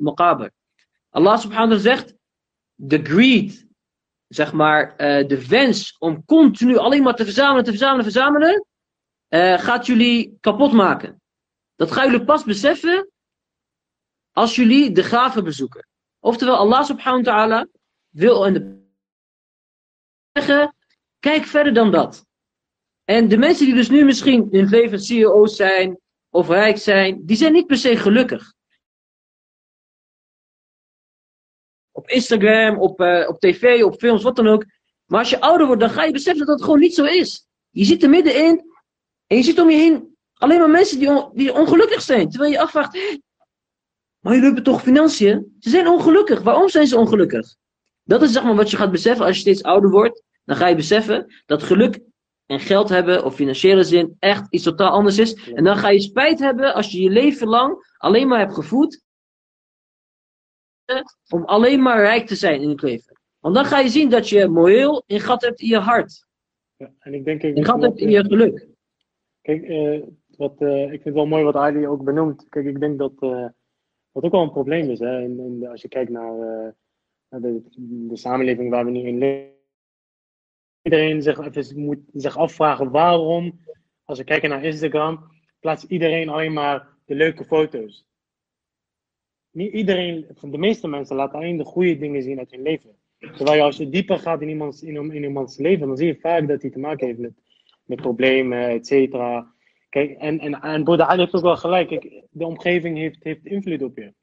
Allah 1.15 1.37
subhanahu 1.39 1.79
zegt, 1.79 2.13
de 2.73 3.03
greed, 3.03 3.67
zeg 4.27 4.53
maar, 4.53 4.91
uh, 4.91 5.27
de 5.27 5.47
wens 5.47 5.95
om 5.97 6.25
continu 6.25 6.77
alleen 6.77 7.03
maar 7.03 7.15
te 7.15 7.23
verzamelen, 7.23 7.63
te 7.63 7.69
verzamelen, 7.69 8.03
verzamelen, 8.03 8.65
uh, 9.29 9.59
gaat 9.59 9.85
jullie 9.85 10.37
kapot 10.39 10.71
maken. 10.71 11.21
Dat 11.75 11.91
gaan 11.91 12.11
jullie 12.11 12.25
pas 12.25 12.43
beseffen 12.43 13.09
als 14.31 14.55
jullie 14.55 14.91
de 14.91 15.03
graven 15.03 15.43
bezoeken. 15.43 15.87
Oftewel, 16.19 16.55
Allah 16.55 16.83
subhanahu 16.83 17.23
wa 17.23 17.31
ta'ala 17.31 17.67
wil 18.09 18.45
en 18.45 18.85
zeggen, 20.31 20.75
kijk 21.19 21.43
verder 21.43 21.73
dan 21.73 21.91
dat. 21.91 22.25
En 23.03 23.27
de 23.27 23.37
mensen 23.37 23.65
die 23.65 23.75
dus 23.75 23.89
nu 23.89 24.05
misschien 24.05 24.51
in 24.51 24.59
het 24.59 24.69
leven 24.69 24.99
CEO's 24.99 25.55
zijn 25.55 25.99
of 26.29 26.47
rijk 26.47 26.77
zijn, 26.77 27.25
die 27.25 27.37
zijn 27.37 27.53
niet 27.53 27.67
per 27.67 27.77
se 27.77 27.97
gelukkig. 27.97 28.54
Op 31.95 32.09
Instagram, 32.09 32.79
op, 32.79 33.01
uh, 33.01 33.27
op 33.27 33.39
tv, 33.39 33.83
op 33.83 33.99
films, 33.99 34.23
wat 34.23 34.35
dan 34.35 34.47
ook. 34.47 34.65
Maar 35.05 35.19
als 35.19 35.29
je 35.29 35.41
ouder 35.41 35.65
wordt, 35.65 35.81
dan 35.81 35.89
ga 35.89 36.03
je 36.03 36.11
beseffen 36.11 36.45
dat 36.45 36.57
dat 36.57 36.65
gewoon 36.65 36.79
niet 36.79 36.95
zo 36.95 37.03
is. 37.03 37.47
Je 37.69 37.83
zit 37.83 38.03
er 38.03 38.09
middenin 38.09 38.61
en 39.27 39.37
je 39.37 39.43
ziet 39.43 39.59
om 39.59 39.69
je 39.69 39.77
heen 39.77 40.17
alleen 40.33 40.59
maar 40.59 40.69
mensen 40.69 40.99
die, 40.99 41.09
on, 41.09 41.29
die 41.33 41.53
ongelukkig 41.53 42.01
zijn. 42.01 42.29
Terwijl 42.29 42.51
je 42.51 42.59
afvraagt, 42.59 42.93
hé, 42.93 43.19
maar 44.19 44.33
jullie 44.33 44.45
hebben 44.45 44.63
toch 44.63 44.81
financiën? 44.81 45.55
Ze 45.59 45.69
zijn 45.69 45.87
ongelukkig. 45.87 46.41
Waarom 46.41 46.69
zijn 46.69 46.87
ze 46.87 46.97
ongelukkig? 46.97 47.55
Dat 48.03 48.21
is 48.21 48.31
zeg 48.31 48.43
maar 48.43 48.55
wat 48.55 48.71
je 48.71 48.77
gaat 48.77 48.91
beseffen 48.91 49.25
als 49.25 49.35
je 49.35 49.41
steeds 49.41 49.63
ouder 49.63 49.89
wordt. 49.89 50.23
Dan 50.45 50.55
ga 50.55 50.67
je 50.67 50.75
beseffen 50.75 51.33
dat 51.45 51.63
geluk 51.63 51.99
en 52.45 52.59
geld 52.59 52.89
hebben 52.89 53.23
of 53.25 53.35
financiële 53.35 53.83
zin 53.83 54.15
echt 54.19 54.45
iets 54.49 54.63
totaal 54.63 54.91
anders 54.91 55.17
is. 55.17 55.49
En 55.49 55.63
dan 55.63 55.77
ga 55.77 55.89
je 55.89 55.99
spijt 55.99 56.39
hebben 56.39 56.73
als 56.73 56.91
je 56.91 57.01
je 57.01 57.09
leven 57.09 57.47
lang 57.47 57.93
alleen 57.97 58.27
maar 58.27 58.39
hebt 58.39 58.53
gevoed 58.53 59.03
om 61.29 61.43
alleen 61.43 61.81
maar 61.81 61.99
rijk 61.99 62.27
te 62.27 62.35
zijn 62.35 62.61
in 62.61 62.69
het 62.69 62.81
leven. 62.81 63.19
Want 63.39 63.55
dan 63.55 63.65
ga 63.65 63.79
je 63.79 63.89
zien 63.89 64.09
dat 64.09 64.29
je 64.29 64.47
moreel 64.47 65.03
een 65.07 65.19
gat 65.19 65.41
hebt 65.41 65.59
in 65.59 65.67
je 65.67 65.77
hart. 65.77 66.25
Ja, 66.75 66.93
en 66.99 67.13
ik 67.13 67.25
denk 67.25 67.43
ik 67.43 67.57
een 67.57 67.65
gat 67.65 67.81
hebt 67.81 67.99
in 67.99 68.09
je 68.09 68.25
geluk. 68.25 68.67
Kijk, 69.41 69.61
uh, 69.61 70.03
wat, 70.37 70.61
uh, 70.61 70.83
ik 70.83 70.89
vind 70.89 71.03
het 71.03 71.13
wel 71.13 71.27
mooi 71.27 71.43
wat 71.43 71.55
Ali 71.55 71.87
ook 71.87 72.03
benoemt. 72.03 72.49
Kijk, 72.49 72.65
ik 72.65 72.79
denk 72.79 72.97
dat 72.97 73.13
uh, 73.19 73.47
wat 74.11 74.23
ook 74.23 74.31
wel 74.31 74.41
een 74.41 74.51
probleem 74.51 74.89
is. 74.89 74.99
Hè, 74.99 75.21
in, 75.21 75.39
in 75.39 75.67
als 75.67 75.81
je 75.81 75.87
kijkt 75.87 76.09
naar 76.09 76.33
de, 77.29 77.61
de 78.07 78.17
samenleving 78.17 78.69
waar 78.69 78.85
we 78.85 78.91
nu 78.91 78.99
in 78.99 79.17
leven. 79.17 79.53
Iedereen 80.81 81.21
zich, 81.21 81.73
moet 81.75 81.99
zich 82.13 82.37
afvragen 82.37 82.91
waarom, 82.91 83.59
als 84.03 84.17
we 84.17 84.23
kijken 84.23 84.49
naar 84.49 84.63
Instagram, 84.63 85.31
plaatst 85.59 85.83
iedereen 85.83 86.29
alleen 86.29 86.53
maar 86.53 86.87
de 87.05 87.15
leuke 87.15 87.45
foto's. 87.45 88.05
Iedereen, 89.55 90.25
de 90.41 90.57
meeste 90.57 90.87
mensen 90.87 91.15
laten 91.15 91.39
alleen 91.39 91.57
de 91.57 91.63
goede 91.63 91.97
dingen 91.97 92.21
zien 92.21 92.39
uit 92.39 92.51
hun 92.51 92.61
leven. 92.61 92.95
Terwijl 93.19 93.63
als 93.63 93.77
je 93.77 93.89
dieper 93.89 94.19
gaat 94.19 94.41
in 94.41 94.49
iemands, 94.49 94.83
in, 94.83 95.11
in 95.11 95.23
iemands 95.23 95.57
leven, 95.57 95.87
dan 95.87 95.97
zie 95.97 96.07
je 96.07 96.19
vaak 96.19 96.47
dat 96.47 96.61
hij 96.61 96.71
te 96.71 96.79
maken 96.79 97.07
heeft 97.07 97.19
met, 97.19 97.33
met 97.85 98.01
problemen, 98.01 98.69
et 98.69 98.87
cetera. 98.87 99.53
Kijk, 99.89 100.17
en, 100.17 100.39
en, 100.39 100.61
en 100.61 100.83
Broeder 100.83 101.05
Ali 101.05 101.19
heeft 101.19 101.33
ook 101.33 101.41
wel 101.41 101.57
gelijk. 101.57 101.87
Kijk, 101.87 102.23
de 102.29 102.45
omgeving 102.45 102.97
heeft, 102.97 103.23
heeft 103.23 103.45
invloed 103.45 103.81
op 103.81 103.97
je. 103.97 104.13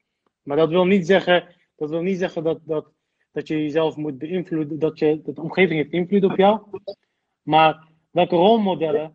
Maar 0.43 0.57
dat 0.57 0.69
wil 0.69 0.85
niet 0.85 1.05
zeggen 1.05 1.47
dat, 1.75 1.89
wil 1.89 2.01
niet 2.01 2.17
zeggen 2.17 2.43
dat, 2.43 2.59
dat, 2.65 2.91
dat 3.31 3.47
je 3.47 3.61
jezelf 3.63 3.95
moet 3.95 4.17
beïnvloeden, 4.17 4.79
dat, 4.79 4.99
je, 4.99 5.21
dat 5.21 5.35
de 5.35 5.41
omgeving 5.41 5.79
heeft 5.79 5.91
invloed 5.91 6.23
op 6.23 6.37
jou. 6.37 6.61
Maar 7.41 7.87
welke 8.11 8.35
rolmodellen 8.35 9.13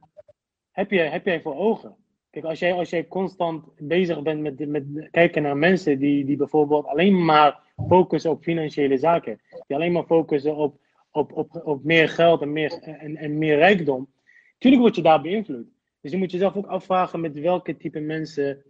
heb, 0.71 0.91
je, 0.91 1.01
heb 1.01 1.25
jij 1.25 1.41
voor 1.41 1.57
ogen? 1.57 1.97
Kijk, 2.39 2.51
als 2.51 2.59
jij, 2.59 2.73
als 2.73 2.91
jij 2.91 3.07
constant 3.07 3.65
bezig 3.79 4.23
bent 4.23 4.41
met, 4.41 4.69
met 4.69 5.11
kijken 5.11 5.43
naar 5.43 5.57
mensen 5.57 5.99
die, 5.99 6.25
die 6.25 6.37
bijvoorbeeld 6.37 6.87
alleen 6.87 7.25
maar 7.25 7.61
focussen 7.89 8.31
op 8.31 8.43
financiële 8.43 8.99
zaken, 8.99 9.41
die 9.67 9.77
alleen 9.77 9.93
maar 9.93 10.05
focussen 10.05 10.57
op, 10.57 10.81
op, 11.11 11.33
op, 11.33 11.61
op 11.65 11.85
meer 11.85 12.09
geld 12.09 12.43
en 12.43 12.53
meer, 12.53 12.73
en, 12.73 13.17
en 13.17 13.39
meer 13.39 13.57
rijkdom, 13.57 14.13
natuurlijk 14.53 14.83
word 14.83 14.97
je 14.97 15.03
daar 15.03 15.23
beïnvloed. 15.23 15.67
Dus 16.01 16.11
je 16.11 16.17
moet 16.17 16.31
jezelf 16.31 16.57
ook 16.57 16.67
afvragen 16.67 17.21
met 17.21 17.39
welke 17.39 17.77
type 17.77 18.01
mensen 18.01 18.63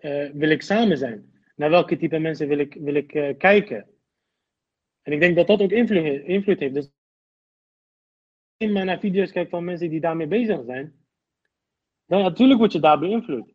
uh, 0.00 0.30
wil 0.30 0.50
ik 0.50 0.62
samen 0.62 0.98
zijn? 0.98 1.32
Naar 1.56 1.70
welke 1.70 1.96
type 1.96 2.18
mensen 2.18 2.48
wil 2.48 2.58
ik, 2.58 2.74
wil 2.74 2.94
ik 2.94 3.14
uh, 3.14 3.36
kijken? 3.38 3.86
En 5.02 5.12
ik 5.12 5.20
denk 5.20 5.36
dat 5.36 5.46
dat 5.46 5.62
ook 5.62 5.70
invloed, 5.70 6.04
invloed 6.24 6.60
heeft. 6.60 6.74
Dus 6.74 6.92
je 8.56 8.68
maar 8.68 8.84
naar 8.84 9.00
video's 9.00 9.32
kijkt 9.32 9.50
van 9.50 9.64
mensen 9.64 9.90
die 9.90 10.00
daarmee 10.00 10.26
bezig 10.26 10.64
zijn, 10.64 10.99
dan 12.10 12.22
natuurlijk 12.22 12.58
word 12.58 12.72
je 12.72 12.80
daar 12.80 12.98
beïnvloed. 12.98 13.52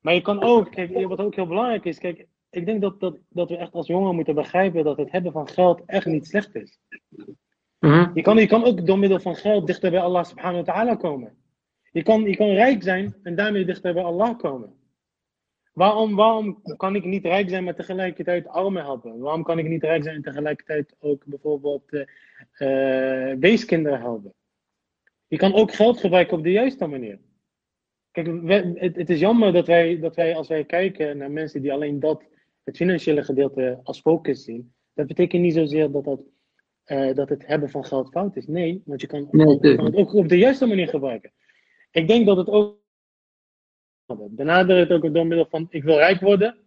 Maar 0.00 0.14
je 0.14 0.20
kan 0.20 0.42
ook, 0.42 0.70
kijk, 0.70 1.06
wat 1.06 1.20
ook 1.20 1.34
heel 1.34 1.46
belangrijk 1.46 1.84
is, 1.84 1.98
kijk, 1.98 2.26
ik 2.50 2.66
denk 2.66 2.80
dat, 2.80 3.00
dat, 3.00 3.18
dat 3.28 3.48
we 3.48 3.56
echt 3.56 3.72
als 3.72 3.86
jongeren 3.86 4.14
moeten 4.14 4.34
begrijpen 4.34 4.84
dat 4.84 4.96
het 4.96 5.10
hebben 5.10 5.32
van 5.32 5.48
geld 5.48 5.82
echt 5.86 6.06
niet 6.06 6.26
slecht 6.26 6.54
is. 6.54 6.78
Mhm. 7.78 8.10
je, 8.14 8.22
kan, 8.22 8.36
je 8.36 8.46
kan 8.46 8.64
ook 8.64 8.86
door 8.86 8.98
middel 8.98 9.20
van 9.20 9.36
geld 9.36 9.66
dichter 9.66 9.90
bij 9.90 10.00
Allah 10.00 10.24
subhanahu 10.24 10.64
wa 10.64 10.72
ta'ala 10.72 10.94
komen. 10.94 11.36
Je 11.90 12.02
kan, 12.02 12.22
je 12.22 12.36
kan 12.36 12.48
rijk 12.48 12.82
zijn 12.82 13.14
en 13.22 13.34
daarmee 13.34 13.64
dichter 13.64 13.94
bij 13.94 14.02
Allah 14.02 14.38
komen. 14.38 14.72
Waarom, 15.72 16.14
waarom 16.14 16.62
kan 16.76 16.94
ik 16.94 17.04
niet 17.04 17.24
rijk 17.24 17.48
zijn, 17.48 17.64
maar 17.64 17.74
tegelijkertijd 17.74 18.48
armen 18.48 18.82
helpen? 18.82 19.18
Waarom 19.18 19.42
kan 19.42 19.58
ik 19.58 19.68
niet 19.68 19.82
rijk 19.82 20.02
zijn 20.02 20.16
en 20.16 20.22
tegelijkertijd 20.22 20.96
ook 20.98 21.24
bijvoorbeeld 21.26 21.92
uh, 21.92 22.00
uh, 22.58 23.38
weeskinderen 23.38 24.00
helpen? 24.00 24.32
Je 25.26 25.36
kan 25.36 25.54
ook 25.54 25.72
geld 25.74 26.00
gebruiken 26.00 26.36
op 26.36 26.42
de 26.42 26.50
juiste 26.50 26.86
manier. 26.86 27.18
Kijk, 28.22 28.74
het, 28.78 28.96
het, 28.96 29.10
is 29.10 29.20
jammer 29.20 29.52
dat 29.52 29.66
wij, 29.66 29.98
dat 29.98 30.16
wij, 30.16 30.36
als 30.36 30.48
wij 30.48 30.64
kijken 30.64 31.16
naar 31.16 31.30
mensen 31.30 31.62
die 31.62 31.72
alleen 31.72 32.00
dat, 32.00 32.24
het 32.64 32.76
financiële 32.76 33.22
gedeelte 33.22 33.80
als 33.82 34.00
focus 34.00 34.44
zien, 34.44 34.72
dat 34.94 35.06
betekent 35.06 35.42
niet 35.42 35.54
zozeer 35.54 35.90
dat, 35.90 36.04
dat, 36.04 36.20
uh, 36.86 37.14
dat 37.14 37.28
het 37.28 37.46
hebben 37.46 37.70
van 37.70 37.84
geld 37.84 38.10
fout 38.10 38.36
is. 38.36 38.46
Nee, 38.46 38.82
want 38.84 39.00
je 39.00 39.06
kan, 39.06 39.28
nee, 39.30 39.58
je 39.60 39.76
kan 39.76 39.84
het 39.84 39.94
ook 39.94 40.14
op 40.14 40.28
de 40.28 40.38
juiste 40.38 40.66
manier 40.66 40.88
gebruiken. 40.88 41.32
Ik 41.90 42.08
denk 42.08 42.26
dat 42.26 42.36
het 42.36 42.48
ook 42.48 42.76
Benader 44.30 44.76
het 44.76 44.90
ook 44.90 45.14
door 45.14 45.26
middel 45.26 45.46
van 45.46 45.66
ik 45.70 45.82
wil 45.82 45.96
rijk 45.96 46.20
worden, 46.20 46.58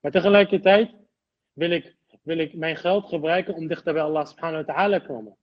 maar 0.00 0.10
tegelijkertijd 0.10 0.90
wil 1.52 1.70
ik, 1.70 1.96
wil 2.22 2.38
ik 2.38 2.54
mijn 2.54 2.76
geld 2.76 3.08
gebruiken 3.08 3.54
om 3.54 3.66
dichter 3.66 3.92
bij 3.92 4.02
Allah 4.02 4.26
subhanahu 4.26 4.64
wa 4.64 4.72
ta'ala 4.72 5.00
te 5.00 5.06
komen. 5.06 5.36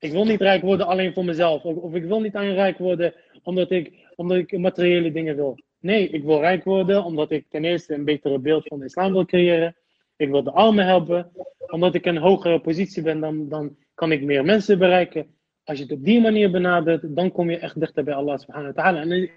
Ik 0.00 0.12
wil 0.12 0.24
niet 0.24 0.40
rijk 0.40 0.62
worden 0.62 0.86
alleen 0.86 1.12
voor 1.12 1.24
mezelf. 1.24 1.62
Of, 1.62 1.76
of 1.76 1.94
ik 1.94 2.04
wil 2.04 2.20
niet 2.20 2.34
aan 2.34 2.52
rijk 2.52 2.78
worden 2.78 3.14
omdat 3.42 3.70
ik, 3.70 4.08
omdat 4.16 4.36
ik 4.36 4.58
materiële 4.58 5.12
dingen 5.12 5.36
wil. 5.36 5.58
Nee, 5.78 6.08
ik 6.08 6.24
wil 6.24 6.40
rijk 6.40 6.64
worden 6.64 7.04
omdat 7.04 7.30
ik 7.30 7.46
ten 7.48 7.64
eerste 7.64 7.94
een 7.94 8.04
betere 8.04 8.38
beeld 8.38 8.66
van 8.66 8.78
de 8.78 8.84
islam 8.84 9.12
wil 9.12 9.24
creëren. 9.24 9.76
Ik 10.16 10.28
wil 10.28 10.42
de 10.42 10.52
armen 10.52 10.86
helpen. 10.86 11.32
Omdat 11.66 11.94
ik 11.94 12.06
een 12.06 12.16
hogere 12.16 12.60
positie 12.60 13.02
ben, 13.02 13.20
dan, 13.20 13.48
dan 13.48 13.76
kan 13.94 14.12
ik 14.12 14.22
meer 14.22 14.44
mensen 14.44 14.78
bereiken. 14.78 15.34
Als 15.64 15.78
je 15.78 15.84
het 15.84 15.92
op 15.92 16.04
die 16.04 16.20
manier 16.20 16.50
benadert, 16.50 17.16
dan 17.16 17.32
kom 17.32 17.50
je 17.50 17.58
echt 17.58 17.80
dichter 17.80 18.04
bij 18.04 18.14
Allah 18.14 18.38
subhanahu 18.38 18.72
wa 18.74 18.82
ta'ala. 18.82 19.00
En 19.00 19.30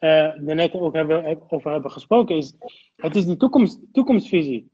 uh, 0.00 0.54
net 0.54 0.72
ook 0.72 0.94
hebben, 0.94 1.42
over 1.48 1.72
hebben 1.72 1.90
gesproken, 1.90 2.36
is 2.36 2.54
het 2.96 3.16
is 3.16 3.26
een 3.26 3.38
toekomst, 3.38 3.80
toekomstvisie. 3.92 4.70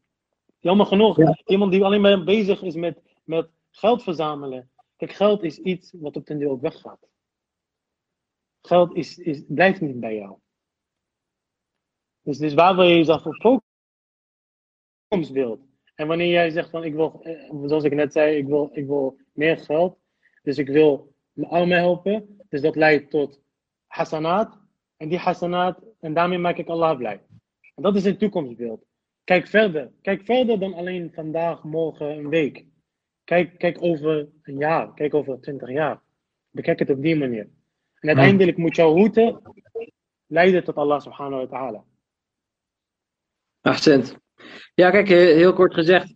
Jammer 0.59 0.87
genoeg, 0.87 1.19
iemand 1.47 1.73
die 1.73 1.85
alleen 1.85 2.01
maar 2.01 2.25
bezig 2.25 2.63
is 2.63 2.75
met, 2.75 3.03
met 3.25 3.49
geld 3.71 4.03
verzamelen. 4.03 4.71
Kijk, 4.97 5.13
geld 5.13 5.43
is 5.43 5.59
iets 5.59 5.93
wat 5.93 6.17
op 6.17 6.27
den 6.27 6.39
deel 6.39 6.51
ook 6.51 6.61
weggaat. 6.61 7.09
Geld 8.61 8.97
is, 8.97 9.19
is, 9.19 9.45
blijft 9.49 9.81
niet 9.81 10.01
bij 10.01 10.15
jou. 10.15 10.39
Dus, 12.23 12.39
dus 12.39 12.55
waar 12.55 12.77
wil 12.77 12.85
je 12.85 12.97
jezelf 12.97 13.27
op 13.27 13.63
toekomstbeeld? 15.09 15.61
En 15.95 16.07
wanneer 16.07 16.31
jij 16.31 16.51
zegt 16.51 16.71
van 16.71 16.85
ik 16.85 16.95
wil, 16.95 17.23
eh, 17.23 17.51
zoals 17.67 17.85
ik 17.85 17.95
net 17.95 18.13
zei, 18.13 18.37
ik 18.37 18.47
wil, 18.47 18.71
ik 18.73 18.87
wil 18.87 19.19
meer 19.33 19.59
geld. 19.59 19.99
Dus 20.43 20.59
ik 20.59 20.69
wil 20.69 21.15
mijn 21.33 21.51
armen 21.51 21.79
helpen. 21.79 22.41
Dus 22.49 22.61
dat 22.61 22.77
leidt 22.77 23.11
tot 23.11 23.41
hasanaat. 23.87 24.59
En 24.97 25.09
die 25.09 25.19
hasanaat, 25.19 25.83
en 26.01 26.15
daarmee 26.15 26.39
maak 26.39 26.57
ik 26.57 26.69
Allah 26.69 26.97
blij. 26.97 27.23
En 27.75 27.83
dat 27.83 27.97
is 27.97 28.05
een 28.05 28.19
toekomstbeeld. 28.19 28.85
Kijk 29.25 29.47
verder. 29.47 29.93
Kijk 30.03 30.25
verder 30.25 30.59
dan 30.59 30.75
alleen 30.75 31.13
vandaag, 31.13 31.63
morgen, 31.63 32.11
een 32.11 32.29
week. 32.29 32.67
Kijk, 33.29 33.59
kijk 33.59 33.77
over 33.81 34.29
een 34.43 34.57
jaar. 34.57 34.95
Kijk 34.95 35.15
over 35.15 35.41
twintig 35.41 35.71
jaar. 35.71 36.01
Bekijk 36.51 36.79
het 36.79 36.91
op 36.91 37.03
die 37.03 37.17
manier. 37.17 37.49
En 38.01 38.09
uiteindelijk 38.09 38.57
moet 38.57 38.77
jouw 38.77 38.95
route 38.95 39.41
leiden 40.27 40.65
tot 40.65 40.77
Allah 40.77 41.01
subhanahu 41.01 41.47
wa 41.47 41.47
ta'ala. 41.47 41.85
Accent. 43.61 44.17
Ja, 44.75 44.91
kijk, 44.91 45.09
heel 45.09 45.53
kort 45.53 45.75
gezegd. 45.75 46.15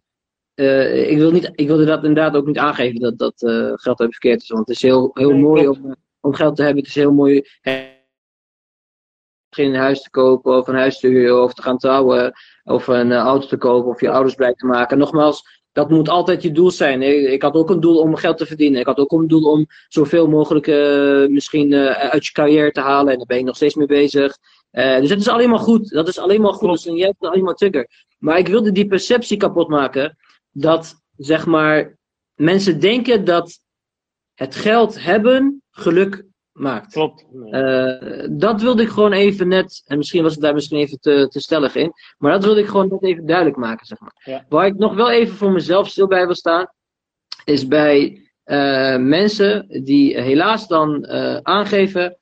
Uh, 0.55 1.11
ik, 1.11 1.17
wil 1.17 1.31
niet, 1.31 1.51
ik 1.55 1.67
wilde 1.67 1.85
dat 1.85 2.05
inderdaad 2.05 2.35
ook 2.35 2.47
niet 2.47 2.59
aangeven 2.59 3.01
dat, 3.01 3.19
dat 3.19 3.43
uh, 3.43 3.73
geld 3.75 3.97
verkeerd 3.97 4.43
is. 4.43 4.49
Want 4.49 4.67
het 4.67 4.77
is 4.77 4.83
heel, 4.83 5.11
heel 5.15 5.37
mooi 5.37 5.69
om, 5.69 5.97
om 6.21 6.35
geld 6.35 6.57
te 6.57 6.63
hebben. 6.63 6.83
Het 6.83 6.89
is 6.89 7.03
heel 7.03 7.13
mooi 7.13 7.45
een 9.51 9.75
huis 9.75 10.03
te 10.03 10.11
kopen 10.11 10.57
of 10.57 10.69
een 10.69 10.75
huis 10.75 10.99
te 10.99 11.09
huren 11.09 11.43
of 11.43 11.55
te 11.55 11.63
gaan 11.63 11.79
trouwen 11.79 12.33
of 12.63 12.87
een 12.87 13.13
auto 13.13 13.47
te 13.47 13.57
kopen 13.57 13.91
of 13.91 14.01
je 14.01 14.11
ouders 14.11 14.35
blij 14.35 14.55
te 14.55 14.67
maken. 14.67 14.99
Nogmaals, 14.99 15.62
dat 15.73 15.91
moet 15.91 16.09
altijd 16.09 16.43
je 16.43 16.53
doel 16.53 16.71
zijn. 16.71 17.03
Ik 17.33 17.43
had 17.43 17.55
ook 17.55 17.71
een 17.71 17.81
doel 17.81 17.99
om 17.99 18.17
geld 18.17 18.39
te 18.39 18.47
verdienen. 18.47 18.81
Ik 18.81 18.87
had 18.87 18.99
ook 18.99 19.13
een 19.13 19.29
doel 19.29 19.51
om 19.51 19.67
zoveel 19.89 20.29
mogelijk 20.29 20.67
uh, 20.67 21.27
misschien 21.27 21.73
uh, 21.73 21.91
uit 21.91 22.27
je 22.27 22.33
carrière 22.33 22.71
te 22.71 22.81
halen. 22.81 23.13
En 23.13 23.19
daar 23.19 23.27
ben 23.27 23.39
ik 23.39 23.45
nog 23.45 23.57
steeds 23.57 23.75
mee 23.75 23.87
bezig. 23.87 24.37
dus 24.71 25.11
het 25.11 25.21
is 25.21 25.29
alleen 25.29 25.51
maar 25.51 25.59
goed. 25.59 25.91
Dat 25.91 26.09
is 26.09 26.19
alleen 26.19 26.41
maar 26.41 26.53
goed. 26.53 26.71
Dus 26.71 26.97
jij 26.97 27.07
hebt 27.07 27.27
alleen 27.27 27.45
maar 27.45 27.55
trigger. 27.55 27.89
Maar 28.19 28.39
ik 28.39 28.49
wilde 28.49 28.73
die 28.73 28.87
perceptie 28.87 29.37
kapot 29.37 29.69
maken. 29.69 30.17
Dat, 30.51 30.95
zeg 31.17 31.47
maar, 31.47 31.99
mensen 32.35 32.81
denken 32.81 33.25
dat 33.25 33.59
het 34.35 34.55
geld 34.55 35.03
hebben 35.03 35.63
geluk 35.71 36.25
maakt. 36.53 36.93
Klopt. 36.93 37.27
Uh, 37.33 38.27
dat 38.31 38.61
wilde 38.61 38.83
ik 38.83 38.89
gewoon 38.89 39.13
even 39.13 39.49
net, 39.49 39.83
en 39.87 39.97
misschien 39.99 40.23
was 40.23 40.33
het 40.33 40.43
daar 40.43 40.55
misschien 40.55 40.79
even 40.79 41.01
te, 41.01 41.29
te 41.29 41.41
stellig 41.41 41.75
in, 41.75 41.93
maar 42.19 42.33
dat 42.33 42.45
wilde 42.45 42.61
ik 42.61 42.67
gewoon 42.67 42.89
net 42.89 43.03
even 43.03 43.27
duidelijk 43.27 43.57
maken, 43.57 43.87
zeg 43.87 44.01
maar. 44.01 44.21
Ja. 44.25 44.45
Waar 44.49 44.67
ik 44.67 44.75
nog 44.75 44.95
wel 44.95 45.11
even 45.11 45.35
voor 45.35 45.53
mezelf 45.53 45.89
stil 45.89 46.07
bij 46.07 46.27
wil 46.27 46.35
staan, 46.35 46.67
is 47.45 47.67
bij 47.67 48.21
uh, 48.45 48.97
mensen 48.97 49.83
die 49.85 50.21
helaas 50.21 50.69
dan 50.69 51.07
uh, 51.09 51.37
aangeven, 51.37 52.17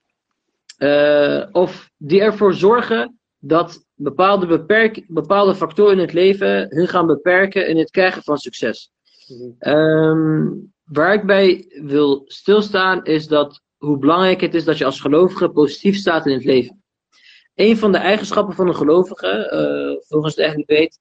of 1.52 1.90
die 1.96 2.20
ervoor 2.20 2.54
zorgen 2.54 3.18
dat 3.38 3.84
bepaalde, 3.94 4.46
beperk, 4.46 5.04
bepaalde 5.08 5.54
factoren 5.54 5.92
in 5.92 5.98
het 5.98 6.12
leven 6.12 6.66
hun 6.68 6.88
gaan 6.88 7.06
beperken 7.06 7.68
in 7.68 7.76
het 7.76 7.90
krijgen 7.90 8.22
van 8.22 8.38
succes. 8.38 8.90
Mhm. 9.26 9.70
Um, 9.74 10.72
waar 10.84 11.14
ik 11.14 11.26
bij 11.26 11.66
wil 11.82 12.22
stilstaan 12.26 13.04
is 13.04 13.26
dat 13.26 13.60
hoe 13.80 13.98
belangrijk 13.98 14.40
het 14.40 14.54
is 14.54 14.64
dat 14.64 14.78
je 14.78 14.84
als 14.84 15.00
gelovige 15.00 15.48
positief 15.48 15.96
staat 15.96 16.26
in 16.26 16.32
het 16.32 16.44
leven. 16.44 16.82
Een 17.54 17.76
van 17.76 17.92
de 17.92 17.98
eigenschappen 17.98 18.54
van 18.54 18.68
een 18.68 18.74
gelovige, 18.74 19.50
uh, 19.52 20.06
volgens 20.08 20.34
de 20.34 20.40
eigenlijk 20.42 20.70
weet, 20.70 20.98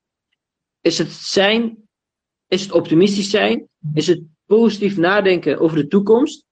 is 0.82 0.98
het 0.98 1.12
zijn, 1.12 1.90
is 2.48 2.62
het 2.62 2.72
optimistisch 2.72 3.30
zijn, 3.30 3.70
is 3.94 4.08
het 4.08 4.22
positief 4.46 4.98
nadenken 4.98 5.60
over 5.60 5.78
de 5.78 5.88
toekomst. 5.88 6.46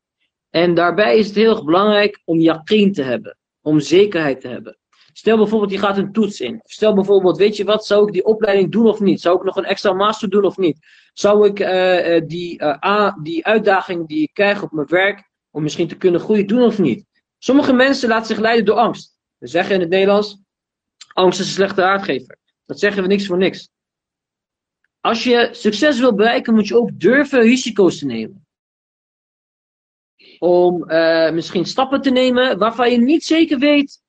En 0.49 0.73
daarbij 0.73 1.17
is 1.17 1.27
het 1.27 1.35
heel 1.35 1.51
erg 1.51 1.63
belangrijk 1.63 2.21
om 2.25 2.39
yaqeen 2.39 2.93
te 2.93 3.01
hebben, 3.01 3.37
om 3.61 3.79
zekerheid 3.79 4.41
te 4.41 4.47
hebben. 4.47 4.77
Stel 5.13 5.37
bijvoorbeeld, 5.37 5.71
je 5.71 5.77
gaat 5.77 5.97
een 5.97 6.11
toets 6.11 6.41
in. 6.41 6.59
Stel 6.63 6.93
bijvoorbeeld, 6.93 7.37
weet 7.37 7.57
je 7.57 7.63
wat, 7.63 7.85
zou 7.85 8.07
ik 8.07 8.13
die 8.13 8.25
opleiding 8.25 8.71
doen 8.71 8.87
of 8.87 8.99
niet? 8.99 9.21
Zou 9.21 9.37
ik 9.37 9.43
nog 9.43 9.55
een 9.55 9.65
extra 9.65 9.93
master 9.93 10.29
doen 10.29 10.43
of 10.43 10.57
niet? 10.57 10.79
Zou 11.13 11.47
ik 11.47 11.59
uh, 11.59 12.27
die, 12.27 12.61
uh, 12.61 13.13
die 13.23 13.45
uitdaging 13.45 14.07
die 14.07 14.21
ik 14.21 14.33
krijg 14.33 14.63
op 14.63 14.71
mijn 14.71 14.87
werk, 14.87 15.29
om 15.57 15.63
misschien 15.63 15.87
te 15.87 15.97
kunnen 15.97 16.19
groeien, 16.19 16.47
doen 16.47 16.61
of 16.61 16.79
niet. 16.79 17.05
Sommige 17.37 17.73
mensen 17.73 18.09
laten 18.09 18.27
zich 18.27 18.39
leiden 18.39 18.65
door 18.65 18.75
angst. 18.75 19.17
We 19.37 19.47
zeggen 19.47 19.75
in 19.75 19.81
het 19.81 19.89
Nederlands, 19.89 20.37
angst 21.13 21.39
is 21.39 21.45
een 21.45 21.53
slechte 21.53 21.81
raadgever. 21.81 22.37
Dat 22.65 22.79
zeggen 22.79 23.01
we 23.01 23.07
niks 23.07 23.25
voor 23.27 23.37
niks. 23.37 23.69
Als 25.01 25.23
je 25.23 25.49
succes 25.51 25.99
wil 25.99 26.15
bereiken, 26.15 26.53
moet 26.53 26.67
je 26.67 26.77
ook 26.77 26.99
durven 26.99 27.41
risico's 27.41 27.97
te 27.97 28.05
nemen. 28.05 28.47
Om 30.39 30.91
uh, 30.91 31.31
misschien 31.31 31.65
stappen 31.65 32.01
te 32.01 32.09
nemen 32.09 32.57
waarvan 32.57 32.91
je 32.91 32.97
niet 32.97 33.23
zeker 33.23 33.59
weet 33.59 34.01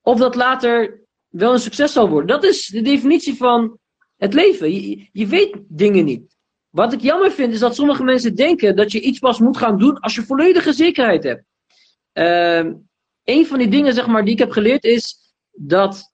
of 0.00 0.18
dat 0.18 0.34
later 0.34 1.00
wel 1.28 1.52
een 1.52 1.60
succes 1.60 1.92
zal 1.92 2.08
worden. 2.08 2.28
Dat 2.28 2.44
is 2.44 2.66
de 2.66 2.82
definitie 2.82 3.36
van 3.36 3.78
het 4.16 4.34
leven. 4.34 4.72
Je 5.12 5.26
weet 5.26 5.56
dingen 5.68 6.04
niet. 6.04 6.33
Wat 6.74 6.92
ik 6.92 7.00
jammer 7.00 7.32
vind 7.32 7.52
is 7.52 7.58
dat 7.58 7.74
sommige 7.74 8.04
mensen 8.04 8.34
denken 8.34 8.76
dat 8.76 8.92
je 8.92 9.00
iets 9.00 9.18
pas 9.18 9.38
moet 9.38 9.56
gaan 9.56 9.78
doen 9.78 10.00
als 10.00 10.14
je 10.14 10.22
volledige 10.22 10.72
zekerheid 10.72 11.22
hebt. 11.22 11.44
Uh, 12.12 12.72
een 13.24 13.46
van 13.46 13.58
die 13.58 13.68
dingen 13.68 13.94
zeg 13.94 14.06
maar, 14.06 14.24
die 14.24 14.32
ik 14.32 14.38
heb 14.38 14.50
geleerd 14.50 14.84
is 14.84 15.34
dat 15.50 16.12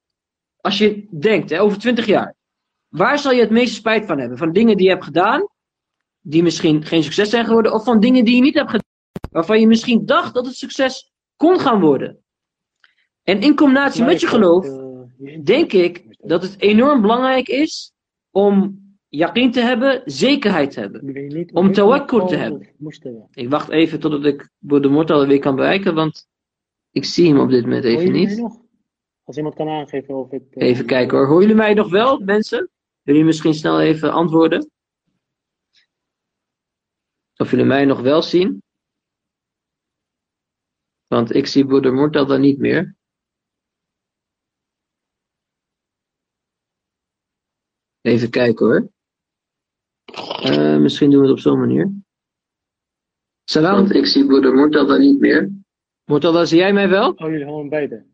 als 0.61 0.79
je 0.79 1.07
denkt 1.11 1.51
hè, 1.51 1.61
over 1.61 1.79
20 1.79 2.07
jaar, 2.07 2.35
waar 2.89 3.19
zal 3.19 3.33
je 3.33 3.41
het 3.41 3.51
meeste 3.51 3.75
spijt 3.75 4.07
van 4.07 4.19
hebben? 4.19 4.39
Van 4.39 4.53
dingen 4.53 4.77
die 4.77 4.87
je 4.87 4.93
hebt 4.93 5.05
gedaan, 5.05 5.49
die 6.21 6.43
misschien 6.43 6.85
geen 6.85 7.03
succes 7.03 7.31
zijn 7.31 7.45
geworden, 7.45 7.73
of 7.73 7.85
van 7.85 8.01
dingen 8.01 8.25
die 8.25 8.35
je 8.35 8.43
niet 8.43 8.55
hebt 8.55 8.71
gedaan, 8.71 8.91
waarvan 9.31 9.61
je 9.61 9.67
misschien 9.67 10.07
dacht 10.07 10.35
dat 10.35 10.47
het 10.47 10.57
succes 10.57 11.13
kon 11.37 11.61
gaan 11.61 11.81
worden. 11.81 12.25
En 13.23 13.41
in 13.41 13.55
combinatie 13.55 14.05
met 14.05 14.21
je 14.21 14.27
geloof, 14.27 14.67
eh, 14.67 15.43
denk 15.45 15.73
ik 15.73 16.17
dat 16.19 16.43
het 16.43 16.61
enorm 16.61 17.01
belangrijk 17.01 17.49
is 17.49 17.93
om 18.31 18.80
yaqeen 19.11 19.53
te 19.53 19.61
hebben, 19.61 20.03
zekerheid 20.05 20.71
te 20.71 20.81
hebben. 20.81 21.51
Om 21.53 21.73
tawakkul 21.73 22.27
te 22.27 22.37
hebben. 22.37 22.75
Ik 23.31 23.49
wacht 23.49 23.69
even 23.69 24.01
totdat 24.01 24.25
ik 24.25 24.51
de 24.59 24.89
Mortal 24.89 25.27
weer 25.27 25.39
kan 25.39 25.57
bereiken, 25.57 25.95
want 25.95 26.29
ik 26.91 27.05
zie 27.05 27.29
hem 27.29 27.41
op 27.41 27.51
dit 27.51 27.63
moment 27.63 27.85
even 27.85 28.13
niet. 28.13 28.41
Als 29.25 29.37
iemand 29.37 29.55
kan 29.55 29.69
aangeven 29.69 30.15
of 30.15 30.33
ik... 30.33 30.43
Uh, 30.51 30.69
even 30.69 30.87
kijken 30.87 31.17
hoor. 31.17 31.27
Horen 31.27 31.41
jullie 31.41 31.57
mij 31.57 31.75
nog 31.75 31.91
wel, 31.91 32.19
mensen? 32.19 32.71
Jullie 33.03 33.25
misschien 33.25 33.55
snel 33.55 33.81
even 33.81 34.13
antwoorden? 34.13 34.71
Of 37.37 37.51
jullie 37.51 37.67
mij 37.67 37.85
nog 37.85 38.01
wel 38.01 38.23
zien? 38.23 38.63
Want 41.07 41.35
ik 41.35 41.47
zie 41.47 41.67
broeder 41.67 41.93
Mortal 41.93 42.27
dan 42.27 42.41
niet 42.41 42.59
meer. 42.59 42.97
Even 48.01 48.31
kijken 48.31 48.67
hoor. 48.67 48.91
Uh, 50.45 50.77
misschien 50.77 51.11
doen 51.11 51.21
we 51.21 51.27
het 51.27 51.37
op 51.37 51.43
zo'n 51.43 51.59
manier. 51.59 51.93
Salam. 53.45 53.75
Want 53.75 53.95
ik 53.95 54.07
zie 54.07 54.27
broeder 54.27 54.55
Mortada 54.55 54.97
niet 54.97 55.21
meer. 55.21 55.51
Mortada, 56.05 56.45
zie 56.45 56.59
jij 56.59 56.73
mij 56.73 56.89
wel? 56.89 57.11
Oh, 57.11 57.31
jullie 57.31 57.45
gewoon 57.45 57.69
beide. 57.69 58.05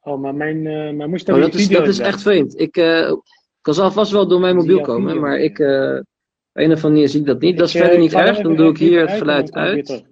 Oh, 0.00 0.20
maar 0.20 0.34
mijn, 0.34 0.56
uh, 0.56 0.92
mijn 0.96 1.10
moest 1.10 1.28
oh, 1.28 1.40
dat, 1.40 1.54
is, 1.54 1.68
dat 1.68 1.86
is 1.86 1.98
echt 1.98 2.22
vreemd. 2.22 2.58
Ik 2.58 2.76
uh, 2.76 3.12
kan 3.60 3.74
zal 3.74 3.92
vast 3.92 4.12
wel 4.12 4.28
door 4.28 4.40
mijn 4.40 4.56
mobiel 4.56 4.80
komen, 4.80 5.20
maar 5.20 5.38
ik, 5.38 5.58
uh, 5.58 5.96
op 5.96 6.04
een 6.52 6.72
of 6.72 6.84
andere 6.84 6.88
manier 6.88 7.08
zie 7.08 7.20
ik 7.20 7.26
dat 7.26 7.40
niet. 7.40 7.58
dat 7.58 7.66
is 7.66 7.72
verder 7.72 7.98
niet 7.98 8.12
erg, 8.12 8.40
dan 8.40 8.56
doe 8.56 8.70
ik 8.70 8.78
hier 8.78 9.00
het 9.00 9.18
geluid 9.18 9.52
uit. 9.52 9.90
Oké. 9.90 10.06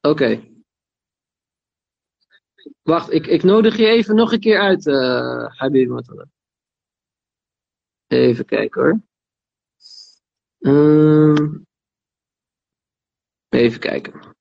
Okay. 0.00 0.52
Wacht, 2.82 3.12
ik, 3.12 3.26
ik 3.26 3.42
nodig 3.42 3.76
je 3.76 3.86
even 3.86 4.14
nog 4.14 4.32
een 4.32 4.40
keer 4.40 4.58
uit, 4.60 4.86
uh, 4.86 5.46
Habib 5.46 5.88
Mortada. 5.88 6.26
Even 8.08 8.44
kijken 8.44 8.82
hoor. 8.82 9.00
Um, 10.58 11.66
even 13.48 13.80
kijken. 13.80 14.36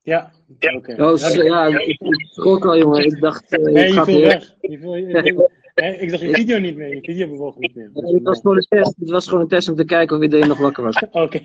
Ja, 0.00 0.32
oké. 0.48 0.74
Okay. 0.74 0.96
Oh, 0.96 1.18
ja, 1.18 1.66
ik 1.78 1.98
schrok 2.30 2.64
al 2.64 2.78
jongen. 2.78 3.04
Ik 3.04 3.20
dacht... 3.20 3.52
Uh, 3.52 3.72
nee, 3.72 3.92
je 3.92 4.04
viel 4.04 4.20
weg. 4.20 4.54
Je 4.60 4.78
viel, 4.78 4.96
je 4.96 5.22
viel, 5.22 5.50
nee, 5.74 5.96
ik 5.98 6.10
zag 6.10 6.20
je 6.20 6.34
video 6.34 6.58
niet 6.58 6.76
meer. 6.76 6.94
Je 6.94 7.00
video 7.00 7.28
bewoog 7.28 7.56
niet 7.56 7.74
meer. 7.74 7.90
het, 7.92 8.22
was 8.22 8.40
gewoon 8.40 8.56
een 8.56 8.66
test. 8.68 8.96
het 8.96 9.10
was 9.10 9.26
gewoon 9.26 9.40
een 9.40 9.48
test 9.48 9.68
om 9.68 9.76
te 9.76 9.84
kijken 9.84 10.16
of 10.16 10.22
iedereen 10.22 10.48
nog 10.48 10.58
wakker 10.58 10.84
was. 10.84 10.96
Oké. 11.10 11.18
Okay. 11.18 11.42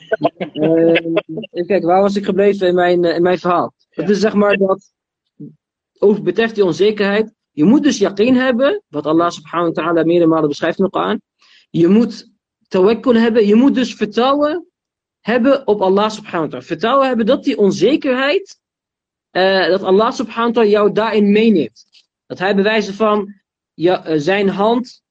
Uh, 0.53 0.87
even 1.51 1.67
kijken, 1.67 1.87
waar 1.87 2.01
was 2.01 2.15
ik 2.15 2.25
gebleven 2.25 2.67
in 2.67 2.75
mijn, 2.75 3.03
in 3.03 3.21
mijn 3.21 3.39
verhaal? 3.39 3.73
Ja. 3.89 4.01
Het 4.01 4.11
is 4.11 4.19
zeg 4.19 4.33
maar 4.33 4.57
dat... 4.57 4.93
Over 5.99 6.23
betreft 6.23 6.55
die 6.55 6.65
onzekerheid 6.65 7.33
Je 7.59 7.65
moet 7.65 7.83
dus 7.83 7.97
yaqeen 7.97 8.35
hebben, 8.35 8.83
wat 8.87 9.05
Allah 9.05 9.29
subhanahu 9.29 9.73
wa 9.73 9.81
ta'ala 9.81 10.03
meerdere 10.03 10.29
malen 10.29 10.49
beschrijft 10.49 10.77
in 10.77 10.83
de 10.83 10.89
Koran. 10.89 11.21
Je 11.69 11.87
moet 11.87 12.31
tawakkul 12.67 13.15
hebben, 13.15 13.47
je 13.47 13.55
moet 13.55 13.75
dus 13.75 13.93
vertrouwen 13.93 14.67
hebben 15.19 15.67
op 15.67 15.81
Allah 15.81 16.09
subhanahu 16.09 16.43
wa 16.43 16.49
ta'ala. 16.49 16.65
Vertrouwen 16.65 17.07
hebben 17.07 17.25
dat 17.25 17.43
die 17.43 17.57
onzekerheid, 17.57 18.59
uh, 19.31 19.67
dat 19.67 19.83
Allah 19.83 20.11
subhanahu 20.11 20.47
wa 20.47 20.53
ta'ala 20.53 20.69
jou 20.69 20.91
daarin 20.91 21.31
meeneemt. 21.31 21.85
Dat 22.25 22.39
hij 22.39 22.55
bewijzen 22.55 22.93
van 22.93 23.33
ja, 23.73 24.07
uh, 24.07 24.19
zijn 24.19 24.49
hand, 24.49 25.01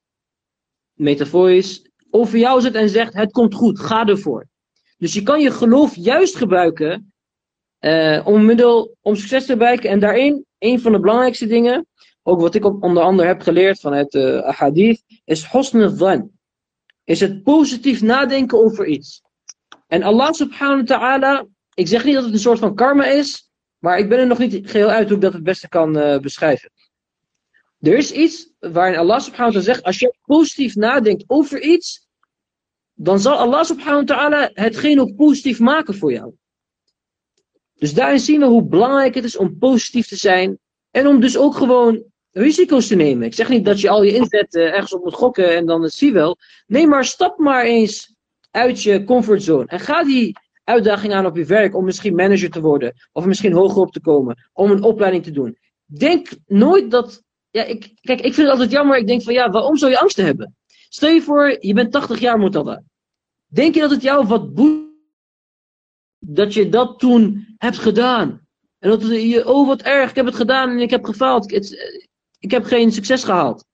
metaforisch, 0.93 1.89
over 2.09 2.37
jou 2.37 2.61
zet 2.61 2.75
en 2.75 2.89
zegt: 2.89 3.13
Het 3.13 3.31
komt 3.31 3.53
goed, 3.53 3.79
ga 3.79 4.05
ervoor. 4.05 4.47
Dus 4.97 5.13
je 5.13 5.23
kan 5.23 5.41
je 5.41 5.51
geloof 5.51 5.95
juist 5.95 6.35
gebruiken 6.35 7.13
uh, 7.79 8.21
om, 8.27 8.45
middel, 8.45 8.95
om 9.01 9.15
succes 9.15 9.45
te 9.45 9.57
bereiken. 9.57 9.89
En 9.89 9.99
daarin, 9.99 10.45
een 10.57 10.79
van 10.79 10.91
de 10.91 10.99
belangrijkste 10.99 11.47
dingen, 11.47 11.87
ook 12.23 12.39
wat 12.39 12.55
ik 12.55 12.83
onder 12.83 13.03
andere 13.03 13.27
heb 13.27 13.41
geleerd 13.41 13.79
vanuit 13.79 14.11
de 14.11 14.43
uh, 14.45 14.53
hadith, 14.53 15.03
is. 15.25 15.49
Is 17.03 17.19
het 17.19 17.43
positief 17.43 18.01
nadenken 18.01 18.63
over 18.63 18.85
iets. 18.85 19.21
En 19.87 20.03
Allah 20.03 20.31
subhanahu 20.31 20.77
wa 20.77 20.85
ta'ala, 20.85 21.45
ik 21.73 21.87
zeg 21.87 22.03
niet 22.03 22.13
dat 22.13 22.23
het 22.23 22.33
een 22.33 22.39
soort 22.39 22.59
van 22.59 22.75
karma 22.75 23.05
is, 23.05 23.49
maar 23.77 23.97
ik 23.97 24.09
ben 24.09 24.19
er 24.19 24.27
nog 24.27 24.37
niet 24.37 24.69
geheel 24.69 24.89
uit 24.89 25.07
hoe 25.07 25.15
ik 25.15 25.21
dat 25.21 25.33
het 25.33 25.43
beste 25.43 25.69
kan 25.69 25.97
uh, 25.97 26.19
beschrijven. 26.19 26.71
Er 27.79 27.97
is 27.97 28.11
iets 28.11 28.51
waarin 28.59 28.97
Allah 28.97 29.19
subhanahu 29.19 29.53
wa 29.53 29.59
ta'ala 29.59 29.73
zegt, 29.73 29.83
als 29.83 29.99
je 29.99 30.17
positief 30.21 30.75
nadenkt 30.75 31.23
over 31.27 31.61
iets, 31.61 32.07
dan 32.93 33.19
zal 33.19 33.37
Allah 33.37 33.63
subhanahu 33.63 34.05
wa 34.05 34.15
ta'ala 34.15 34.49
hetgeen 34.53 34.99
ook 34.99 35.15
positief 35.15 35.59
maken 35.59 35.95
voor 35.95 36.11
jou. 36.11 36.33
Dus 37.75 37.93
daarin 37.93 38.19
zien 38.19 38.39
we 38.39 38.45
hoe 38.45 38.67
belangrijk 38.67 39.15
het 39.15 39.23
is 39.23 39.37
om 39.37 39.57
positief 39.57 40.07
te 40.07 40.15
zijn. 40.15 40.59
En 40.91 41.07
om 41.07 41.19
dus 41.19 41.37
ook 41.37 41.55
gewoon 41.55 42.03
risico's 42.31 42.87
te 42.87 42.95
nemen. 42.95 43.25
Ik 43.25 43.33
zeg 43.33 43.49
niet 43.49 43.65
dat 43.65 43.81
je 43.81 43.89
al 43.89 44.03
je 44.03 44.15
inzet 44.15 44.55
uh, 44.55 44.63
ergens 44.63 44.93
op 44.93 45.03
moet 45.03 45.13
gokken 45.13 45.55
en 45.55 45.65
dan 45.65 45.81
het 45.81 45.93
zie 45.93 46.13
wel. 46.13 46.37
Nee, 46.67 46.87
maar 46.87 47.05
stap 47.05 47.37
maar 47.37 47.63
eens 47.63 48.15
uit 48.51 48.83
je 48.83 49.03
comfortzone. 49.03 49.65
En 49.65 49.79
ga 49.79 50.03
die 50.03 50.37
uitdaging 50.63 51.13
aan 51.13 51.25
op 51.25 51.35
je 51.35 51.45
werk 51.45 51.75
om 51.75 51.85
misschien 51.85 52.15
manager 52.15 52.49
te 52.49 52.61
worden. 52.61 52.93
Of 53.11 53.25
misschien 53.25 53.53
hoger 53.53 53.81
op 53.81 53.91
te 53.91 54.01
komen. 54.01 54.49
Om 54.53 54.71
een 54.71 54.83
opleiding 54.83 55.23
te 55.23 55.31
doen. 55.31 55.57
Denk 55.85 56.29
nooit 56.45 56.91
dat. 56.91 57.23
Ja, 57.51 57.63
ik, 57.63 57.91
kijk, 58.01 58.19
ik 58.19 58.33
vind 58.33 58.47
het 58.47 58.49
altijd 58.49 58.71
jammer. 58.71 58.97
Ik 58.97 59.07
denk 59.07 59.23
van 59.23 59.33
ja, 59.33 59.49
waarom 59.49 59.77
zou 59.77 59.91
je 59.91 59.99
angst 59.99 60.17
hebben? 60.17 60.55
Stel 60.89 61.09
je 61.09 61.21
voor, 61.21 61.57
je 61.59 61.73
bent 61.73 61.91
80 61.91 62.19
jaar, 62.19 62.51
dat. 62.51 62.81
Denk 63.47 63.73
je 63.73 63.79
dat 63.79 63.91
het 63.91 64.01
jou 64.01 64.27
wat 64.27 64.53
boeit? 64.53 64.87
Dat 66.19 66.53
je 66.53 66.69
dat 66.69 66.99
toen 66.99 67.55
hebt 67.57 67.77
gedaan. 67.77 68.47
En 68.79 68.89
dat 68.89 69.01
je, 69.01 69.47
oh 69.47 69.67
wat 69.67 69.81
erg, 69.81 70.09
ik 70.09 70.15
heb 70.15 70.25
het 70.25 70.35
gedaan 70.35 70.69
en 70.69 70.79
ik 70.79 70.89
heb 70.89 71.03
gefaald. 71.03 71.51
Ik, 71.51 71.69
ik 72.39 72.51
heb 72.51 72.63
geen 72.63 72.91
succes 72.91 73.23
gehaald. 73.23 73.65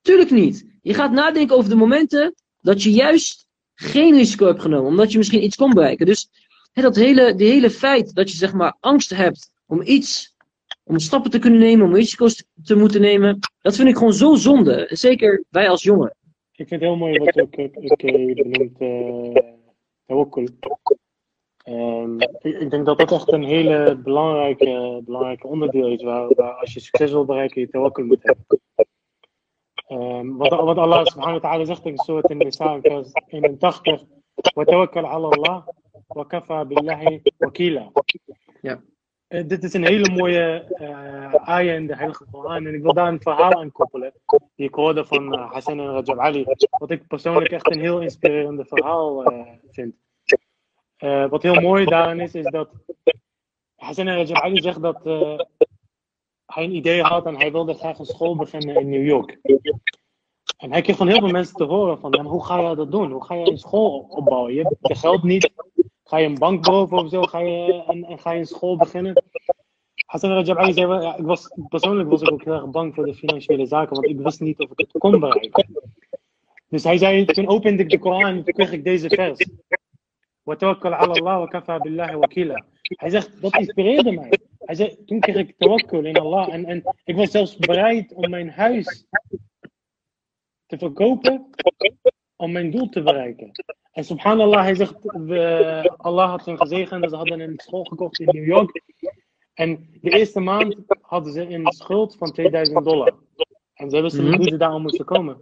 Tuurlijk 0.00 0.30
niet. 0.30 0.66
Je 0.82 0.94
gaat 0.94 1.12
nadenken 1.12 1.56
over 1.56 1.70
de 1.70 1.76
momenten 1.76 2.34
dat 2.60 2.82
je 2.82 2.90
juist 2.90 3.46
geen 3.74 4.14
risico 4.14 4.46
hebt 4.46 4.60
genomen. 4.60 4.86
Omdat 4.86 5.12
je 5.12 5.18
misschien 5.18 5.44
iets 5.44 5.56
kon 5.56 5.74
bereiken. 5.74 6.06
Dus 6.06 6.28
dat 6.72 6.96
hele, 6.96 7.34
de 7.34 7.44
hele 7.44 7.70
feit 7.70 8.14
dat 8.14 8.30
je 8.30 8.36
zeg 8.36 8.52
maar 8.52 8.76
angst 8.80 9.10
hebt 9.10 9.50
om 9.66 9.82
iets, 9.82 10.36
om 10.84 10.98
stappen 10.98 11.30
te 11.30 11.38
kunnen 11.38 11.60
nemen, 11.60 11.86
om 11.86 11.94
risico's 11.94 12.44
te 12.64 12.74
moeten 12.74 13.00
nemen. 13.00 13.38
Dat 13.60 13.76
vind 13.76 13.88
ik 13.88 13.96
gewoon 13.96 14.14
zo 14.14 14.34
zonde. 14.34 14.86
Zeker 14.90 15.44
wij 15.50 15.68
als 15.68 15.82
jongen. 15.82 16.16
Ik 16.52 16.68
vind 16.68 16.70
het 16.70 16.80
heel 16.80 16.96
mooi 16.96 17.18
wat 17.18 17.40
ook 17.40 17.54
ik, 17.54 17.76
ik 17.76 17.96
benoemd 18.34 18.80
uh, 18.80 20.24
tawakkul. 21.63 22.03
Um, 22.03 22.21
ik, 22.21 22.61
ik, 22.61 22.69
denk 22.71 22.85
dat 22.85 22.97
dat 22.97 23.11
echt 23.11 23.31
een 23.31 23.43
hele 23.43 23.99
belangrijke, 24.03 25.01
belangrijke 25.05 25.47
onderdeel 25.47 25.87
is 25.87 26.03
waar, 26.03 26.27
waar 26.35 26.53
als 26.53 26.73
je 26.73 26.79
succes 26.79 27.11
wil 27.11 27.25
bereiken 27.25 27.61
je 27.61 27.69
tawakkul 27.69 28.05
moet 28.05 28.23
hebben. 28.23 28.59
Um, 29.91 30.37
wat, 30.37 30.49
wat 30.49 30.77
Allah 30.77 31.05
subhanahu 31.05 31.39
wa 31.39 31.49
ta'ala 31.49 31.65
zegt 31.65 31.85
in 31.85 31.97
soort 31.97 32.29
in 32.29 32.37
Nisa 32.37 32.79
vers 32.81 33.11
81 33.27 34.05
وتوكل 34.55 35.05
على 35.05 35.27
الله 35.27 35.63
وكفى 36.15 36.63
بالله 36.63 37.21
وكيلا. 37.43 37.91
Ja. 38.61 38.81
Uh, 39.33 39.47
dit 39.47 39.63
is 39.63 39.73
een 39.73 39.85
hele 39.85 40.09
mooie 40.09 40.65
uh, 40.81 41.49
ayah 41.49 41.75
in 41.75 41.87
de 41.87 41.95
Heilige 41.95 42.25
Koran. 42.31 42.65
En 42.65 42.73
ik 42.73 42.81
wil 42.81 42.93
daar 42.93 43.07
een 43.07 43.21
verhaal 43.21 43.53
aan 43.53 43.71
koppelen. 43.71 44.13
Die 44.55 44.67
ik 44.67 44.73
hoorde 44.73 45.05
van 45.05 45.33
uh, 45.33 45.51
Hassan 45.51 45.79
en 45.79 45.85
Rajab 45.85 46.19
Ali. 46.19 46.45
Wat 46.69 46.91
ik 46.91 47.07
persoonlijk 47.07 47.51
echt 47.51 47.71
een 47.71 47.79
heel 47.79 48.01
inspirerende 48.01 48.65
verhaal 48.65 49.33
vind. 49.71 49.95
Uh, 50.98 51.28
wat 51.28 51.42
heel 51.42 51.60
mooi 51.60 51.84
daarin 51.84 52.20
is, 52.20 52.34
is 52.34 52.44
dat 52.44 52.70
Hassan 53.76 54.06
Rajab 54.06 54.36
Ali 54.36 54.62
zegt 54.62 54.82
dat 54.82 55.06
uh, 55.06 55.38
hij 56.46 56.64
een 56.64 56.74
idee 56.74 57.02
had 57.02 57.26
en 57.26 57.36
hij 57.36 57.52
wilde 57.52 57.74
graag 57.74 57.98
een 57.98 58.04
school 58.04 58.36
beginnen 58.36 58.76
in 58.76 58.88
New 58.88 59.06
York. 59.06 59.38
En 60.56 60.72
hij 60.72 60.82
kreeg 60.82 60.96
van 60.96 61.08
heel 61.08 61.18
veel 61.18 61.28
mensen 61.28 61.54
te 61.54 61.64
horen 61.64 61.98
van, 61.98 62.14
hem, 62.16 62.26
hoe 62.26 62.44
ga 62.44 62.70
je 62.70 62.76
dat 62.76 62.90
doen? 62.90 63.12
Hoe 63.12 63.24
ga 63.24 63.34
je 63.34 63.50
een 63.50 63.58
school 63.58 64.06
opbouwen? 64.08 64.54
Je 64.54 64.62
hebt 64.62 64.76
je 64.80 64.94
geld 64.94 65.22
niet. 65.22 65.50
Ga 66.04 66.16
je 66.16 66.26
een 66.26 66.38
bank 66.38 66.64
boven 66.64 66.98
of 66.98 67.08
zo? 67.08 67.22
Ga 67.22 67.38
je, 67.38 67.84
en, 67.86 68.04
en 68.04 68.18
ga 68.18 68.32
je 68.32 68.38
een 68.38 68.46
school 68.46 68.76
beginnen? 68.76 69.22
Hassan 70.06 70.30
Rajab 70.30 70.56
Ali 70.56 70.72
zei, 70.72 71.14
ik 71.16 71.24
was, 71.24 71.50
persoonlijk 71.68 72.08
was 72.08 72.22
ik 72.22 72.32
ook 72.32 72.44
heel 72.44 72.52
erg 72.52 72.70
bang 72.70 72.94
voor 72.94 73.04
de 73.04 73.14
financiële 73.14 73.66
zaken, 73.66 73.94
want 73.94 74.08
ik 74.08 74.20
wist 74.20 74.40
niet 74.40 74.58
of 74.58 74.70
ik 74.70 74.78
het 74.78 74.92
kon 74.98 75.20
bereiken. 75.20 75.80
Dus 76.68 76.84
hij 76.84 76.98
zei, 76.98 77.24
toen 77.24 77.48
opende 77.48 77.82
ik 77.82 77.90
de 77.90 77.98
Koran 77.98 78.24
en 78.24 78.44
kreeg 78.44 78.72
ik 78.72 78.84
deze 78.84 79.08
vers. 79.08 79.46
Hij 82.82 83.10
zegt, 83.10 83.40
dat 83.40 83.56
inspireerde 83.56 84.12
mij. 84.12 84.38
Hij 84.58 84.74
zegt, 84.74 85.06
toen 85.06 85.20
kreeg 85.20 85.36
ik 85.36 85.54
tawakkul 85.58 86.04
in 86.04 86.16
Allah. 86.16 86.48
En, 86.48 86.64
en 86.64 86.82
ik 87.04 87.16
was 87.16 87.30
zelfs 87.30 87.56
bereid 87.56 88.12
om 88.12 88.30
mijn 88.30 88.50
huis 88.50 89.06
te 90.66 90.78
verkopen 90.78 91.50
om 92.36 92.52
mijn 92.52 92.70
doel 92.70 92.88
te 92.88 93.02
bereiken. 93.02 93.50
En 93.92 94.04
subhanallah, 94.04 94.62
hij 94.62 94.74
zegt, 94.74 95.08
Allah 95.96 96.30
had 96.30 96.44
hen 96.44 96.58
gezegend. 96.58 97.10
Ze 97.10 97.16
hadden 97.16 97.40
een 97.40 97.58
school 97.58 97.84
gekocht 97.84 98.18
in 98.20 98.26
New 98.26 98.46
York. 98.46 98.82
En 99.54 99.88
de 100.00 100.10
eerste 100.10 100.40
maand 100.40 100.76
hadden 101.00 101.32
ze 101.32 101.48
een 101.48 101.72
schuld 101.72 102.16
van 102.16 102.32
2000 102.32 102.84
dollar. 102.84 103.12
En 103.74 103.90
ze 103.90 104.00
wisten 104.00 104.24
niet 104.24 104.36
hoe 104.36 104.48
ze 104.48 104.56
daarom 104.56 104.82
moesten 104.82 105.04
komen. 105.04 105.40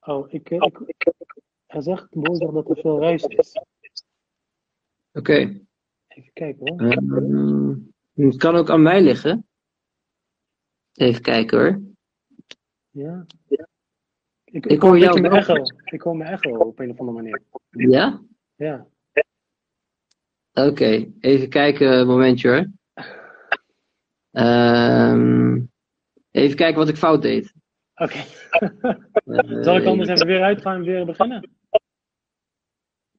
Oh, 0.00 0.32
ik, 0.32 0.50
ik, 0.50 0.78
hij 1.66 1.80
zegt, 1.80 2.06
boos 2.10 2.38
dat 2.38 2.68
er 2.68 2.76
veel 2.76 3.00
ruis 3.00 3.22
is. 3.22 3.52
Oké. 5.12 5.32
Okay. 5.32 5.66
Even 6.08 6.32
kijken 6.32 6.68
hoor. 6.68 6.92
Um, 6.92 7.92
het 8.14 8.36
kan 8.36 8.54
ook 8.54 8.70
aan 8.70 8.82
mij 8.82 9.02
liggen. 9.02 9.46
Even 10.92 11.22
kijken 11.22 11.58
hoor. 11.58 11.80
Ja. 12.90 13.26
Ik, 14.44 14.66
ik, 14.66 14.80
hoor 14.80 14.98
jou 14.98 15.20
mijn 15.20 15.32
echo. 15.32 15.54
Ik 15.84 16.02
hoor 16.02 16.16
mijn 16.16 16.30
echo 16.30 16.50
op 16.50 16.78
een 16.78 16.90
of 16.90 16.98
andere 16.98 17.16
manier. 17.16 17.42
Ja? 17.70 18.22
Ja. 18.56 18.86
Oké, 20.52 20.68
okay. 20.68 21.12
even 21.20 21.48
kijken, 21.48 21.98
een 21.98 22.06
momentje 22.06 22.48
hoor. 22.48 22.70
Um, 24.30 25.70
even 26.30 26.56
kijken 26.56 26.78
wat 26.78 26.88
ik 26.88 26.96
fout 26.96 27.22
deed. 27.22 27.54
Oké. 27.94 28.24
Okay. 29.28 29.62
Zal 29.64 29.76
ik 29.76 29.86
anders 29.86 30.08
even 30.08 30.26
weer 30.26 30.42
uitgaan 30.42 30.74
en 30.74 30.82
weer 30.82 31.04
beginnen? 31.04 31.57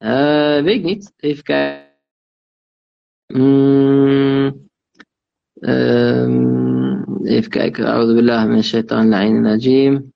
Uh, 0.02 0.62
weet 0.62 0.74
ik 0.76 0.82
niet. 0.82 1.12
Even 1.16 1.42
kijken. 1.42 1.88
Mm, 3.26 4.68
ehm, 5.60 7.24
even 7.24 7.50
kijken. 7.50 7.86
A'udhu 7.86 8.14
billah 8.14 8.48
min 8.48 8.62
shaitan 8.62 9.08
la'in 9.08 9.40
najim. 9.40 10.12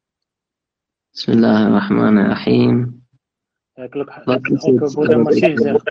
Bismillahirrahmanirrahim. 1.11 3.03
Ja, 3.75 3.87
gelukkig 3.91 4.25
dat 4.25 5.17
ook 5.17 5.33
zegt. 5.33 5.91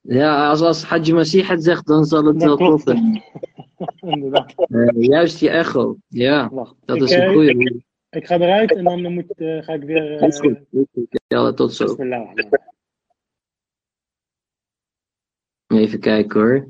Ja, 0.00 0.48
als, 0.48 0.60
als 0.60 0.84
Haji 0.84 1.12
Masih 1.12 1.48
het 1.48 1.64
zegt, 1.64 1.86
dan 1.86 2.04
zal 2.04 2.24
het 2.24 2.42
wel 2.42 2.56
kloppen. 2.56 3.22
Uh, 4.68 4.88
juist 4.88 5.38
je 5.40 5.50
echo, 5.50 5.96
ja. 6.08 6.50
Dat 6.84 7.02
is 7.02 7.10
een 7.10 7.32
goede. 7.32 7.82
Ik 8.08 8.26
ga 8.26 8.34
eruit 8.34 8.76
en 8.76 8.84
dan 8.84 9.14
moet, 9.14 9.32
uh, 9.36 9.62
ga 9.62 9.72
ik 9.72 9.82
weer... 9.82 10.22
Is 10.22 10.38
goed. 10.38 10.58
Ja, 11.26 11.52
tot 11.52 11.74
zo. 11.74 11.96
Even 15.66 16.00
kijken 16.00 16.40
hoor. 16.40 16.66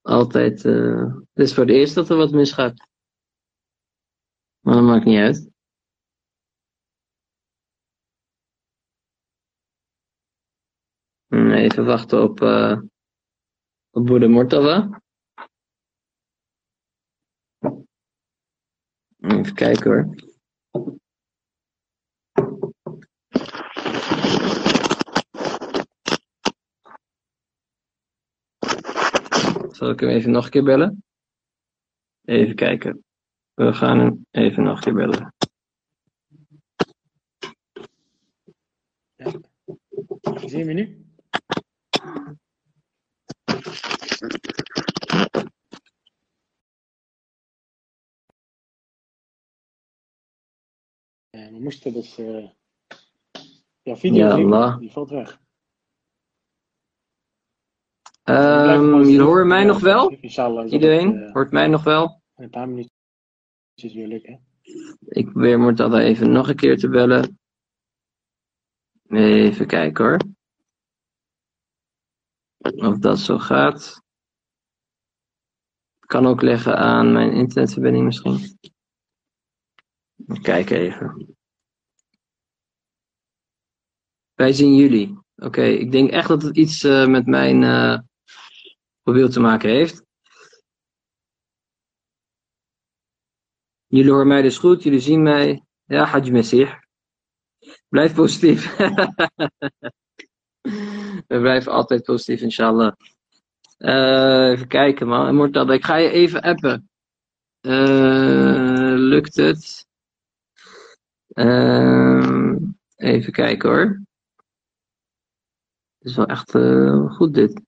Altijd. 0.00 0.64
Uh, 0.64 1.14
het 1.14 1.46
is 1.46 1.54
voor 1.54 1.64
het 1.64 1.72
eerst 1.72 1.94
dat 1.94 2.10
er 2.10 2.16
wat 2.16 2.30
misgaat. 2.30 2.88
Maar 4.60 4.74
dat 4.74 4.82
maakt 4.82 5.04
niet 5.04 5.18
uit. 5.18 5.50
Even 11.28 11.84
wachten 11.84 12.22
op, 12.22 12.40
uh, 12.40 12.80
op 13.90 14.06
Boede 14.06 14.28
Mortava. 14.28 15.02
Even 19.28 19.54
kijken 19.54 19.90
hoor. 19.90 20.14
Zal 29.70 29.90
ik 29.90 30.00
hem 30.00 30.08
even 30.08 30.30
nog 30.30 30.44
een 30.44 30.50
keer 30.50 30.64
bellen? 30.64 31.04
Even 32.24 32.54
kijken. 32.54 33.04
We 33.54 33.72
gaan 33.72 33.98
hem 33.98 34.26
even 34.30 34.62
nog 34.62 34.76
een 34.76 34.82
keer 34.82 34.94
bellen. 34.94 35.34
Zie 40.46 40.58
je 40.58 40.64
me 40.64 40.72
nu? 40.72 41.07
Moesten 51.68 51.92
dus. 51.92 52.18
eh 52.18 52.48
ja, 53.82 53.96
video 53.96 54.26
Ja, 54.28 54.34
die, 54.34 54.44
Allah. 54.44 54.78
die 54.78 54.90
valt 54.92 55.10
weg. 55.10 55.40
Blijf 58.22 58.80
jullie 58.80 59.20
horen 59.20 59.46
mij 59.46 59.64
nog 59.64 59.80
wel? 59.80 60.10
Iedereen? 60.66 61.16
het, 61.16 61.26
eh, 61.26 61.32
Hoort 61.32 61.50
mij 61.52 61.66
nog 61.66 61.84
wel? 61.84 62.22
een 62.34 62.50
paar 62.50 62.68
minuutjes 62.68 63.94
weer 63.94 64.06
lukken. 64.06 64.46
Ik 65.08 65.30
probeer 65.30 65.58
Mortada 65.60 66.00
even 66.00 66.32
nog 66.32 66.48
een 66.48 66.56
keer 66.56 66.78
te 66.78 66.88
bellen. 66.88 67.38
Even 69.08 69.66
kijken 69.66 70.04
hoor. 70.04 70.18
Of 72.88 72.98
dat 72.98 73.18
zo 73.18 73.38
gaat. 73.38 74.02
Kan 76.06 76.26
ook 76.26 76.42
leggen 76.42 76.76
aan 76.78 77.12
mijn 77.12 77.32
internetverbinding 77.32 78.04
misschien. 78.04 78.58
Kijk 80.42 80.70
even. 80.70 81.37
Wij 84.38 84.52
zien 84.52 84.74
jullie. 84.74 85.18
Oké, 85.36 85.62
ik 85.62 85.92
denk 85.92 86.10
echt 86.10 86.28
dat 86.28 86.42
het 86.42 86.56
iets 86.56 86.84
eh, 86.84 87.06
met 87.06 87.26
mijn 87.26 87.62
eh 87.62 87.98
mobiel 89.02 89.28
te 89.28 89.40
maken 89.40 89.70
heeft. 89.70 90.02
Jullie 93.86 94.10
horen 94.10 94.26
mij 94.26 94.42
dus 94.42 94.58
goed, 94.58 94.82
jullie 94.82 95.00
zien 95.00 95.22
mij. 95.22 95.64
Ja, 95.84 96.04
Hajj 96.04 96.30
Messih. 96.30 96.72
Blijf 97.88 98.14
positief. 98.14 98.76
We 101.26 101.40
blijven 101.40 101.72
altijd 101.72 102.02
positief, 102.02 102.40
inshallah. 102.40 102.92
Eh, 103.76 104.50
even 104.50 104.68
kijken, 104.68 105.06
man. 105.06 105.34
Mortada, 105.34 105.72
ik 105.72 105.84
ga 105.84 105.96
je 105.96 106.10
even 106.10 106.42
appen. 106.42 106.90
Lukt 108.98 109.36
het? 109.36 109.86
Ehm, 111.28 112.56
even 112.96 113.32
kijken 113.32 113.68
hoor. 113.68 114.06
Het 116.08 116.16
is 116.16 116.24
wel 116.24 116.36
echt 116.36 116.54
eh, 116.54 117.10
goed 117.10 117.34
dit. 117.34 117.62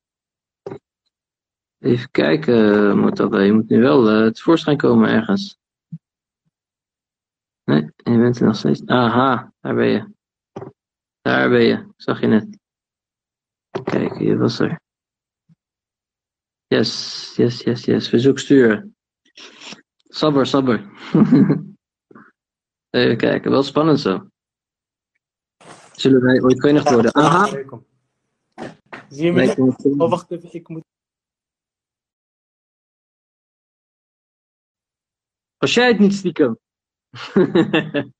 Even 1.78 2.10
kijken, 2.10 2.98
Mortada. 2.98 3.40
Je 3.40 3.52
moet 3.52 3.68
nu 3.68 3.80
wel 3.80 4.08
eh, 4.08 4.30
tevoorschijn 4.30 4.76
komen 4.76 5.08
ergens. 5.08 5.58
Nee, 7.64 7.82
je 7.96 8.18
bent 8.18 8.38
er 8.38 8.46
nog 8.46 8.56
steeds. 8.56 8.86
Aha, 8.86 9.52
daar 9.60 9.74
ben 9.74 9.86
je. 9.86 10.12
Daar 11.20 11.48
ben 11.48 11.62
je, 11.62 11.92
zag 11.96 12.20
je 12.20 12.26
net. 12.26 12.58
Kijk, 13.84 14.18
hier 14.18 14.38
was 14.38 14.58
er. 14.58 14.80
Yes, 16.66 17.32
yes, 17.36 17.62
yes, 17.62 17.84
yes. 17.84 18.08
Verzoek 18.08 18.38
sturen. 18.38 18.96
Sabber, 20.08 20.46
sabber. 20.46 20.90
Even 22.90 23.16
kijken, 23.16 23.50
wel 23.50 23.62
spannend 23.62 24.00
zo. 24.00 24.28
Zullen 25.92 26.22
wij 26.22 26.40
ooit 26.40 26.60
worden? 26.90 27.14
Aha. 27.14 27.88
Zie 29.10 29.24
je 29.24 29.32
me? 29.32 29.54
Moet- 29.56 29.84
Oh, 29.84 30.10
wacht 30.10 30.30
even. 30.30 30.52
Ik 30.52 30.68
moet. 30.68 30.84
Was 35.56 35.74
jij 35.74 35.88
het 35.88 35.98
niet 35.98 36.14
stiekem? 36.14 36.58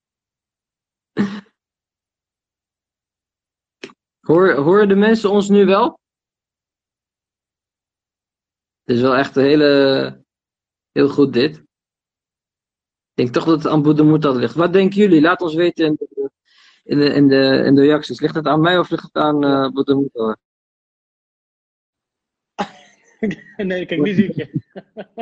Hoor, 4.20 4.52
horen 4.54 4.88
de 4.88 4.94
mensen 4.94 5.30
ons 5.30 5.48
nu 5.48 5.64
wel? 5.66 5.98
Het 8.82 8.96
is 8.96 9.00
wel 9.02 9.14
echt 9.16 9.36
een 9.36 9.44
hele, 9.44 10.24
heel 10.92 11.08
goed 11.08 11.32
dit. 11.32 11.56
Ik 11.56 11.66
denk 13.14 13.32
toch 13.32 13.44
dat 13.44 13.62
het 13.62 13.72
aan 13.72 13.82
Boede 13.82 14.02
Moetad 14.02 14.36
ligt. 14.36 14.54
Wat 14.54 14.72
denken 14.72 14.96
jullie? 14.98 15.20
Laat 15.20 15.40
ons 15.40 15.54
weten 15.54 15.86
in 15.86 15.94
de, 15.94 16.30
in 16.82 16.98
de, 16.98 17.04
in 17.04 17.28
de, 17.28 17.62
in 17.66 17.74
de 17.74 17.80
reacties. 17.80 18.20
Ligt 18.20 18.34
het 18.34 18.46
aan 18.46 18.60
mij 18.60 18.78
of 18.78 18.90
ligt 18.90 19.02
het 19.02 19.14
aan 19.14 19.44
uh, 19.44 19.68
Boede? 19.68 20.10
nee, 23.56 23.86
kijk, 23.86 24.00
nu 24.00 24.12
zie 24.12 24.24
ik 24.24 24.34
je. 24.34 24.60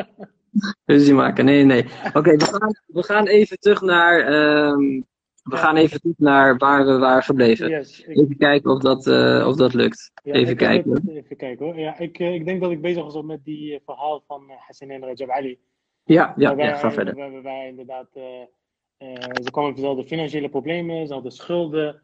Ruzie 0.86 1.14
maken. 1.14 1.44
Nee, 1.44 1.64
nee. 1.64 1.84
Oké, 2.12 2.36
we, 2.36 2.44
gaan, 2.44 2.74
we 2.86 3.02
gaan 3.02 3.26
even 3.26 3.58
terug 3.58 3.80
naar. 3.80 4.20
ehm, 4.20 5.00
we 5.42 5.56
gaan 5.56 5.76
even 5.76 6.00
terug 6.00 6.18
naar 6.18 6.56
waar 6.56 6.86
we 6.86 6.98
waren 6.98 7.22
gebleven. 7.22 7.68
Yes, 7.68 8.00
ik, 8.00 8.16
Even 8.16 8.36
kijken 8.36 8.70
of 8.70 8.78
dat, 8.80 9.06
eh, 9.06 9.44
of 9.48 9.56
dat 9.56 9.74
lukt. 9.74 10.10
ja, 10.24 10.32
even 10.32 10.56
kijken. 10.56 10.90
het- 10.92 11.08
even 11.08 11.36
kijken 11.36 11.66
hoor. 11.66 11.78
Ja, 11.78 11.98
ik, 11.98 12.18
eh, 12.18 12.34
ik 12.34 12.44
denk 12.44 12.60
dat 12.60 12.70
ik 12.70 12.80
bezig 12.80 13.02
was 13.02 13.22
met 13.22 13.44
die 13.44 13.74
eh, 13.74 13.80
verhaal 13.84 14.22
van 14.26 14.50
Hassan 14.66 14.90
en 14.90 15.00
Rajab 15.04 15.28
Ali. 15.30 15.58
Ja, 16.04 16.34
ja, 16.36 16.50
ja, 16.56 16.74
ga 16.76 16.92
verder. 16.92 17.14
waarbij 17.14 17.42
wij 17.42 17.68
inderdaad. 17.68 18.08
ze 18.12 19.50
kwamen 19.50 19.80
met 19.80 19.96
de 19.96 20.04
financiële 20.06 20.48
problemen, 20.48 21.06
ze 21.06 21.12
hadden 21.12 21.32
schulden. 21.32 22.02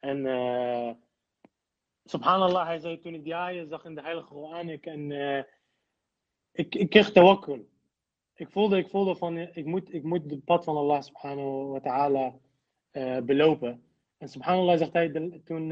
En. 0.00 0.26
Subhanallah, 2.06 2.66
hij 2.66 2.78
zei 2.78 2.98
toen 3.00 3.14
ik 3.14 3.24
die 3.24 3.34
ayah 3.36 3.68
zag 3.68 3.84
in 3.84 3.94
de 3.94 4.00
Heilige 4.02 4.26
Koran. 4.26 4.68
Ik, 4.68 4.86
en, 4.86 5.12
eh, 5.12 5.42
ik, 6.52 6.74
ik 6.74 6.90
kreeg 6.90 7.12
tawakkul. 7.12 7.68
Ik 8.34 8.50
voelde, 8.50 8.76
ik 8.78 8.88
voelde 8.88 9.16
van, 9.16 9.36
eh, 9.36 9.56
ik 9.56 9.64
moet, 9.64 9.92
ik 9.94 10.02
moet 10.02 10.30
het 10.30 10.44
pad 10.44 10.64
van 10.64 10.76
Allah 10.76 11.02
subhanahu 11.02 11.66
wa 11.66 11.80
ta'ala 11.80 12.34
eh, 12.90 13.18
belopen. 13.20 13.82
En 14.18 14.28
subhanallah 14.28 14.78
zegt 14.78 14.92
hij 14.92 15.12
de- 15.12 15.40
toen, 15.44 15.68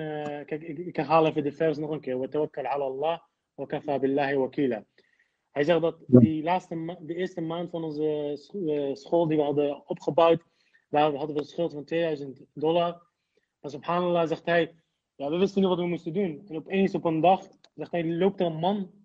kijk, 0.46 0.62
ik, 0.62 0.78
ik 0.78 0.96
herhaal 0.96 1.26
even 1.26 1.42
de 1.42 1.52
vers 1.52 1.76
nog 1.78 1.90
een 1.90 2.00
keer. 2.00 2.18
Wa 2.18 2.28
tawakkal 2.28 2.64
ala 2.66 2.84
Allah 2.84 3.20
wa 3.54 3.64
kafa 3.66 3.98
billahi 3.98 4.36
wakila. 4.36 4.84
Hij 5.50 5.64
zegt 5.64 5.80
dat 5.80 5.96
die 6.06 6.42
laatste 6.42 6.96
de 7.00 7.14
eerste 7.14 7.40
maand 7.40 7.70
van 7.70 7.84
onze 7.84 8.32
scho- 8.34 8.94
school 8.94 9.26
die 9.28 9.36
we 9.36 9.42
hadden 9.42 9.88
opgebouwd, 9.88 10.42
daar 10.88 11.14
hadden 11.14 11.34
we 11.36 11.40
een 11.42 11.46
schuld 11.48 11.72
van 11.72 11.84
2000 11.84 12.40
dollar. 12.52 13.02
En 13.60 13.70
subhanallah 13.70 14.28
zegt 14.28 14.44
hij, 14.46 14.74
ja, 15.16 15.30
we 15.30 15.36
wisten 15.36 15.60
niet 15.60 15.70
wat 15.70 15.78
we 15.78 15.86
moesten 15.86 16.12
doen. 16.12 16.44
En 16.48 16.56
opeens 16.56 16.94
op 16.94 17.04
een 17.04 17.20
dag, 17.20 17.46
zegt 17.74 17.90
hij, 17.90 18.04
loopt 18.04 18.40
er 18.40 18.46
een 18.46 18.58
man 18.58 19.04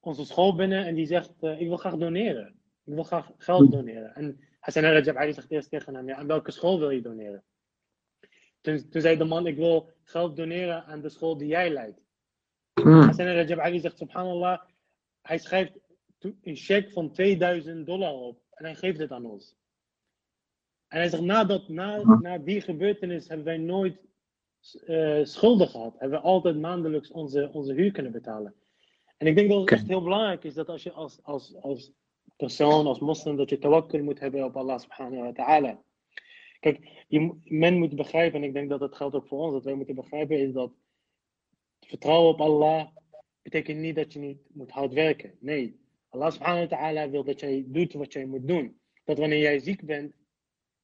onze 0.00 0.24
school 0.24 0.54
binnen 0.54 0.86
en 0.86 0.94
die 0.94 1.06
zegt, 1.06 1.42
eh, 1.42 1.60
ik 1.60 1.68
wil 1.68 1.76
graag 1.76 1.96
doneren. 1.96 2.60
Ik 2.84 2.94
wil 2.94 3.02
graag 3.02 3.30
geld 3.36 3.70
doneren. 3.72 4.14
En 4.14 4.40
Hassan 4.60 4.82
Rajab 4.82 5.16
Ali 5.16 5.32
zegt 5.32 5.50
eerst 5.50 5.70
tegen 5.70 5.94
hem, 5.94 6.08
ja, 6.08 6.16
aan 6.16 6.26
welke 6.26 6.50
school 6.50 6.78
wil 6.78 6.90
je 6.90 7.00
doneren? 7.00 7.44
Toen, 8.60 8.88
toen 8.88 9.00
zei 9.00 9.16
de 9.16 9.24
man, 9.24 9.46
ik 9.46 9.56
wil 9.56 9.92
geld 10.02 10.36
doneren 10.36 10.84
aan 10.84 11.00
de 11.00 11.08
school 11.08 11.36
die 11.36 11.48
jij 11.48 11.70
leidt. 11.70 12.00
Hmm. 12.72 13.00
Hassan 13.00 13.26
Rajab 13.26 13.58
Ali 13.58 13.80
zegt, 13.80 13.98
subhanallah, 13.98 14.60
hij 15.22 15.38
schrijft 15.38 15.78
een 16.18 16.56
cheque 16.56 16.90
van 16.90 17.12
2000 17.12 17.86
dollar 17.86 18.12
op 18.12 18.42
en 18.50 18.64
hij 18.64 18.74
geeft 18.74 18.98
het 18.98 19.10
aan 19.10 19.26
ons. 19.26 19.56
En 20.88 20.98
hij 20.98 21.08
zegt, 21.08 21.22
na, 21.22 21.44
dat, 21.44 21.68
na, 21.68 22.02
na 22.02 22.38
die 22.38 22.60
gebeurtenis 22.60 23.28
hebben 23.28 23.46
wij 23.46 23.58
nooit 23.58 23.96
eh, 24.72 25.24
schulden 25.24 25.68
gehad. 25.68 25.98
Hebben 25.98 26.18
we 26.18 26.24
altijd 26.24 26.60
maandelijks 26.60 27.10
onze, 27.10 27.50
onze 27.52 27.72
huur 27.72 27.92
kunnen 27.92 28.12
betalen. 28.12 28.54
En 29.16 29.26
ik 29.26 29.36
denk 29.36 29.48
dat 29.48 29.60
het 29.60 29.70
echt 29.70 29.88
heel 29.88 30.02
belangrijk 30.02 30.44
is 30.44 30.54
dat 30.54 30.68
als 30.68 30.82
je 30.82 30.92
als, 30.92 31.18
als, 31.22 31.56
als 31.60 31.92
persoon, 32.36 32.86
als 32.86 32.98
moslim, 32.98 33.36
dat 33.36 33.50
je 33.50 33.58
tawakkul 33.58 34.02
moet 34.02 34.20
hebben 34.20 34.44
op 34.44 34.56
Allah 34.56 34.78
subhanahu 34.78 35.22
wa 35.22 35.32
ta'ala. 35.32 35.82
Kijk, 36.60 37.04
je, 37.08 37.38
men 37.44 37.78
moet 37.78 37.96
begrijpen, 37.96 38.42
en 38.42 38.46
ik 38.46 38.54
denk 38.54 38.68
dat 38.68 38.80
dat 38.80 38.96
geldt 38.96 39.14
ook 39.14 39.26
voor 39.26 39.38
ons, 39.38 39.52
dat 39.52 39.64
wij 39.64 39.74
moeten 39.74 39.94
begrijpen, 39.94 40.38
is 40.38 40.52
dat 40.52 40.72
vertrouwen 41.80 42.32
op 42.32 42.40
Allah 42.40 42.86
betekent 43.42 43.78
niet 43.78 43.96
dat 43.96 44.12
je 44.12 44.18
niet 44.18 44.38
moet 44.52 44.70
hard 44.70 44.92
werken. 44.92 45.36
Nee, 45.40 45.80
Allah 46.08 46.32
subhanahu 46.32 46.68
wa 46.68 46.76
ta'ala 46.76 47.10
wil 47.10 47.24
dat 47.24 47.40
jij 47.40 47.64
doet 47.66 47.92
wat 47.92 48.12
jij 48.12 48.26
moet 48.26 48.48
doen. 48.48 48.78
Dat 49.04 49.18
wanneer 49.18 49.40
jij 49.40 49.58
ziek 49.58 49.86
bent, 49.86 50.14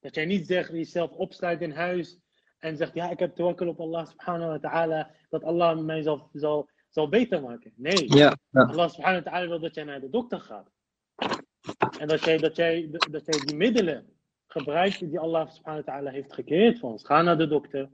dat 0.01 0.15
jij 0.15 0.25
niet 0.25 0.47
zegt, 0.47 0.71
jezelf 0.71 1.11
opsluit 1.11 1.61
in 1.61 1.71
huis 1.71 2.19
en 2.61 2.77
zegt, 2.77 2.95
ja, 2.95 3.11
ik 3.11 3.19
heb 3.19 3.35
tawakkul 3.35 3.69
op 3.69 3.81
Allah 3.81 4.07
subhanahu 4.07 4.51
wa 4.51 4.59
ta'ala, 4.59 5.11
dat 5.29 5.45
Allah 5.45 5.79
mij 5.79 6.03
zal, 6.03 6.29
zal, 6.33 6.69
zal 6.89 7.09
beter 7.09 7.43
maken. 7.43 7.73
Nee, 7.77 8.09
Ja, 8.15 8.37
ja. 8.51 8.63
Allah 8.63 8.89
subhanahu 8.91 9.23
wa 9.25 9.31
ta'ala 9.31 9.49
wil 9.49 9.61
dat 9.61 9.75
jij 9.75 9.85
naar 9.85 10.01
de 10.01 10.11
dokter 10.11 10.41
gaat. 10.41 10.71
En 11.99 12.09
dat 12.09 12.25
jij, 12.25 12.37
dat 12.39 12.57
jij, 12.57 12.89
dat 13.11 13.23
jij 13.27 13.41
die 13.45 13.57
middelen 13.57 14.07
gebruikt 14.47 14.99
die 14.99 15.19
Allah 15.19 15.49
subhanahu 15.51 15.85
wa 15.85 15.93
ta'ala 15.93 16.11
heeft 16.11 16.33
gecreëerd 16.33 16.79
voor 16.79 16.91
ons. 16.91 17.05
Ga 17.07 17.23
naar 17.23 17.39
de 17.39 17.47
dokter. 17.47 17.91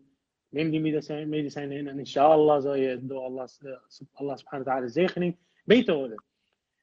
Neem 0.48 0.70
die 0.70 0.80
medicijn- 0.80 1.28
medicijnen 1.28 1.76
in 1.76 1.88
en 1.88 1.98
inshallah 1.98 2.62
zal 2.62 2.74
je 2.74 3.06
door 3.06 3.20
Allah's, 3.22 3.58
eh, 3.58 3.70
Allah 4.12 4.36
subhanahu 4.36 4.64
wa 4.68 4.72
ta'ala 4.74 4.88
zegening 4.88 5.36
beter 5.64 5.94
worden. 5.94 6.24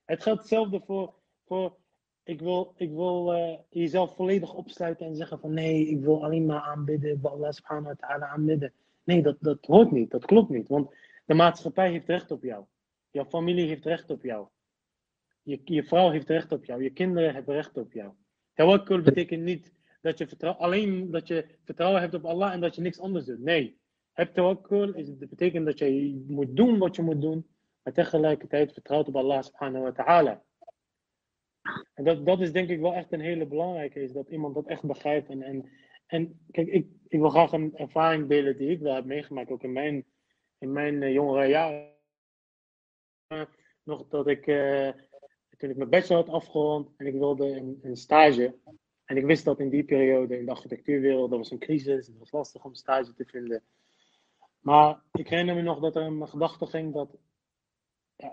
Het 0.05 0.23
geldt 0.23 0.39
hetzelfde 0.39 0.81
voor, 0.85 1.13
voor 1.45 1.77
ik 2.23 2.39
wil, 2.39 2.73
ik 2.77 2.91
wil 2.91 3.33
eh, 3.33 3.57
jezelf 3.69 4.15
volledig 4.15 4.53
opsluiten 4.53 5.05
en 5.05 5.15
zeggen 5.15 5.39
van 5.39 5.53
nee, 5.53 5.87
ik 5.87 6.01
wil 6.01 6.23
alleen 6.23 6.45
maar 6.45 6.61
aanbidden, 6.61 7.19
Allah 7.23 7.51
subhanahu 7.51 7.87
wa 7.87 8.07
ta'ala 8.07 8.27
aanbidden. 8.27 8.73
Nee, 9.03 9.21
dat, 9.21 9.37
dat 9.39 9.65
hoort 9.65 9.91
niet, 9.91 10.11
dat 10.11 10.25
klopt 10.25 10.49
niet. 10.49 10.67
Want 10.67 10.95
de 11.25 11.33
maatschappij 11.33 11.91
heeft 11.91 12.07
recht 12.07 12.31
op 12.31 12.43
jou. 12.43 12.65
Jouw 13.11 13.25
familie 13.25 13.67
heeft 13.67 13.85
recht 13.85 14.09
op 14.09 14.23
jou. 14.23 14.47
Je, 15.41 15.61
je 15.63 15.83
vrouw 15.83 16.09
heeft 16.09 16.29
recht 16.29 16.51
op 16.51 16.65
jou. 16.65 16.83
Je 16.83 16.89
kinderen 16.89 17.33
hebben 17.33 17.55
recht 17.55 17.77
op 17.77 17.93
jou. 17.93 18.11
Tawakkul 18.53 19.01
betekent 19.01 19.43
niet 19.43 19.73
dat 20.01 20.17
je 20.17 20.55
alleen 20.55 21.11
dat 21.11 21.27
je 21.27 21.45
vertrouwen 21.63 22.01
hebt 22.01 22.13
op 22.13 22.25
Allah 22.25 22.53
en 22.53 22.61
dat 22.61 22.75
je 22.75 22.81
niks 22.81 22.99
anders 22.99 23.25
doet. 23.25 23.39
Nee. 23.39 23.77
Heb 24.11 24.33
tawakkul 24.33 24.91
dat 24.91 25.29
betekent 25.29 25.65
dat 25.65 25.79
je 25.79 26.23
moet 26.27 26.55
doen 26.55 26.77
wat 26.77 26.95
je 26.95 27.01
moet 27.01 27.21
doen, 27.21 27.47
maar 27.83 27.93
tegelijkertijd 27.93 28.73
vertrouwt 28.73 29.07
op 29.07 29.15
Allah 29.15 29.43
subhanahu 29.43 29.83
wa 29.83 29.91
ta'ala. 29.91 30.43
En 31.93 32.03
dat, 32.03 32.25
dat 32.25 32.41
is 32.41 32.51
denk 32.51 32.69
ik 32.69 32.79
wel 32.79 32.93
echt 32.93 33.11
een 33.11 33.21
hele 33.21 33.45
belangrijke, 33.45 34.01
is 34.01 34.11
dat 34.11 34.29
iemand 34.29 34.55
dat 34.55 34.67
echt 34.67 34.83
begrijpt. 34.83 35.29
En, 35.29 35.41
en, 35.41 35.69
en 36.07 36.39
kijk, 36.51 36.67
ik, 36.67 36.87
ik 37.07 37.19
wil 37.19 37.29
graag 37.29 37.51
een 37.51 37.77
ervaring 37.77 38.27
delen 38.27 38.57
die 38.57 38.69
ik 38.69 38.79
wel 38.79 38.95
heb 38.95 39.05
meegemaakt, 39.05 39.51
ook 39.51 39.63
in 39.63 39.71
mijn, 39.71 40.05
in 40.57 40.71
mijn 40.71 41.01
uh, 41.01 41.13
jongere 41.13 41.47
jaren. 41.47 41.91
nog 43.83 44.07
dat 44.07 44.27
ik, 44.27 44.47
uh, 44.47 44.89
toen 45.57 45.69
ik 45.69 45.77
mijn 45.77 45.89
bachelor 45.89 46.25
had 46.25 46.33
afgerond 46.33 46.89
en 46.97 47.05
ik 47.05 47.13
wilde 47.13 47.45
een, 47.45 47.79
een 47.81 47.97
stage. 47.97 48.55
En 49.05 49.17
ik 49.17 49.25
wist 49.25 49.45
dat 49.45 49.59
in 49.59 49.69
die 49.69 49.83
periode 49.83 50.37
in 50.37 50.45
de 50.45 50.51
architectuurwereld, 50.51 51.29
dat 51.29 51.39
was 51.39 51.51
een 51.51 51.59
crisis, 51.59 52.07
het 52.07 52.17
was 52.17 52.31
lastig 52.31 52.63
om 52.63 52.73
stage 52.73 53.13
te 53.13 53.25
vinden. 53.25 53.63
Maar 54.59 55.01
ik 55.11 55.29
herinner 55.29 55.55
me 55.55 55.61
nog 55.61 55.79
dat 55.79 55.95
er 55.95 56.01
een 56.01 56.27
gedachte 56.27 56.65
ging 56.65 56.93
dat 56.93 57.17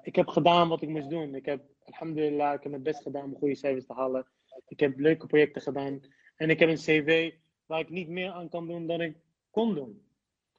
ik 0.02 0.16
heb 0.16 0.28
gedaan 0.28 0.68
wat 0.68 0.82
ik 0.82 0.88
moest 0.88 1.10
doen. 1.10 1.34
Ik 1.34 1.46
heb, 1.46 1.62
alhamdulillah, 1.84 2.54
ik 2.54 2.62
heb 2.62 2.70
mijn 2.70 2.82
best 2.82 3.02
gedaan 3.02 3.24
om 3.24 3.36
goede 3.36 3.54
cijfers 3.54 3.86
te 3.86 3.92
halen. 3.92 4.26
Ik 4.68 4.80
heb 4.80 4.98
leuke 4.98 5.26
projecten 5.26 5.62
gedaan. 5.62 6.00
En 6.36 6.50
ik 6.50 6.58
heb 6.58 6.68
een 6.68 6.76
cv 6.76 7.32
waar 7.66 7.80
ik 7.80 7.90
niet 7.90 8.08
meer 8.08 8.30
aan 8.30 8.48
kan 8.48 8.66
doen 8.66 8.86
dan 8.86 9.00
ik 9.00 9.16
kon 9.50 9.74
doen. 9.74 10.02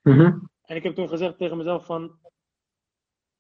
Mhm. 0.01 0.39
En 0.65 0.75
ik 0.75 0.83
heb 0.83 0.95
toen 0.95 1.09
gezegd 1.09 1.37
tegen 1.37 1.57
mezelf 1.57 1.85
van, 1.85 2.19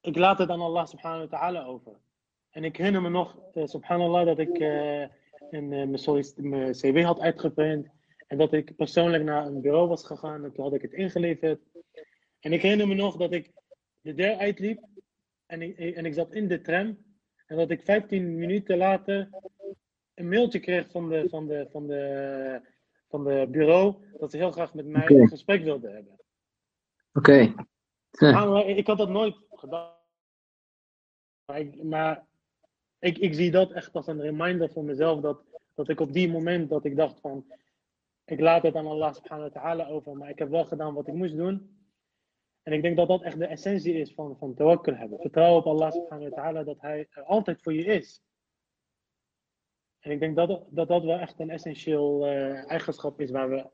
ik 0.01 0.17
laat 0.17 0.37
het 0.37 0.49
aan 0.49 0.61
Allah 0.61 0.85
subhanahu 0.85 1.27
wa 1.27 1.37
ta'ala 1.37 1.63
over. 1.63 1.99
En 2.49 2.63
ik 2.63 2.77
herinner 2.77 3.01
me 3.01 3.09
nog, 3.09 3.37
uh, 3.53 3.65
subhanallah, 3.65 4.25
dat 4.25 4.39
ik 4.39 4.59
uh, 4.59 5.01
een, 5.49 5.71
uh, 5.71 5.87
mijn, 5.87 6.25
mijn 6.35 6.71
cv 6.71 7.03
had 7.03 7.19
uitgeprint. 7.19 7.87
En 8.27 8.37
dat 8.37 8.53
ik 8.53 8.75
persoonlijk 8.75 9.23
naar 9.23 9.45
een 9.45 9.61
bureau 9.61 9.87
was 9.87 10.05
gegaan 10.05 10.43
en 10.43 10.53
toen 10.53 10.63
had 10.63 10.73
ik 10.73 10.81
het 10.81 10.93
ingeleverd. 10.93 11.61
En 12.39 12.53
ik 12.53 12.61
herinner 12.61 12.87
me 12.87 12.93
nog 12.93 13.17
dat 13.17 13.31
ik 13.31 13.51
de 14.01 14.13
deur 14.13 14.35
uitliep 14.35 14.83
en 15.51 15.61
ik, 15.61 15.95
en 15.95 16.05
ik 16.05 16.13
zat 16.13 16.33
in 16.33 16.47
de 16.47 16.61
tram. 16.61 16.97
En 17.45 17.57
dat 17.57 17.69
ik 17.69 17.81
15 17.81 18.37
minuten 18.37 18.77
later 18.77 19.29
een 20.13 20.29
mailtje 20.29 20.59
kreeg 20.59 20.91
van 20.91 21.09
de, 21.09 21.29
van 21.29 21.47
de, 21.47 21.67
van 21.71 21.87
de, 21.87 22.61
van 23.09 23.23
de 23.23 23.47
bureau. 23.49 23.95
Dat 24.19 24.31
ze 24.31 24.37
heel 24.37 24.51
graag 24.51 24.73
met 24.73 24.85
mij 24.85 25.09
een 25.09 25.27
gesprek 25.27 25.63
wilden 25.63 25.93
hebben. 25.93 26.19
Oké. 27.13 27.53
Maar 28.19 28.67
ik 28.67 28.87
had 28.87 28.97
dat 28.97 29.09
nooit 29.09 29.35
gedaan. 29.51 29.91
Maar, 31.45 31.59
ik, 31.59 31.83
maar 31.83 32.25
ik, 32.99 33.17
ik 33.17 33.33
zie 33.33 33.51
dat 33.51 33.71
echt 33.71 33.93
als 33.93 34.07
een 34.07 34.21
reminder 34.21 34.69
voor 34.69 34.83
mezelf. 34.83 35.21
Dat, 35.21 35.43
dat 35.75 35.89
ik 35.89 35.99
op 35.99 36.13
die 36.13 36.29
moment 36.29 36.69
dat 36.69 36.85
ik 36.85 36.95
dacht 36.95 37.19
van. 37.19 37.45
Ik 38.25 38.39
laat 38.39 38.63
het 38.63 38.75
aan 38.75 38.87
Allah 38.87 39.13
subhanahu 39.13 39.49
wa 39.53 39.61
ta'ala 39.61 39.87
over. 39.87 40.17
Maar 40.17 40.29
ik 40.29 40.39
heb 40.39 40.49
wel 40.49 40.65
gedaan 40.65 40.93
wat 40.93 41.07
ik 41.07 41.13
moest 41.13 41.35
doen. 41.35 41.80
En 42.63 42.73
ik 42.73 42.81
denk 42.81 42.97
dat 42.97 43.07
dat 43.07 43.21
echt 43.21 43.39
de 43.39 43.45
essentie 43.45 43.93
is 43.93 44.13
van, 44.13 44.37
van 44.37 44.53
tawakkul 44.53 44.95
hebben. 44.95 45.19
Vertrouwen 45.19 45.59
op 45.59 45.67
Allah 45.67 45.91
subhanahu 45.91 46.29
wa 46.29 46.35
ta'ala 46.35 46.63
dat 46.63 46.81
hij 46.81 47.07
er 47.09 47.23
altijd 47.23 47.61
voor 47.61 47.73
je 47.73 47.83
is. 47.83 48.21
En 49.99 50.11
ik 50.11 50.19
denk 50.19 50.35
dat 50.35 50.47
dat, 50.69 50.87
dat 50.87 51.03
wel 51.03 51.17
echt 51.17 51.39
een 51.39 51.49
essentieel 51.49 52.27
uh, 52.27 52.69
eigenschap 52.69 53.21
is 53.21 53.31
waar 53.31 53.49
we 53.49 53.69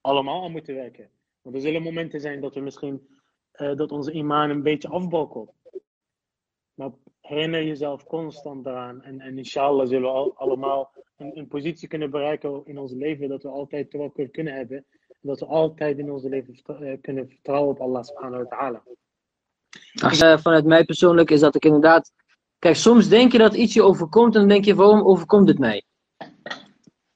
allemaal 0.00 0.44
aan 0.44 0.52
moeten 0.52 0.74
werken. 0.74 1.10
Want 1.42 1.56
er 1.56 1.62
zullen 1.62 1.82
momenten 1.82 2.20
zijn 2.20 2.40
dat 2.40 2.54
we 2.54 2.60
misschien 2.60 3.08
uh, 3.56 3.76
dat 3.76 3.92
onze 3.92 4.12
imaan 4.12 4.50
een 4.50 4.62
beetje 4.62 4.88
afbrokkelt. 4.88 5.54
Maar 6.74 6.90
herinner 7.20 7.64
jezelf 7.64 8.04
constant 8.04 8.64
daaraan. 8.64 9.02
En, 9.02 9.20
en 9.20 9.38
inshallah 9.38 9.86
zullen 9.86 10.10
we 10.10 10.16
al, 10.16 10.36
allemaal 10.36 10.92
een, 11.16 11.38
een, 11.38 11.48
positie 11.48 11.88
kunnen 11.88 12.10
bereiken 12.10 12.62
in 12.64 12.78
ons 12.78 12.92
leven 12.92 13.28
dat 13.28 13.42
we 13.42 13.48
altijd 13.48 13.90
tawakkul 13.90 14.28
kunnen 14.28 14.54
hebben. 14.54 14.86
Dat 15.22 15.40
we 15.40 15.46
altijd 15.46 15.98
in 15.98 16.12
ons 16.12 16.22
leven 16.22 16.62
uh, 16.80 16.96
kunnen 17.00 17.28
vertrouwen 17.28 17.70
op 17.70 17.80
Allah 17.80 18.02
subhanahu 18.02 18.42
wa 18.42 18.48
ta'ala. 18.56 18.82
Uh, 20.34 20.38
vanuit 20.38 20.64
mij 20.64 20.84
persoonlijk 20.84 21.30
is 21.30 21.40
dat 21.40 21.54
ik 21.54 21.64
inderdaad. 21.64 22.12
Kijk, 22.58 22.76
soms 22.76 23.08
denk 23.08 23.32
je 23.32 23.38
dat 23.38 23.54
iets 23.54 23.74
je 23.74 23.82
overkomt 23.82 24.34
en 24.34 24.40
dan 24.40 24.48
denk 24.48 24.64
je, 24.64 24.74
waarom 24.74 25.02
overkomt 25.02 25.46
dit 25.46 25.58
mij? 25.58 25.82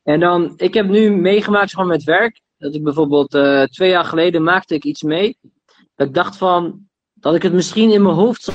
En 0.03 0.21
dan, 0.21 0.53
ik 0.57 0.75
heb 0.75 0.87
nu 0.87 1.11
meegemaakt 1.11 1.71
gewoon 1.71 1.89
met 1.89 2.05
werk. 2.05 2.41
Dat 2.59 2.75
ik 2.75 2.83
bijvoorbeeld 2.83 3.35
uh, 3.35 3.63
twee 3.63 3.91
jaar 3.91 4.05
geleden 4.05 4.43
maakte 4.43 4.75
ik 4.75 4.85
iets 4.85 5.03
mee. 5.03 5.39
Dat 5.95 6.07
ik 6.07 6.15
dacht 6.15 6.37
van, 6.37 6.89
dat 7.13 7.35
ik 7.35 7.43
het 7.43 7.53
misschien 7.53 7.91
in 7.91 8.03
mijn 8.03 8.15
hoofd 8.15 8.53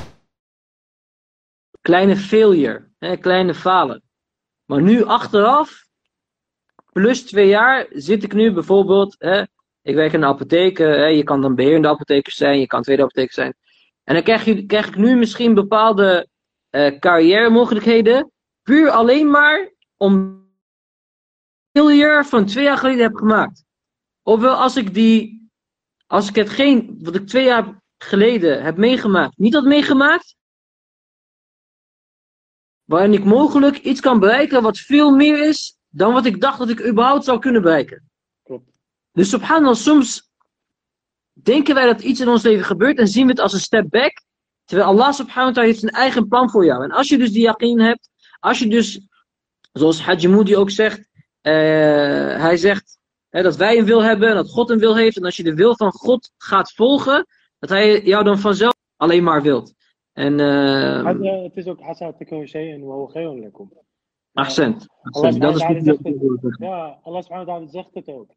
Kleine 1.81 2.15
failure, 2.15 2.89
hè, 2.99 3.17
kleine 3.17 3.53
falen. 3.53 4.03
Maar 4.65 4.81
nu 4.81 5.03
achteraf, 5.03 5.85
plus 6.91 7.23
twee 7.23 7.47
jaar, 7.47 7.87
zit 7.89 8.23
ik 8.23 8.33
nu 8.33 8.51
bijvoorbeeld, 8.53 9.15
hè, 9.17 9.43
ik 9.81 9.95
werk 9.95 10.13
in 10.13 10.21
een 10.21 10.27
apotheek, 10.27 10.77
hè, 10.77 11.05
je 11.05 11.23
kan 11.23 11.41
dan 11.41 11.55
beheerende 11.55 11.87
apotheker 11.87 12.31
zijn, 12.31 12.59
je 12.59 12.67
kan 12.67 12.81
tweede 12.81 13.01
apotheker 13.03 13.33
zijn. 13.33 13.53
En 14.03 14.13
dan 14.13 14.23
krijg, 14.23 14.45
je, 14.45 14.65
krijg 14.65 14.87
ik 14.87 14.95
nu 14.95 15.15
misschien 15.15 15.53
bepaalde 15.53 16.27
uh, 16.71 16.99
carrière 16.99 17.49
mogelijkheden, 17.49 18.31
puur 18.61 18.89
alleen 18.89 19.29
maar 19.29 19.73
om 19.97 20.41
failure 21.71 22.23
van 22.23 22.45
twee 22.45 22.63
jaar 22.63 22.77
geleden 22.77 23.03
heb 23.03 23.15
gemaakt. 23.15 23.65
Ofwel 24.23 24.55
als 24.55 24.75
ik 24.75 24.93
die, 24.93 25.49
als 26.07 26.29
ik 26.29 26.35
hetgeen 26.35 26.99
wat 27.01 27.15
ik 27.15 27.27
twee 27.27 27.45
jaar 27.45 27.81
geleden 27.97 28.63
heb 28.63 28.77
meegemaakt, 28.77 29.37
niet 29.37 29.53
had 29.53 29.63
meegemaakt, 29.63 30.35
waarin 32.83 33.13
ik 33.13 33.23
mogelijk 33.23 33.77
iets 33.77 33.99
kan 33.99 34.19
bereiken 34.19 34.61
wat 34.61 34.79
veel 34.79 35.15
meer 35.15 35.47
is 35.47 35.79
dan 35.91 36.13
wat 36.13 36.25
ik 36.25 36.41
dacht 36.41 36.59
dat 36.59 36.69
ik 36.69 36.85
überhaupt 36.85 37.23
zou 37.23 37.39
kunnen 37.39 37.61
bereiken. 37.61 38.09
Klopt. 38.43 38.71
Dus 39.11 39.29
subhanallah, 39.29 39.75
soms 39.75 40.31
denken 41.33 41.75
wij 41.75 41.85
dat 41.85 42.01
iets 42.01 42.19
in 42.19 42.27
ons 42.27 42.43
leven 42.43 42.65
gebeurt 42.65 42.97
en 42.97 43.07
zien 43.07 43.25
we 43.25 43.31
het 43.31 43.39
als 43.39 43.53
een 43.53 43.59
step 43.59 43.89
back, 43.89 44.23
terwijl 44.65 44.89
Allah 44.89 45.13
subhanahu 45.13 45.47
wa 45.47 45.53
ta'ala 45.53 45.67
heeft 45.67 45.79
zijn 45.79 45.91
eigen 45.91 46.27
plan 46.27 46.49
voor 46.49 46.65
jou. 46.65 46.83
En 46.83 46.91
als 46.91 47.09
je 47.09 47.17
dus 47.17 47.31
die 47.31 47.41
yaqeen 47.41 47.79
hebt, 47.79 48.09
als 48.39 48.59
je 48.59 48.67
dus, 48.67 49.07
zoals 49.71 50.01
Haji 50.01 50.27
Moody 50.27 50.55
ook 50.55 50.69
zegt, 50.69 50.99
uh, 50.99 51.53
hij 52.41 52.57
zegt 52.57 52.99
hè, 53.29 53.41
dat 53.43 53.55
wij 53.55 53.77
een 53.77 53.85
wil 53.85 54.03
hebben 54.03 54.29
en 54.29 54.35
dat 54.35 54.49
God 54.49 54.69
een 54.69 54.79
wil 54.79 54.95
heeft, 54.95 55.17
en 55.17 55.23
als 55.23 55.35
je 55.35 55.43
de 55.43 55.53
wil 55.53 55.75
van 55.75 55.91
God 55.91 56.31
gaat 56.37 56.73
volgen, 56.73 57.25
dat 57.59 57.69
hij 57.69 58.01
jou 58.01 58.23
dan 58.23 58.39
vanzelf 58.39 58.75
alleen 58.95 59.23
maar 59.23 59.41
wilt. 59.41 59.73
En, 60.13 60.39
uh, 60.39 61.43
het 61.43 61.57
is 61.57 61.65
ook 61.65 61.81
hasa 61.81 62.13
tekun 62.13 62.47
shay'in 62.47 62.85
wa 62.85 63.07
Accent. 64.33 64.87
Dat 65.01 65.55
is 65.55 65.63
goed. 65.63 65.83
zegt 65.83 66.03
het. 66.03 66.55
Ja, 66.59 66.99
Allah 67.03 67.21
subhanahu 67.21 67.45
wa 67.45 67.53
ta'ala 67.53 67.67
zegt 67.67 67.93
het 67.93 68.07
ook. 68.07 68.31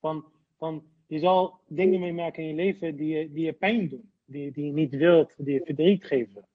Van, 0.00 0.24
van, 0.58 0.82
je 1.06 1.18
zal 1.18 1.60
dingen 1.66 2.00
meemaken 2.00 2.42
in 2.42 2.48
je 2.48 2.54
leven 2.54 2.96
die 2.96 3.18
je, 3.18 3.32
die 3.32 3.44
je 3.44 3.52
pijn 3.52 3.88
doen. 3.88 4.10
Die, 4.24 4.52
die 4.52 4.64
je 4.64 4.72
niet 4.72 4.96
wilt, 4.96 5.34
die 5.36 5.54
je 5.54 5.64
verdriet 5.64 6.04
geven. 6.04 6.46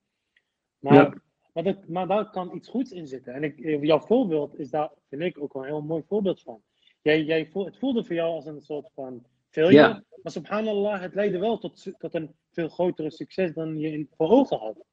Maar, 0.79 0.93
Ja. 0.93 1.13
maar, 1.53 1.63
dat, 1.63 1.87
maar 1.87 2.07
daar 2.07 2.29
kan 2.29 2.55
iets 2.55 2.69
goeds 2.69 2.91
in 2.91 3.07
zitten. 3.07 3.33
En 3.33 3.43
ik, 3.43 3.83
jouw 3.83 3.99
voorbeeld 3.99 4.59
is 4.59 4.69
daar, 4.69 4.91
vind 5.09 5.21
ik, 5.21 5.41
ook 5.41 5.53
wel 5.53 5.61
een 5.61 5.67
heel 5.67 5.81
mooi 5.81 6.03
voorbeeld 6.07 6.41
van. 6.41 6.61
Jij, 7.01 7.23
jij 7.23 7.45
voel, 7.51 7.65
het 7.65 7.77
voelde 7.77 8.03
voor 8.03 8.15
jou 8.15 8.33
als 8.33 8.45
een 8.45 8.61
soort 8.61 8.89
van 8.93 9.25
failure. 9.49 9.75
Ja. 9.75 10.03
Maar 10.23 10.31
subhanallah, 10.31 11.01
het 11.01 11.15
leidde 11.15 11.37
wel 11.37 11.57
tot, 11.57 11.91
tot 11.97 12.13
een 12.13 12.35
veel 12.51 12.69
grotere 12.69 13.11
succes 13.11 13.53
dan 13.53 13.79
je 13.79 13.91
in, 13.91 14.09
voor 14.17 14.29
ogen 14.29 14.57
had. 14.57 14.85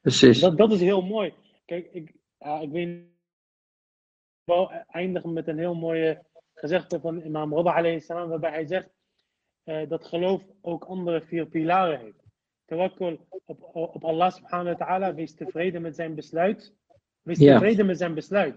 Precies. 0.00 0.40
Dat, 0.40 0.58
dat 0.58 0.72
is 0.72 0.80
heel 0.80 1.02
mooi. 1.02 1.32
Kijk, 1.64 1.88
ik, 1.92 2.14
ja, 2.38 2.60
ik 2.60 2.70
weet 2.70 3.02
wel 4.48 4.72
eindigen 4.72 5.32
met 5.32 5.48
een 5.48 5.58
heel 5.58 5.74
mooie 5.74 6.24
gezegde 6.54 7.00
van 7.00 7.20
imam 7.20 7.54
Rabah 7.54 7.76
alayhi 7.76 8.00
salam, 8.00 8.28
waarbij 8.28 8.50
hij 8.50 8.66
zegt 8.66 8.90
eh, 9.64 9.88
dat 9.88 10.04
geloof 10.04 10.42
ook 10.60 10.84
andere 10.84 11.22
vier 11.22 11.46
pilaren 11.46 11.98
heeft. 12.00 12.22
Tawakkul 12.64 13.26
op, 13.44 13.70
op 13.72 14.04
Allah 14.04 14.32
subhanahu 14.32 14.76
wa 14.76 14.84
ta'ala, 14.86 15.14
wees 15.14 15.34
tevreden 15.34 15.82
met 15.82 15.94
zijn 15.96 16.14
besluit. 16.14 16.74
Wees 17.22 17.38
Ja. 17.38 17.52
tevreden 17.52 17.86
met 17.86 17.98
zijn 17.98 18.14
besluit. 18.14 18.56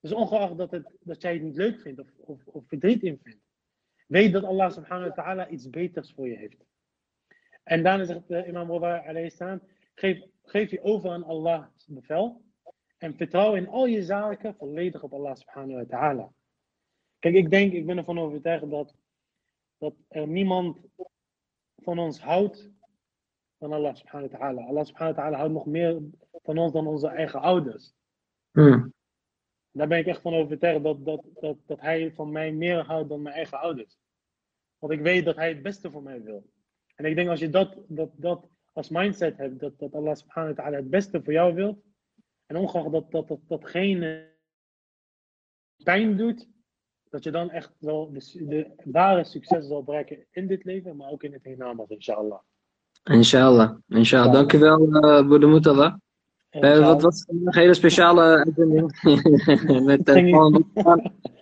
Dus 0.00 0.12
ongeacht 0.12 0.56
dat, 0.56 0.70
het, 0.70 0.90
dat 1.00 1.22
jij 1.22 1.32
het 1.32 1.42
niet 1.42 1.56
leuk 1.56 1.80
vindt 1.80 2.00
of, 2.00 2.08
of, 2.16 2.46
of 2.46 2.64
verdriet 2.66 3.02
in 3.02 3.20
vindt. 3.22 3.40
Weet 4.06 4.32
dat 4.32 4.44
Allah 4.44 4.70
subhanahu 4.70 5.08
wa 5.08 5.14
ta'ala 5.14 5.48
iets 5.48 5.70
beters 5.70 6.12
voor 6.12 6.28
je 6.28 6.36
heeft. 6.36 6.64
En 7.62 7.82
daarna 7.82 8.04
zegt 8.04 8.30
uh, 8.30 8.48
imam 8.48 8.70
Rabah 8.70 9.08
alayhi 9.08 9.30
salam, 9.30 9.62
geef, 9.94 10.22
geef 10.42 10.70
je 10.70 10.82
over 10.82 11.10
aan 11.10 11.24
Allah's 11.24 11.86
bevel. 11.88 12.42
En 13.00 13.16
vertrouw 13.16 13.54
in 13.54 13.68
al 13.68 13.86
je 13.86 14.02
zaken 14.02 14.54
volledig 14.54 15.02
op 15.02 15.12
Allah 15.12 15.34
subhanahu 15.34 15.74
wa 15.74 15.84
ta'ala. 15.84 16.32
Kijk, 17.18 17.34
ik 17.34 17.50
denk, 17.50 17.72
ik 17.72 17.86
ben 17.86 17.98
ervan 17.98 18.18
overtuigd 18.18 18.70
dat, 18.70 18.94
dat 19.78 19.94
er 20.08 20.28
niemand 20.28 20.78
van 21.76 21.98
ons 21.98 22.20
houdt 22.20 22.70
dan 23.58 23.72
Allah 23.72 23.94
subhanahu 23.94 24.30
wa 24.30 24.38
ta'ala. 24.38 24.66
Allah 24.66 24.84
subhanahu 24.84 25.16
wa 25.16 25.22
ta'ala 25.22 25.36
houdt 25.36 25.52
nog 25.52 25.66
meer 25.66 26.02
van 26.42 26.58
ons 26.58 26.72
dan 26.72 26.86
onze 26.86 27.08
eigen 27.08 27.40
ouders. 27.40 27.92
Hmm. 28.50 28.94
Daar 29.70 29.88
ben 29.88 29.98
ik 29.98 30.06
echt 30.06 30.20
van 30.20 30.34
overtuigd 30.34 30.82
dat, 30.82 31.04
dat, 31.04 31.24
dat, 31.40 31.56
dat 31.66 31.80
hij 31.80 32.12
van 32.12 32.32
mij 32.32 32.52
meer 32.52 32.84
houdt 32.84 33.08
dan 33.08 33.22
mijn 33.22 33.34
eigen 33.34 33.60
ouders. 33.60 33.98
Want 34.78 34.92
ik 34.92 35.00
weet 35.00 35.24
dat 35.24 35.36
hij 35.36 35.48
het 35.48 35.62
beste 35.62 35.90
voor 35.90 36.02
mij 36.02 36.22
wil. 36.22 36.50
En 36.94 37.04
ik 37.04 37.14
denk 37.14 37.28
als 37.28 37.40
je 37.40 37.50
dat, 37.50 37.76
dat, 37.88 38.10
dat 38.16 38.48
als 38.72 38.88
mindset 38.88 39.36
hebt, 39.36 39.60
dat, 39.60 39.78
dat 39.78 39.94
Allah 39.94 40.14
subhanahu 40.14 40.54
wa 40.54 40.62
ta'ala 40.62 40.76
het 40.76 40.90
beste 40.90 41.22
voor 41.22 41.32
jou 41.32 41.54
wil, 41.54 41.82
En 42.50 42.56
ongeacht 42.56 42.92
dat, 42.92 43.10
dat, 43.10 43.28
dat, 43.28 43.38
datgene 43.48 44.26
pijn 45.84 46.16
doet, 46.16 46.48
dat 47.10 47.24
je 47.24 47.30
dan 47.30 47.50
echt 47.50 47.72
wel 47.78 48.12
de, 48.12 48.20
de 48.46 48.70
ware 48.84 49.24
succes 49.24 49.66
zal 49.66 49.82
bereiken 49.82 50.26
in 50.30 50.46
dit 50.46 50.64
leven, 50.64 50.96
maar 50.96 51.10
ook 51.10 51.22
in 51.22 51.32
het 51.32 51.44
hiernamaals, 51.44 51.90
inshallah. 51.90 52.38
Inshallah, 53.02 53.76
inshallah. 53.88 54.32
Dankjewel, 54.32 54.80
uh, 54.80 55.28
Boede 55.28 55.46
Mutala. 55.46 56.00
Uh, 56.50 56.86
wat 56.86 57.02
was 57.02 57.24
een 57.28 57.54
hele 57.54 57.74
speciale 57.74 58.22
uitzending. 58.22 59.00
Met 59.84 60.10
van, 60.30 60.70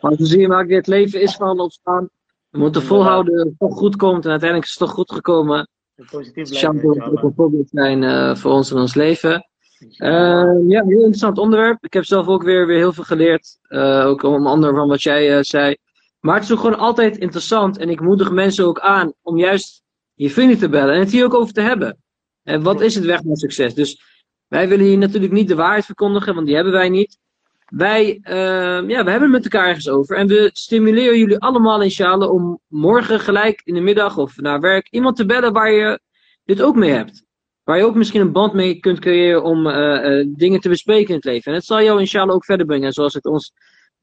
maar 0.01 0.15
zo 0.15 0.25
zie 0.25 0.41
je 0.41 0.49
maar, 0.49 0.67
het 0.67 0.87
leven 0.87 1.21
is 1.21 1.37
van 1.37 1.61
opstaan. 1.61 2.09
We 2.49 2.59
moeten 2.59 2.83
volhouden 2.83 3.37
dat 3.37 3.47
het 3.47 3.59
toch 3.59 3.77
goed 3.77 3.97
komt 3.97 4.25
en 4.25 4.31
uiteindelijk 4.31 4.71
is 4.71 4.79
het 4.79 4.89
toch 4.89 4.97
goed 4.97 5.13
gekomen. 5.13 5.69
Positief 6.11 6.49
blijven. 6.49 7.13
ook 7.13 7.23
een 7.23 7.35
voorbeeld 7.35 7.69
zijn 7.69 8.03
uh, 8.03 8.35
voor 8.35 8.53
ons 8.53 8.71
in 8.71 8.77
ons 8.77 8.95
leven. 8.95 9.49
Uh, 9.81 10.69
ja, 10.69 10.85
heel 10.85 10.99
interessant 10.99 11.39
onderwerp. 11.39 11.85
Ik 11.85 11.93
heb 11.93 12.05
zelf 12.05 12.27
ook 12.27 12.43
weer, 12.43 12.67
weer 12.67 12.77
heel 12.77 12.93
veel 12.93 13.05
geleerd. 13.05 13.59
Uh, 13.69 14.07
ook 14.07 14.23
om 14.23 14.47
ander 14.47 14.75
van 14.75 14.89
wat 14.89 15.03
jij 15.03 15.37
uh, 15.37 15.43
zei. 15.43 15.77
Maar 16.21 16.35
het 16.35 16.45
is 16.45 16.53
ook 16.53 16.59
gewoon 16.59 16.79
altijd 16.79 17.17
interessant. 17.17 17.79
En 17.79 17.89
ik 17.89 18.01
moedig 18.01 18.31
mensen 18.31 18.67
ook 18.67 18.81
aan 18.81 19.13
om 19.23 19.39
juist 19.39 19.83
je 20.15 20.31
vrienden 20.31 20.59
te 20.59 20.69
bellen. 20.69 20.95
En 20.95 21.01
het 21.01 21.11
hier 21.11 21.25
ook 21.25 21.35
over 21.35 21.55
te 21.55 21.61
hebben. 21.61 22.03
En 22.43 22.63
wat 22.63 22.81
is 22.81 22.95
het 22.95 23.05
weg 23.05 23.23
naar 23.23 23.37
succes? 23.37 23.75
Dus 23.75 24.03
wij 24.49 24.69
willen 24.69 24.87
hier 24.87 24.99
natuurlijk 24.99 25.33
niet 25.33 25.49
de 25.49 25.55
waarheid 25.55 25.85
verkondigen, 25.85 26.35
want 26.35 26.47
die 26.47 26.55
hebben 26.55 26.73
wij 26.73 26.89
niet. 26.89 27.19
Wij, 27.67 28.21
ja, 28.23 28.85
we 28.85 28.93
hebben 28.95 29.21
het 29.21 29.31
met 29.31 29.45
elkaar 29.45 29.69
ergens 29.69 29.89
over. 29.89 30.17
En 30.17 30.27
we 30.27 30.51
stimuleren 30.53 31.19
jullie 31.19 31.39
allemaal 31.39 31.83
inshallah 31.83 32.31
om 32.31 32.61
morgen 32.67 33.21
gelijk 33.21 33.61
in 33.65 33.75
de 33.75 33.81
middag 33.81 34.19
of 34.19 34.37
naar 34.37 34.61
werk 34.61 34.89
iemand 34.91 35.17
te 35.17 35.27
bellen 35.27 35.53
waar 35.53 35.73
je 35.73 36.01
dit 36.45 36.63
ook 36.63 36.77
mee 36.77 36.91
hebt. 36.91 37.27
Waar 37.69 37.79
je 37.79 37.85
ook 37.85 37.95
misschien 37.95 38.21
een 38.21 38.33
band 38.33 38.53
mee 38.53 38.81
kunt 38.81 38.99
creëren 38.99 39.43
om 39.43 39.67
eh, 39.67 40.21
eh, 40.21 40.27
dingen 40.29 40.61
te 40.61 40.69
bespreken 40.69 41.09
in 41.09 41.15
het 41.15 41.25
leven. 41.25 41.53
En 41.53 41.59
het 41.59 41.67
zal 41.67 41.83
jou 41.83 42.01
inshallah 42.01 42.35
ook 42.35 42.45
verder 42.45 42.67
brengen, 42.67 42.93
zoals 42.93 43.15
het 43.15 43.27
ons 43.27 43.53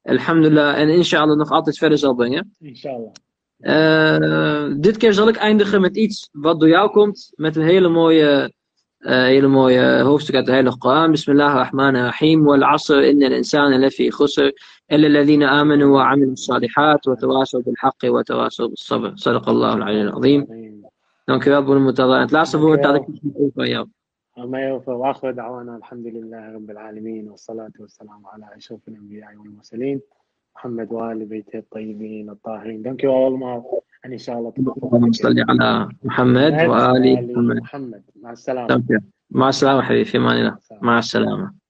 alhamdulillah 0.02 0.78
en 0.78 0.88
inshallah 0.88 1.36
nog 1.36 1.50
altijd 1.50 1.78
verder 1.78 1.98
zal 1.98 2.14
brengen. 2.14 2.54
Inshallah. 2.60 3.12
Uh, 3.60 4.74
dit 4.78 4.96
keer 4.96 5.12
zal 5.12 5.28
ik 5.28 5.36
eindigen 5.36 5.80
met 5.80 5.96
iets 5.96 6.28
wat 6.32 6.60
door 6.60 6.68
jou 6.68 6.90
komt, 6.90 7.32
met 7.34 7.56
een 7.56 7.62
hele 7.62 7.88
mooie, 7.88 8.52
uh, 8.98 9.10
hele 9.10 9.48
mooie 9.48 10.00
hoofdstuk 10.00 10.34
uit 10.34 10.46
de 10.46 10.52
Heilige 10.52 10.78
Koran. 10.78 11.10
Bismillah 11.10 11.54
ar-Rahman 11.54 11.94
ar-Rahim. 11.94 12.44
Wal 12.44 12.62
asr 12.62 13.02
inna 13.02 13.26
al-insan 13.26 13.80
lafi 13.80 14.10
khusr. 14.10 14.52
Illa 14.86 15.06
alladhina 15.06 15.48
amanu 15.48 15.90
wa 15.90 16.10
amilu 16.10 16.36
salihat 16.36 17.04
wa 17.04 17.14
tawasaw 17.14 17.62
bil 17.62 17.76
haqqi 17.76 18.10
wa 18.10 18.22
tawasaw 18.22 18.66
bil 18.66 18.76
sabr. 18.76 19.10
Sadaqallahu 19.14 19.80
al-alim 19.80 20.08
al-azim. 20.08 20.46
Woord 22.58 22.82
dat 22.82 22.94
ik 22.96 23.04
over 23.34 23.50
van 23.54 23.68
jou. 23.68 23.86
وما 24.36 24.60
يوفى 24.60 24.90
وآخر 24.90 25.30
دعوانا 25.30 25.76
الحمد 25.76 26.06
لله 26.06 26.52
رب 26.54 26.70
العالمين 26.70 27.30
والصلاة 27.30 27.72
والسلام 27.80 28.26
على 28.26 28.46
أشرف 28.56 28.80
الأنبياء 28.88 29.36
والمرسلين 29.36 30.00
محمد 30.54 30.92
وآل 30.92 31.24
بيته 31.24 31.58
الطيبين 31.58 32.30
الطاهرين. 32.30 32.82
Dank 32.82 33.02
u 33.02 33.08
allemaal 33.08 33.64
en 34.00 34.12
inshallah 34.12 34.52
اللهم 34.58 35.12
صل 35.12 35.44
على 35.48 35.88
محمد 36.04 36.52
وآل 36.52 37.32
محمد. 37.32 37.56
محمد. 37.56 38.02
مع 38.22 38.32
السلامة. 38.32 38.82
مع 39.30 39.48
السلامة 39.48 39.82
حبيبي. 39.82 40.04
في 40.04 40.16
أمان 40.18 40.36
الله. 40.36 40.58
مع 40.82 40.98
السلامة. 40.98 41.65